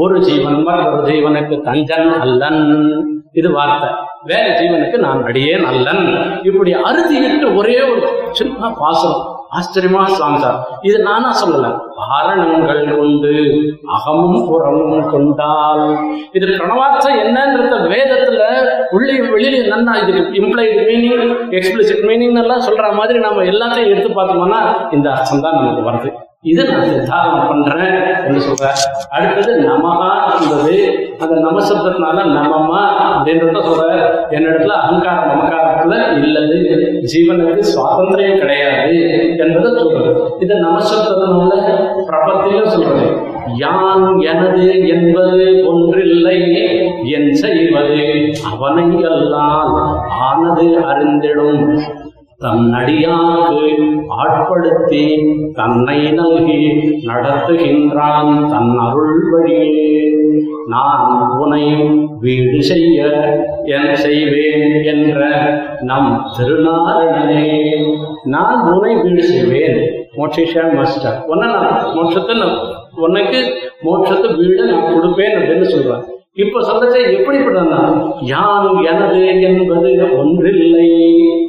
[0.03, 2.63] ஒரு ஜீவன் மற்றொரு ஜீவனுக்கு தஞ்சன் அல்லன்.
[3.39, 3.91] இது வார்த்தை.
[4.29, 6.03] வேலை ஜீவனுக்கு நான் அடியே நல்லன்.
[6.49, 8.01] இப்படி அறுதியிட்டு ஒரே ஒரு
[8.39, 9.21] சின்ன பாசனம்
[9.57, 11.69] ஆச்சரியமா சாந்தார் இது நானா சொல்லல.
[12.01, 13.31] காரணங்கள் கொண்டு
[13.95, 15.83] அகமும் புறமும் கொண்டால்.
[16.37, 18.45] இது பிரணவார்த்தம் என்னன்றத வேதத்துல
[18.97, 24.61] உள்ளே வெளியில நல்லா இதுக்கு இம்ப்ளைட் மீனிங் எக்ஸ்பிளிசிட் மீனிங் எல்லாம் சொல்ற மாதிரி நம்ம எல்லாத்தையும் எடுத்து பார்த்தோம்னா
[24.97, 26.11] இந்த அர்த்தம் தான் நமக்கு வருது.
[26.43, 28.67] இதை நான் நிர்தாரணம் பண்றேன் என்று சொல்ற.
[29.09, 30.11] அடுத்தது நமகா
[30.41, 30.75] என்பது
[31.19, 32.81] அந்த நமசப்தத்தினால நமமா
[33.11, 33.83] அப்படின்றத சொல்ற.
[34.29, 36.57] என்னிடத்துல அகங்காரம் மமகாரத்துல இல்லது.
[37.01, 38.97] ஜீவனுக்கு சுவாதந்திரம் கிடையாது
[39.37, 40.35] என்பதை சொல்றது.
[40.39, 41.51] இது நமசப்தத்தினால
[42.07, 43.17] பிரபத்தில பிரபத்திலும் சொல்றது.
[43.55, 46.39] யான் எனது என்பது ஒன்றில்லை
[47.11, 51.81] என் செய்வது அவனை எல்லாம் ஆனது அறிந்திடும்.
[52.43, 53.65] தன் அடியாக்கு
[54.21, 55.03] ஆட்படுத்தி
[55.53, 56.61] தன்னை நல்கி
[57.09, 59.89] நடத்துகின்றான் தன் அருள் வழியே
[60.67, 61.65] நான் உனை
[62.19, 62.99] வீடு செய்ய
[63.75, 65.19] என் செய்வேன் என்ற
[65.81, 67.45] நம் திருநாரணனே.
[68.23, 69.79] நான் உனை வீடு செய்வேன்.
[70.17, 71.17] மோட்சிஷா மாஸ்டர்.
[71.27, 72.57] உன்னை நான் மோட்சத்தை நான்
[72.95, 73.39] உனக்கு
[73.83, 77.81] மோட்சத்தை வீடு நான் கொடுப்பேன் அப்படின்னு சொல்றேன் இப்ப சொல்லச்சே எப்படிப்பட்டனா
[78.33, 79.89] யான் எனது என்பது
[80.19, 80.89] ஒன்றில்லை.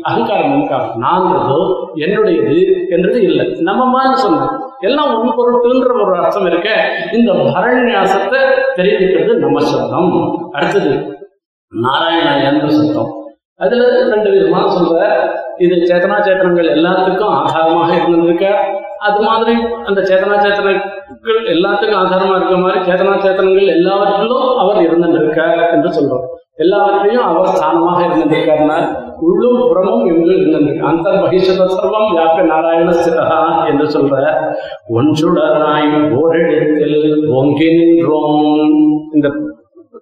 [0.03, 1.61] அகங்காரம் அகங்காரம் நான்கிறதோ
[1.95, 2.57] என்னுடையது
[2.89, 3.47] என்றது இல்லை.
[3.69, 6.69] நம்மமான்னு சொன்னேன் எல்லாம் ஒன்று பொருட்கள்ன்ற ஒரு அர்த்தம் இருக்க
[7.13, 8.41] இந்த பரண்யாசத்தை
[8.77, 10.13] தெரிவிக்கிறது நம்ம சப்தம்
[10.53, 10.93] அடுத்தது
[11.73, 12.69] நாராயண என்ற
[13.57, 13.83] அதுல
[14.13, 15.01] ரெண்டு விதமா சொல்ற
[15.59, 18.47] இது சேத்தனா சேத்தனங்கள் எல்லாத்துக்கும் ஆதாரமாக இருந்திருக்க
[18.99, 25.41] அது மாதிரி அந்த சேத்தனா சேத்தனங்கள் எல்லாத்துக்கும் ஆதாரமா இருக்க மாதிரி சேத்தனா சேத்தனங்கள் எல்லாவற்றிலும் அவர் இருந்திருக்க
[25.75, 26.27] என்று சொல்றோம்.
[26.55, 33.85] எல்லாவற்றையும் அவர் ஸ்தானமாக இருந்திருக்காருன்னா உள்ளும் புறமும் என்று இருந்திருக்கு அந்த பகிஷத சர்வம் யாக்க நாராயண சிறகா என்று
[33.85, 34.17] சொல்ற
[34.89, 37.81] ஒன்றுடனாய் ஓரிடத்தில் ஒங்கின்றோம்.
[37.81, 38.43] நின்றோம்
[39.13, 39.29] இந்த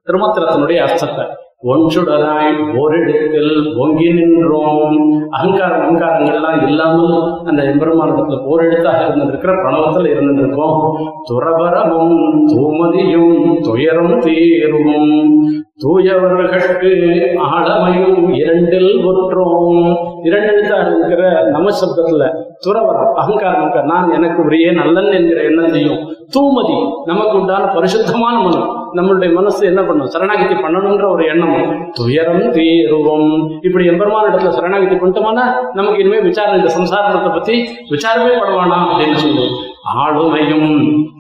[0.07, 1.26] திருமத்திரத்தினுடைய அர்த்தத்தை
[1.64, 4.94] ஒன்றுடனாய் ஓரிடத்தில் ஒங்கி நின்றோம்.
[5.30, 10.94] அகங்காரம் அகங்காரங்கள்லாம் இல்லாமல் அந்த எம்பெருமானத்துல ஓரிடத்தாக இருந்திருக்கிற பிரணவத்தில் இருந்திருக்கோம்
[11.30, 15.36] துறவரமும் தூமதியும் துயரம் தீரும்.
[15.82, 16.90] தூயவர்களுக்கு
[17.36, 19.96] ஆழமையும் இரண்டில் ஒற்றோம்.
[20.24, 22.34] இரண்டெழுத்தாக இருக்கிற நம சப்தத்துல
[22.66, 25.98] துறவரம் அகங்காரம் நான் எனக்கு உரிய நல்லன் என்கிற எண்ணத்தையும்
[26.34, 28.79] தூமதி நமக்கு உண்டான பரிசுத்தமான மனம்.
[28.99, 30.11] நம்மளுடைய மனசு என்ன பண்ணும்?
[30.14, 31.57] சரணாகிதி பண்ணணுன்ற ஒரு எண்ணம்
[31.93, 33.30] துயரம் தீருவம்.
[33.61, 37.57] இப்படி எம்பெருமான இடத்துல சரணாகிதி பண்ணிட்டோம்னா நமக்கு இனிமே விசாரம் இந்த சம்சாரத்தை பத்தி
[37.95, 39.57] விசாரமே படவானா அப்படின்னு சொல்லுவோம்
[40.01, 40.72] ஆளுமையும்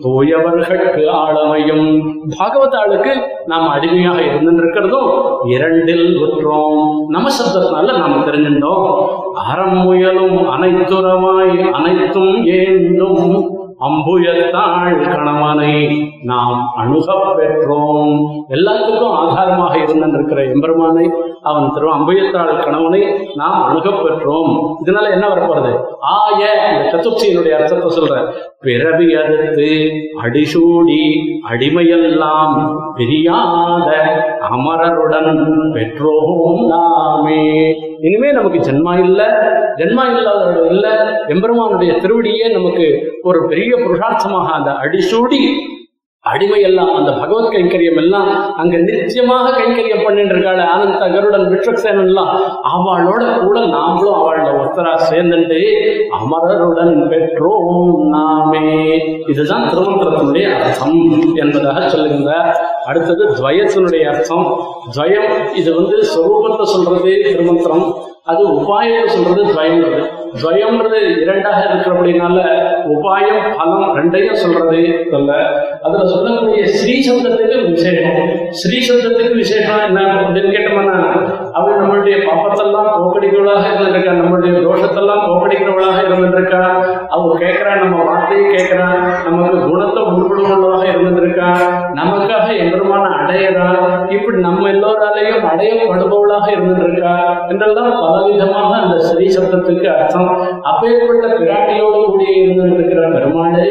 [0.02, 1.86] தூயவர்களுக்கு ஆளுமையும்.
[2.38, 3.12] பாகவத ஆளுக்கு
[3.46, 5.08] நாம் அடிமையாக இருந்திருக்கிறதும்
[5.54, 6.82] இரண்டில் ஒற்றோம்
[7.14, 8.84] நம சப்தத்தினால நாம் தெரிஞ்சிருந்தோம்
[9.44, 13.24] அறம் முயலும் அனைத்துறமாய் அனைத்தும் ஏந்தும்
[13.80, 15.74] அம்புயத்தாள் கணவனை
[16.22, 18.20] நாம் அணுக பெற்றோம்.
[18.48, 21.10] எல்லாத்துக்கும் ஆதாரமாக இருந்திருக்கிற எம்பெருமானை
[21.42, 23.02] அவன் திரு அம்புயத்தாள் கணவனை
[23.34, 24.52] நாம் அணுக பெற்றோம்.
[24.84, 25.72] இதனால என்ன வரப்போறது?
[26.00, 26.40] ஆய
[26.72, 28.32] இந்த சதுர்த்தியினுடைய அர்த்தத்தை சொல்ற.
[28.60, 29.70] பிறவி அறுத்து
[30.22, 31.02] அடிசூடி
[31.50, 32.56] அடிமையெல்லாம்
[32.96, 33.90] பிரியாத
[34.50, 37.78] அமரருடன் பெற்றோம் நாமே.
[38.00, 39.22] இனிமே நமக்கு ஜென்மா இல்ல
[39.76, 40.86] ஜென்மா இல்லாத இல்ல
[41.28, 42.86] எம்பெருமானுடைய திருவடியே நமக்கு
[43.22, 45.42] ஒரு பெரிய புருஷார்த்தமாக அந்த அடிசூடி
[46.24, 52.32] அடிமையெல்லாம் அந்த பகவத் கைங்கரியம் எல்லாம் அங்க நிச்சயமாக கைங்கரியம் பண்ணிட்டு இருக்காள் ஆனந்த கருடன் விட்சக்சேனன் எல்லாம்
[52.72, 55.60] அவளோட கூட நாமளும் அவளோட ஒருத்தரா சேர்ந்துட்டு
[56.10, 58.66] அமரருடன் பெற்றோம் நாமே.
[59.26, 60.98] இதுதான் திருமந்திரத்தினுடைய அர்த்தம்
[61.34, 62.32] என்பதாக சொல்லுகின்ற
[62.90, 64.46] அடுத்தது துவயத்தினுடைய அர்த்தம்.
[64.94, 67.84] துவயம் இது வந்து சொரூபத்தை சொல்றது திருமந்திரம்
[68.30, 70.00] அது உபாயம் சொல்றது துவயம்ன்றது.
[70.40, 72.38] துவயம்ன்றது இரண்டாக இருக்கிறபடினால
[72.94, 74.80] உபாயம் பலம் ரெண்டையும் சொல்றது
[75.10, 75.30] சொல்ல
[75.82, 78.18] அதுல சொல்லக்கூடிய ஸ்ரீ சப்தத்துக்கு விசேஷம்.
[78.60, 80.00] ஸ்ரீ சப்தத்துக்கு விசேஷம் என்ன?
[80.20, 80.98] அப்படின்னு கேட்டோம்னா
[81.58, 84.12] அவள் நம்மளுடைய பாப்பத்தெல்லாம் போக்கடிக்கிறவளாக இருந்திருக்கா?
[84.20, 86.62] நம்மளுடைய தோஷத்தெல்லாம் போக்கடிக்கிறவளாக இருந்திருக்கா
[87.08, 88.88] அவ கேட்கிறா நம்ம வார்த்தையை கேட்கிறா.
[89.28, 91.50] நமக்கு குணத்தை உள்படுவளாக இருந்திருக்கா
[92.00, 92.46] நமக்காக
[92.80, 93.66] எம்பெருமான அடையறா
[94.14, 97.14] இப்படி நம்ம எல்லோராலையும் அடையப்படுபவளாக இருந்திருக்கா
[97.52, 100.30] என்றெல்லாம் பலவிதமாக அந்த ஸ்ரீ சப்தத்துக்கு அர்த்தம்.
[100.70, 103.68] அப்பேற்பட்ட பிராட்டியோடு கூடிய இருந்திருக்கிற பெருமாளே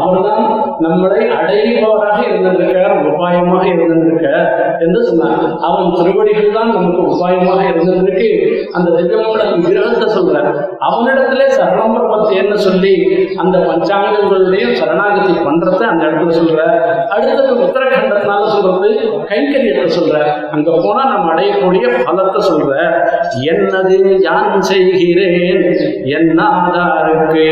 [0.00, 0.46] அவர்தான்
[0.84, 4.28] நம்மளை அடைபவராக இருந்திருக்கார் உபாயமாக இருந்திருக்க
[4.84, 5.42] என்று சொன்னார்.
[5.68, 8.30] அவன் திருவடிகள் தான் நமக்கு உபாயமாக இருந்திருக்கு.
[8.76, 10.38] அந்த திவ்யமோட விக்கிரகத்தை சொல்ற
[10.88, 12.94] அவனிடத்திலே சரணப்பிரபத்தியன்னு சொல்லி
[13.42, 16.60] அந்த பஞ்சாங்கங்களுடைய சரணாகதி பண்றதை அந்த இடத்துல சொல்ற
[17.14, 18.90] அடுத்தது உத்தரகண்டத்தினால சொல்றது
[19.28, 20.16] கைங்கரியத்தை சொல்ற
[20.50, 22.70] அங்க போனா நம்ம அடையக்கூடிய பலத்தை சொல்ற
[23.40, 25.62] என்னது யான் செய்கிறேன்?
[26.04, 27.46] என்னாதாருக்கு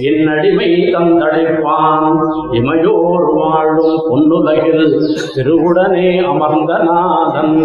[0.00, 2.18] என் அடிமை தந்தடைப்பான்
[2.52, 5.02] இமையோர் வாழும் பொன்னுலகில்
[5.34, 7.56] திருவுடனே அமர்ந்த நாதன்.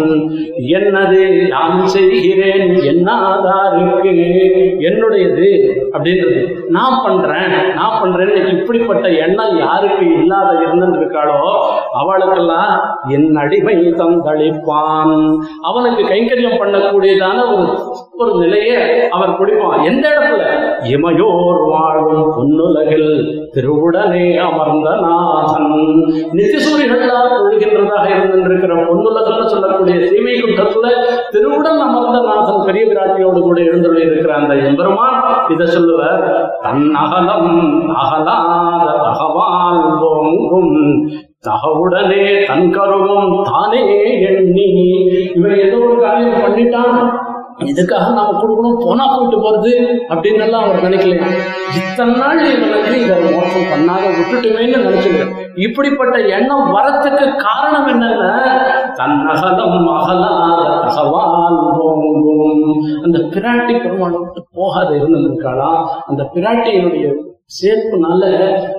[0.66, 2.68] என்னது யான் செய்கிறேன்?
[2.68, 4.14] என்னாதாருக்கு
[4.78, 5.48] என்னுடையது?
[5.92, 6.46] அப்படின்றது.
[6.68, 7.74] நான் பண்றேன்.
[7.74, 11.52] நான் பண்றேன்னு இப்படிப்பட்ட எண்ணம் யாருக்கு இல்லாத இருந்திருக்காளோ
[11.92, 12.72] அவளுக்கெல்லாம்
[13.08, 15.14] என் அடிமை தந்தளிப்பான்.
[15.62, 17.66] அவனுக்கு கைங்கரியம் பண்ணக்கூடியதான ஒரு
[18.16, 19.84] ஒரு நிலையை அவர் குடிப்பான்.
[19.84, 20.44] எந்த இடத்துல?
[20.84, 23.10] இமையோர் வாழும் பொன்னுலகில்
[23.52, 25.72] திருவுடனே அமர்ந்த நாதன்.
[26.32, 30.86] நித்திசூரிகளால் ஒழுகின்றதாக இருந்திருக்கிற பொன்னுலகம்னு சொல்லக்கூடிய தீமை குற்றத்துல
[31.30, 35.18] திருவுடன் அமர்ந்த நாதன் பெரிய விராட்டியோடு கூட எழுந்துள்ள இருக்கிற அந்த எம்பெருமான்
[35.48, 36.02] இதை சொல்லுவ
[36.62, 37.52] தன் அகலம்
[37.94, 40.72] அகலாத தகவால் ஓங்கும்
[41.44, 43.82] தகவுடனே தன் கருவம் தானே
[44.30, 44.68] எண்ணி.
[45.34, 46.98] இவன் ஏதோ ஒரு காரியம் பண்ணிட்டான்.
[47.64, 49.72] இதுக்காக நாம கொடுக்கணும் போனா போயிட்டு போறது
[50.12, 51.26] அப்படின்னு எல்லாம் அவர் நினைக்கலையா
[51.78, 55.34] இத்தனை நாள் இவனுக்கு இதை மோசம் பண்ணாத விட்டுட்டுமேன்னு நினைச்சுக்கிறேன்
[55.64, 58.30] இப்படிப்பட்ட எண்ணம் வரத்துக்கு காரணம் என்னன்னா
[59.00, 61.36] தன்னகலம் அகலாத தகவால்
[63.04, 67.06] அந்த பிராட்டி பெருமாள் விட்டு போகாத இருந்திருக்காளாம் அந்த பிராட்டியினுடைய
[67.62, 68.22] சேர்ப்புனால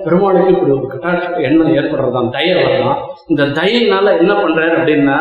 [0.04, 3.00] பெருமாளுக்கு இப்படி ஒரு கட்டாட்ச எண்ணம் ஏற்படுறதாம் தயை வரலாம்.
[3.26, 5.18] இந்த தயினால என்ன பண்றாரு அப்படின்னா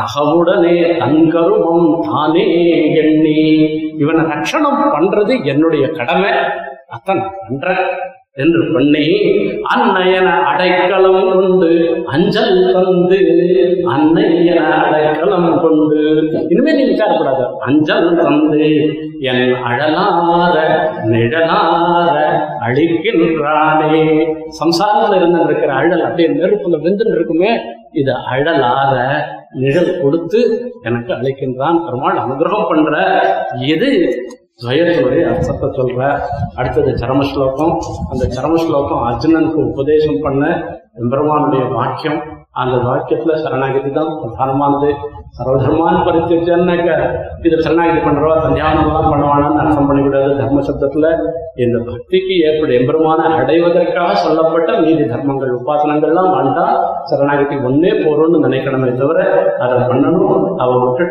[0.00, 2.46] தகவுடனே தங்கருமம் தானே
[2.94, 3.44] எண்ணி
[3.98, 6.32] இவனை ரட்சணம் பண்றது என்னுடைய கடமை.
[6.96, 7.86] அத்தன் பண்றேன்
[8.42, 9.04] என்று பண்ணி
[9.74, 11.68] அன்னையன அடைக்கலம் கொண்டு
[12.14, 13.20] அஞ்சல் தந்து
[13.94, 16.00] அன்னையன அடைக்கலம் கொண்டு.
[16.48, 18.66] இனிமே நீங்க விசாரக்கூடாது அஞ்சல் தந்து
[19.30, 20.56] என் அழலார
[21.12, 22.16] நிழலார
[22.66, 23.94] அழிக்கின்றானே.
[24.60, 27.52] சம்சாரத்துல இருந்து இருக்கிற அழல் அப்படியே நெருப்புல வெந்துன்னு இருக்குமே
[28.00, 28.94] இது அழலார
[29.62, 30.40] நிழல் கொடுத்து
[30.82, 32.96] எனக்கு அழைக்கின்றான் பெருமாள் அனுகிரகம் பண்ற.
[33.74, 33.90] இது
[34.62, 36.02] துவயத்தினுடைய அர்த்தத்தை சொல்ற.
[36.58, 37.72] அடுத்தது சரம ஸ்லோகம்
[38.12, 40.44] அந்த சரம ஸ்லோகம் அர்ஜுனனுக்கு உபதேசம் பண்ண
[41.00, 42.20] எம்பெருமானுடைய வாக்கியம்.
[42.52, 44.90] அந்த வாக்கியத்துல சரணாகதி தான் பிரதானமானது.
[45.38, 46.90] சர்வதர்மான் பரித்தியன்னாக்க
[47.46, 48.36] இது சரணாகதி பண்றவா?
[48.44, 51.10] சந்தியாவனம்லாம் பண்ணுவானான்னு அர்த்தம் பண்ணிவிடாது தர்ம சப்தத்துல.
[51.56, 56.74] இந்த பக்திக்கு ஏற்பட எம்பெருமான அடைவதற்காக சொல்லப்பட்ட மீதி தர்மங்கள் உபாசனங்கள்லாம் வேண்டாம்.
[57.04, 59.20] சரணாகதி ஒன்னே போறோம்னு நினைக்கணுமே தவிர
[59.66, 61.06] அதை பண்ணணும் அவ விட்டு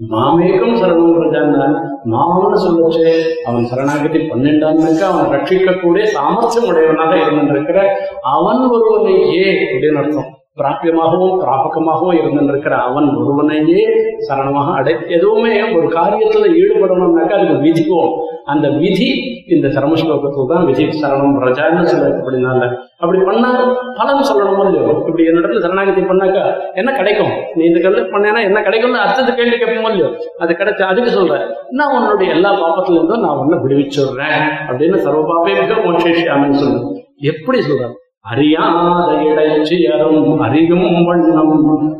[0.00, 1.66] மாமேகம் சரணம் பிரஜான்னா.
[2.10, 3.12] மாமன்னு சொல்லச்சு
[3.44, 7.78] அவன் சரணாகதி பன்னெண்டான்னாக்கா அவன் ரட்சிக்கக்கூடிய சாமர்த்தியம் உடையவனாக இருந்திருக்கிற
[8.20, 10.43] அவன் ஒருவனையே அப்படின்னு அர்த்தம்.
[10.58, 13.80] பிராபியமாகவும் பிராபகமாகவும் இருந்திருக்கிற அவன் ஒருவனையே
[14.28, 18.12] சரணமாக அடை எதுவுமே ஒரு காரியத்துல ஈடுபடணும்னாக்கா அதுக்கு விதிக்கும்
[18.46, 19.08] அந்த விதி
[19.46, 22.60] இந்த சரம ஸ்லோகத்துல தான் விதி சரணம் ரஜான்னு சொல்ல அப்படினால
[23.00, 23.50] அப்படி பண்ணா
[23.98, 24.60] பலன் சொல்லணும்?
[24.64, 24.92] இல்லையோ?
[25.00, 26.44] இப்படி என்னிடத்துல சரணாகதி பண்ணாக்கா
[26.74, 27.32] என்ன கிடைக்கும்?
[27.54, 30.08] நீ இந்த கல்ல பண்ணேன்னா என்ன கிடைக்கும்னு அடுத்தது கேள்வி கேட்போம் இல்லையோ?
[30.38, 31.44] அது கிடைச்ச அதுக்கு சொல்றேன்.
[31.70, 34.38] நான் உன்னுடைய எல்லா பாப்பத்துல இருந்தும் நான் உன்னை விடுவிச்சுடுறேன்
[34.68, 36.90] அப்படின்னு சர்வபாபே மிக மோட்சேஷியாமின்னு சொல்லுவேன்
[37.24, 37.94] எப்படி சொல்றேன்
[38.26, 41.56] அறியாத இடைச்சியரும் அறியும் வண்ணம்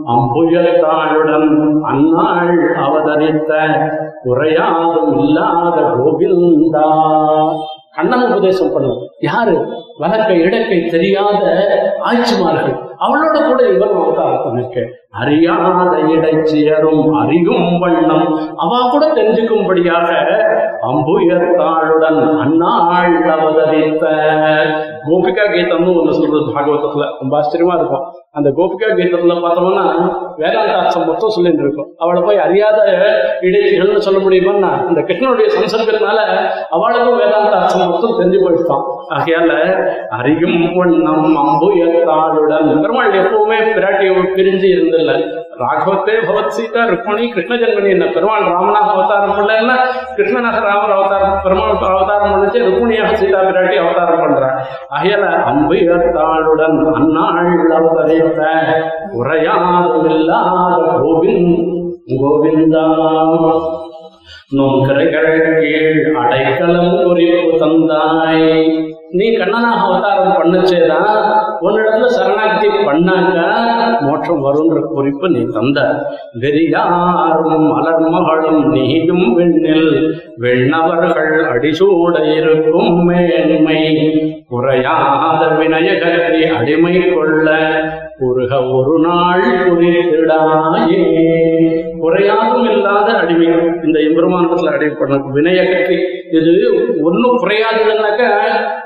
[0.07, 3.53] அம்புயத்தாளுடன் அந்நாள் அவதரித்த
[4.25, 6.87] குறையாதும் இல்லாத கோவிந்தா.
[7.95, 9.57] கண்ணன் உபதேசம் பண்ணுவோம் யாரு?
[10.03, 11.43] வழக்கை இடக்கை தெரியாத
[12.09, 12.75] ஆட்சிமார்கள்.
[13.05, 14.83] அவளோட கூட இவர் வந்தார் தனக்கு
[15.23, 18.29] அறியாத இடைச்சியரும் அறியும் வண்ணம்.
[18.57, 20.09] அவ கூட தெரிஞ்சுக்கும்படியாக
[20.89, 24.05] அம்புயர்த்தாளுடன் அந்நாள் அவதரித்த
[25.07, 27.07] கோபிகா கீதம்னு ஒண்ணு சொல்றது பாகவதத்துல.
[27.21, 28.05] ரொம்ப ஆச்சரியமா இருக்கும்.
[28.39, 29.85] அந்த கோபிகா கீதத்துல பார்த்தோம்னா
[30.41, 31.89] வேதாந்தாசம் மொத்தம் சொல்லிட்டு இருக்கும்.
[31.99, 32.79] அவளை போய் அறியாத
[33.49, 36.21] இடைச்சிகள்னு சொல்ல முடியுமான்னா அந்த கிருஷ்ணனுடைய சம்சர்க்கத்தினால
[36.77, 38.85] அவளுக்கும் வேதாந்தாசம் மொத்தம் தெரிஞ்சு போயிட்டான்
[39.17, 39.53] ஆகையால
[40.09, 48.05] அறியும் வண்ணம் அம்புயத்தாளுடன் பெருமாள் எப்பவுமே பிராட்டியை பிரிஞ்சு இருந்தில்ல ராகவத்தே பகவத் சீதா ருக்மணி கிருஷ்ண ஜென்மணி என்ன
[48.05, 49.77] பெருமாள் ராமனாக அவதாரம் பண்ணலன்னா
[50.17, 54.59] கிருஷ்ணனாக ராமர் அவதாரம் பெருமாள் அவதாரம் பண்ணிச்சு ருக்மணியாக சீதா பிராட்டி அவதாரம் பண்றார்
[55.01, 58.43] அயல அன்புயர்த்தாளுடன் அந்நாள் அவதரித்த
[59.21, 61.73] உரையாதுமில்லாத கோவிந்த்
[62.21, 62.87] கோவிந்தா.
[64.51, 68.49] நோக்கரைகள் கீழ் அடைக்கலம் குறிப்பு தந்தாய்.
[69.15, 71.27] நீ கண்ணனாக அவதாரம் பண்ணச்சேதான்
[71.61, 73.39] உன்னிடத்துல சரணாக்தி பண்ணாக்க
[74.01, 75.79] மோட்சம் வரும்ன்ற குறிப்பு நீ தந்த.
[76.41, 83.83] வெறியாரும் மலர் மகளும் நீயும் வெண்ணில் வெண்ணவர்கள் அடிசூட இருக்கும் மேன்மை.
[84.49, 87.47] குறையாத வினயகத்தை அடிமை கொள்ள
[88.19, 91.03] குறுக ஒரு நாள் குறித்திடாயே
[93.95, 95.97] இந்த எம்பெருமானத்துல அடிமைப்பட வினயகத்தை
[96.31, 96.53] இது
[97.03, 98.23] ஒன்றும் குறையாதுன்னாக்க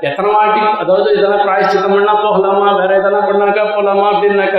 [0.01, 4.59] எத்தனை வாட்டி அதாவது இதெல்லாம் பிராய்ச்சித்தம் பண்ணா போகலாமா வேற இதெல்லாம் பண்ணாக்கா போகலாமா அப்படின்னாக்க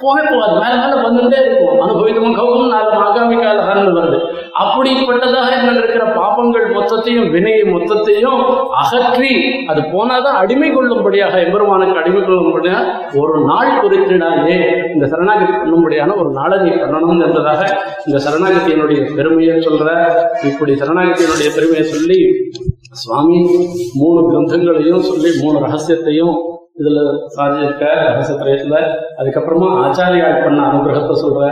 [0.00, 1.80] போக போகாது மேல மேல வந்துட்டே இருக்கும்.
[1.80, 4.18] அனுபவித்த கௌகம் நாலு ஆகாமி காலகாரன் வருது.
[4.62, 8.40] அப்படிப்பட்டதாக என்ன இருக்கிற பாபங்கள் மொத்தத்தையும் வினையை மொத்தத்தையும்
[8.80, 12.82] அகற்றி அது போனாதான் அடிமை கொள்ளும்படியாக எம்பெருமானுக்கு அடிமை கொள்ளும்படியாக
[13.14, 14.56] ஒரு நாள் குறித்திடாயே
[14.94, 17.62] இந்த சரணாகதி பண்ணும்படியான ஒரு நாளை நீ பண்ணணும் என்றதாக
[18.06, 19.88] இந்த சரணாகத்தியினுடைய பெருமையை சொல்ற.
[20.42, 22.20] இப்படி சரணாகத்தியினுடைய பெருமையை சொல்லி
[22.90, 23.38] சுவாமி
[23.94, 26.34] மூணு கிரந்தங்களையும் சொல்லி மூணு ரகசியத்தையும்
[26.76, 27.00] இதுல
[27.36, 28.78] சாதிச்சிருக்க ரகசியத்திரயத்துல
[29.18, 31.42] அதுக்கப்புறமா ஆச்சாரியால் பண்ண அனுகிரகத்தை சொல்ற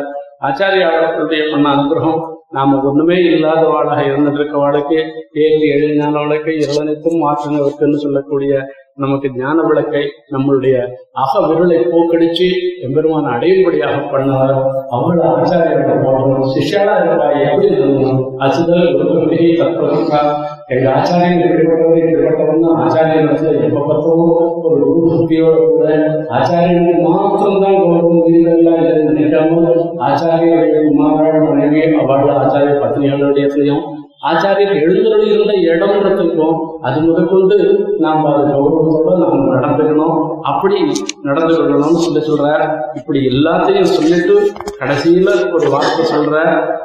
[0.42, 2.20] ஆச்சாரியாளுடைய பண்ண அனுகிரகம்
[2.50, 4.98] நாம ஒண்ணுமே இல்லாதவாளாக இருந்துட்டு இருக்கவாளுக்கு
[5.32, 5.66] ஏழு
[6.14, 8.54] வாழ்க்கை இரவனைத்தும் மாற்றினவர்க்குன்னு சொல்லக்கூடிய
[8.98, 10.02] நமக்கு ஞான விளக்கை
[10.32, 10.74] நம்மளுடைய
[11.16, 12.48] அக விரலை போக்கடிச்சு
[12.84, 14.52] எம்பெருமான அடையும்படியாக பண்ணார்
[14.90, 18.20] அவளை ஆச்சாரியோட போடணும் சிஷ்யாலா இருக்கா எப்படி இருக்கணும்?
[18.38, 18.88] அசுதல்
[19.26, 20.20] பெரிய தத்துவா
[20.68, 23.30] எங்க ஆச்சாரியன் இப்படிப்பட்டவர் இப்படிப்பட்டவன் ஆச்சாரியன்
[23.62, 24.28] எப்ப பார்த்தோம்
[24.66, 25.88] ஒரு குரு பக்தியோட கூட
[26.36, 29.64] ஆச்சாரியனுக்கு மாத்திரம்தான் கௌரவம் இதெல்லாம் இல்லை நினைக்காம
[30.08, 33.82] ஆச்சாரியருடைய குமாரன் மனைவி அவள் ஆச்சாரிய பத்னிகளுடைய செய்யும்
[34.22, 37.56] ஆச்சாரியர் எழுந்தருள் இருந்த இடம்ன்றதுக்கும் அது முதற்கொண்டு
[37.98, 40.14] நாம் அது கௌரவத்தோட நாம் நடந்துக்கணும்.
[40.42, 40.76] அப்படி
[41.22, 42.46] நடந்து கொள்ளணும்னு சொல்லி சொல்ற
[42.94, 44.36] இப்படி எல்லாத்தையும் சொல்லிட்டு
[44.80, 46.36] கடைசியில ஒரு வார்த்தை சொல்ற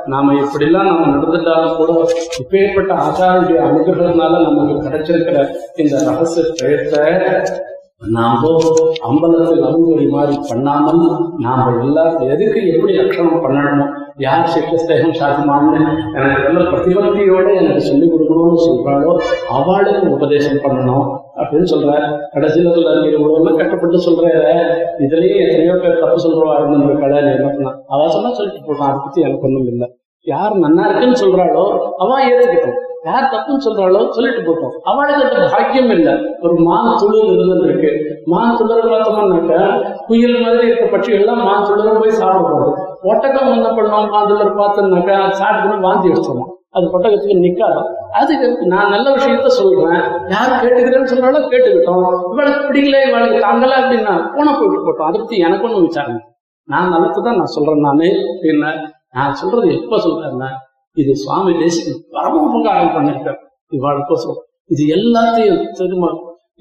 [0.06, 1.92] நாம இப்படிலாம் நம்ம நடந்துட்டாலும் கூட
[2.40, 5.38] இப்பேற்பட்ட ஆச்சாரிய அனுகிரகத்தினால நமக்கு கிடைச்சிருக்கிற
[5.78, 7.06] இந்த ரகசிய பிரயத்தை
[8.16, 8.42] நாம
[9.06, 11.02] அம்பலத்தில் அருள்மொழி மாதிரி பண்ணாமல்
[11.40, 15.80] நாம எல்லாரும் எதுக்கு எப்படி லட்சணம் பண்ணணும் யார் சித்தஸ்தேகம் சாத்தியமான்னு
[16.16, 19.12] எனக்கு நல்ல பிரதிபக்தியோட எனக்கு சொல்லிக் கொடுக்கணும்னு சொல்றாளோ
[19.50, 21.06] அவளுக்கு உபதேசம் பண்ணணும்
[21.38, 21.92] அப்படின்னு சொல்ற
[22.32, 24.26] கடைசியில் சொல்ற நீ இவ்வளவு கட்டப்பட்டு சொல்ற
[25.00, 29.22] இதுலயே எத்தனையோ பேர் தப்பு சொல்றவா இருந்த கடை என்ன பண்ண அவ சொன்னா சொல்லிட்டு போடுறான் அதை பத்தி
[29.22, 29.90] எனக்கு ஒண்ணும் இல்லை.
[30.28, 31.66] யார் நன்னா இருக்குன்னு சொல்றாளோ
[31.98, 34.74] அவ ஏத்துக்கிட்டோம் யார் தப்புன்னு சொல்றாளோ சொல்லிட்டு போட்டோம்.
[34.90, 36.14] அவளுக்கு அந்த பாக்கியம் இல்லை.
[36.46, 37.92] ஒரு மான் துளிர் இருந்திருக்கு
[38.34, 39.54] மான் துளிர் பார்த்தோம்னாக்க
[40.08, 42.70] குயில் மாதிரி இருக்க பட்சிகள்லாம் மான் துளிர் போய் சாப்பிடுறது
[43.12, 47.82] ஒட்டகம் என்ன பண்ணோம் மான் துளிர் பார்த்தோம்னாக்கா சாப்பிட்டு வாந்தி வச்சிருவோம் அது ஒட்டகத்துக்கு நிக்காது.
[48.20, 50.02] அதுக்கு நான் நல்ல விஷயத்த சொல்றேன்.
[50.34, 52.04] யார் கேட்டுக்கிறேன்னு சொல்றாலோ கேட்டுக்கிட்டோம்.
[52.34, 55.08] இவளுக்கு பிடிக்கல இவளுக்கு தாங்கல அப்படின்னா போன போயிட்டு போட்டோம்.
[55.10, 56.20] அதை பத்தி எனக்கு ஒன்றும் விசாரணை
[56.68, 58.10] நான் நல்லது தான் நான் சொல்றேன் நானு.
[58.34, 58.72] அப்படின்னா
[59.18, 60.50] நான் சொல்றது எப்ப சொல்றேன்னா
[60.98, 63.40] இது சுவாமி தேசிக்கு பரம உபகாரம் பண்ணிருக்கார்.
[63.72, 64.42] இவாளுக்கோசரம்
[64.74, 66.06] இது எல்லாத்தையும் திரும்ப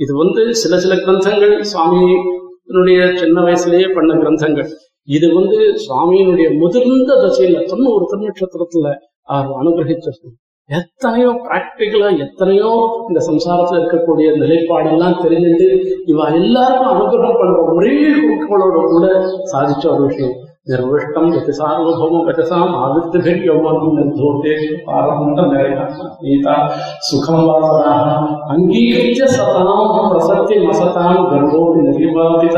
[0.04, 4.68] இது வந்து சில சில கிரந்தங்கள் சுவாமியினுடைய சின்ன வயசுலயே பண்ண கிரந்தங்கள்.
[5.08, 8.86] இது வந்து சுவாமியினுடைய முதிர்ந்த தசையில தொண்ணூறு திருநட்சத்திரத்துல
[9.34, 10.36] அவர் அனுகிரகிச்சிருக்கும்
[10.70, 12.70] எத்தனையோ பிராக்டிக்கலா எத்தனையோ
[13.08, 15.68] இந்த சம்சாரத்துல இருக்கக்கூடிய நிலைப்பாடெல்லாம் தெரிஞ்சுட்டு
[16.12, 19.06] இவ எல்லாருக்கும் அனுகிரகம் பண்ற ஒரே குறிக்கோளோட கூட
[19.52, 20.34] சாதிச்ச ஒரு விஷயம்.
[20.66, 26.48] നിർവിഷ്ടം ഗതിസാർവഭൗമ വചസാം ആവൃത്തിഭിർ യൗവനം ബന്ധോത്തേഷു പാരമന്ത നിരയീത
[27.06, 27.92] സുഖം വാസതാ
[28.50, 32.56] അംഗീകരിച്ച സതാം പ്രസത്യം അസതാം ഗർഭോപി നിർവാപിത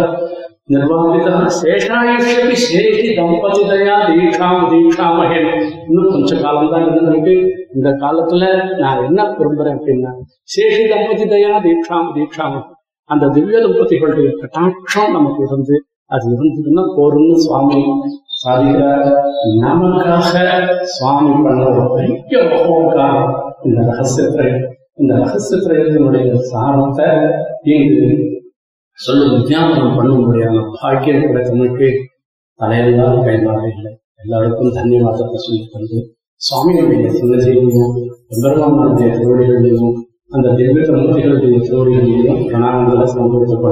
[0.70, 1.28] നിർവാപിത
[1.58, 5.42] ശേഷായുഷ്യപി ശേഷി ദമ്പതിതയാ ദീക്ഷാം ദീക്ഷാമഹേ
[5.84, 7.36] இன்னும் கொஞ்சம் காலம் தான் இருந்து நமக்கு
[7.74, 8.44] இந்த காலத்துல
[8.80, 10.12] நான் என்ன விரும்புறேன் அப்படின்னா
[10.48, 12.58] சேஷி தம்பதி தயா தீட்சாம் தீட்சாம்
[13.10, 15.76] அந்த திவ்ய தம்பதிகளுடைய கட்டாட்சம் நமக்கு இருந்து
[16.10, 17.80] அது இருந்ததுன்னா போரும்னு சுவாமி
[18.42, 19.06] சாதிக்கிறார்.
[19.62, 20.36] நமக்காக
[20.94, 23.32] சுவாமி பண்ண ஒரு பெரிய உபகாரம்
[23.64, 24.50] இந்த ரகசியத்திரை
[25.00, 27.08] இந்த ரகசியத்திரையத்தினுடைய சாரத்தை
[27.74, 28.06] இங்கு
[28.98, 31.88] சொல்லும் வித்யாபனம் பண்ண முடியாத பாக்கியம் கிடைத்தவனுக்கு
[32.60, 33.92] தலையெல்லாம் கைமாற இல்லை.
[34.22, 35.98] எல்லாருக்கும் தன்யவாதத்தை சொல்லி தந்து
[36.40, 37.94] சுவாமியுடைய சின்னதையும்
[38.30, 39.92] பெருமானுடைய திருவடிகளையும்
[40.30, 43.62] அந்த திவ்ய மூர்த்திகளுடைய திருவடிகளையும் பிரணாமங்களை சமர்ப்பித்துக்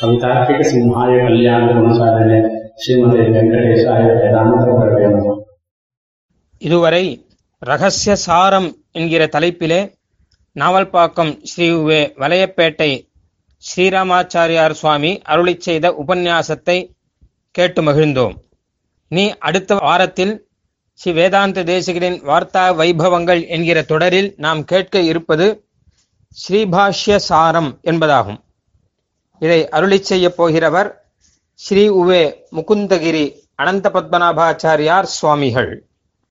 [0.00, 2.38] கவிதார்க்கிக சிம்ஹாய கல்யாண குணசாரணே
[2.76, 4.06] ஸ்ரீமதி வெங்கடேசாய
[6.62, 7.04] இதுவரை
[7.62, 9.80] ரகசிய சாரம் என்கிற தலைப்பிலே
[10.56, 12.90] நாவல்பாக்கம் ஸ்ரீ வே வலையப்பேட்டை
[13.62, 16.76] ஸ்ரீராமாச்சாரியார் சுவாமி அருளி செய்த உபன்யாசத்தை
[17.50, 18.34] கேட்டு மகிழ்ந்தோம்.
[19.10, 20.34] நீ அடுத்த வாரத்தில்
[21.00, 25.46] ஸ்ரீ வேதாந்த தேசிகரின் வார்த்தா வைபவங்கள் என்கிற தொடரில் நாம் கேட்க இருப்பது
[26.36, 28.40] ஸ்ரீபாஷ்ய சாரம் என்பதாகும்.
[29.38, 30.90] இதை அருளி செய்யப் போகிறவர்
[31.54, 35.86] ஸ்ரீ உவே முகுந்தகிரி அனந்த பத்மநாபாச்சாரியார் சுவாமிகள்.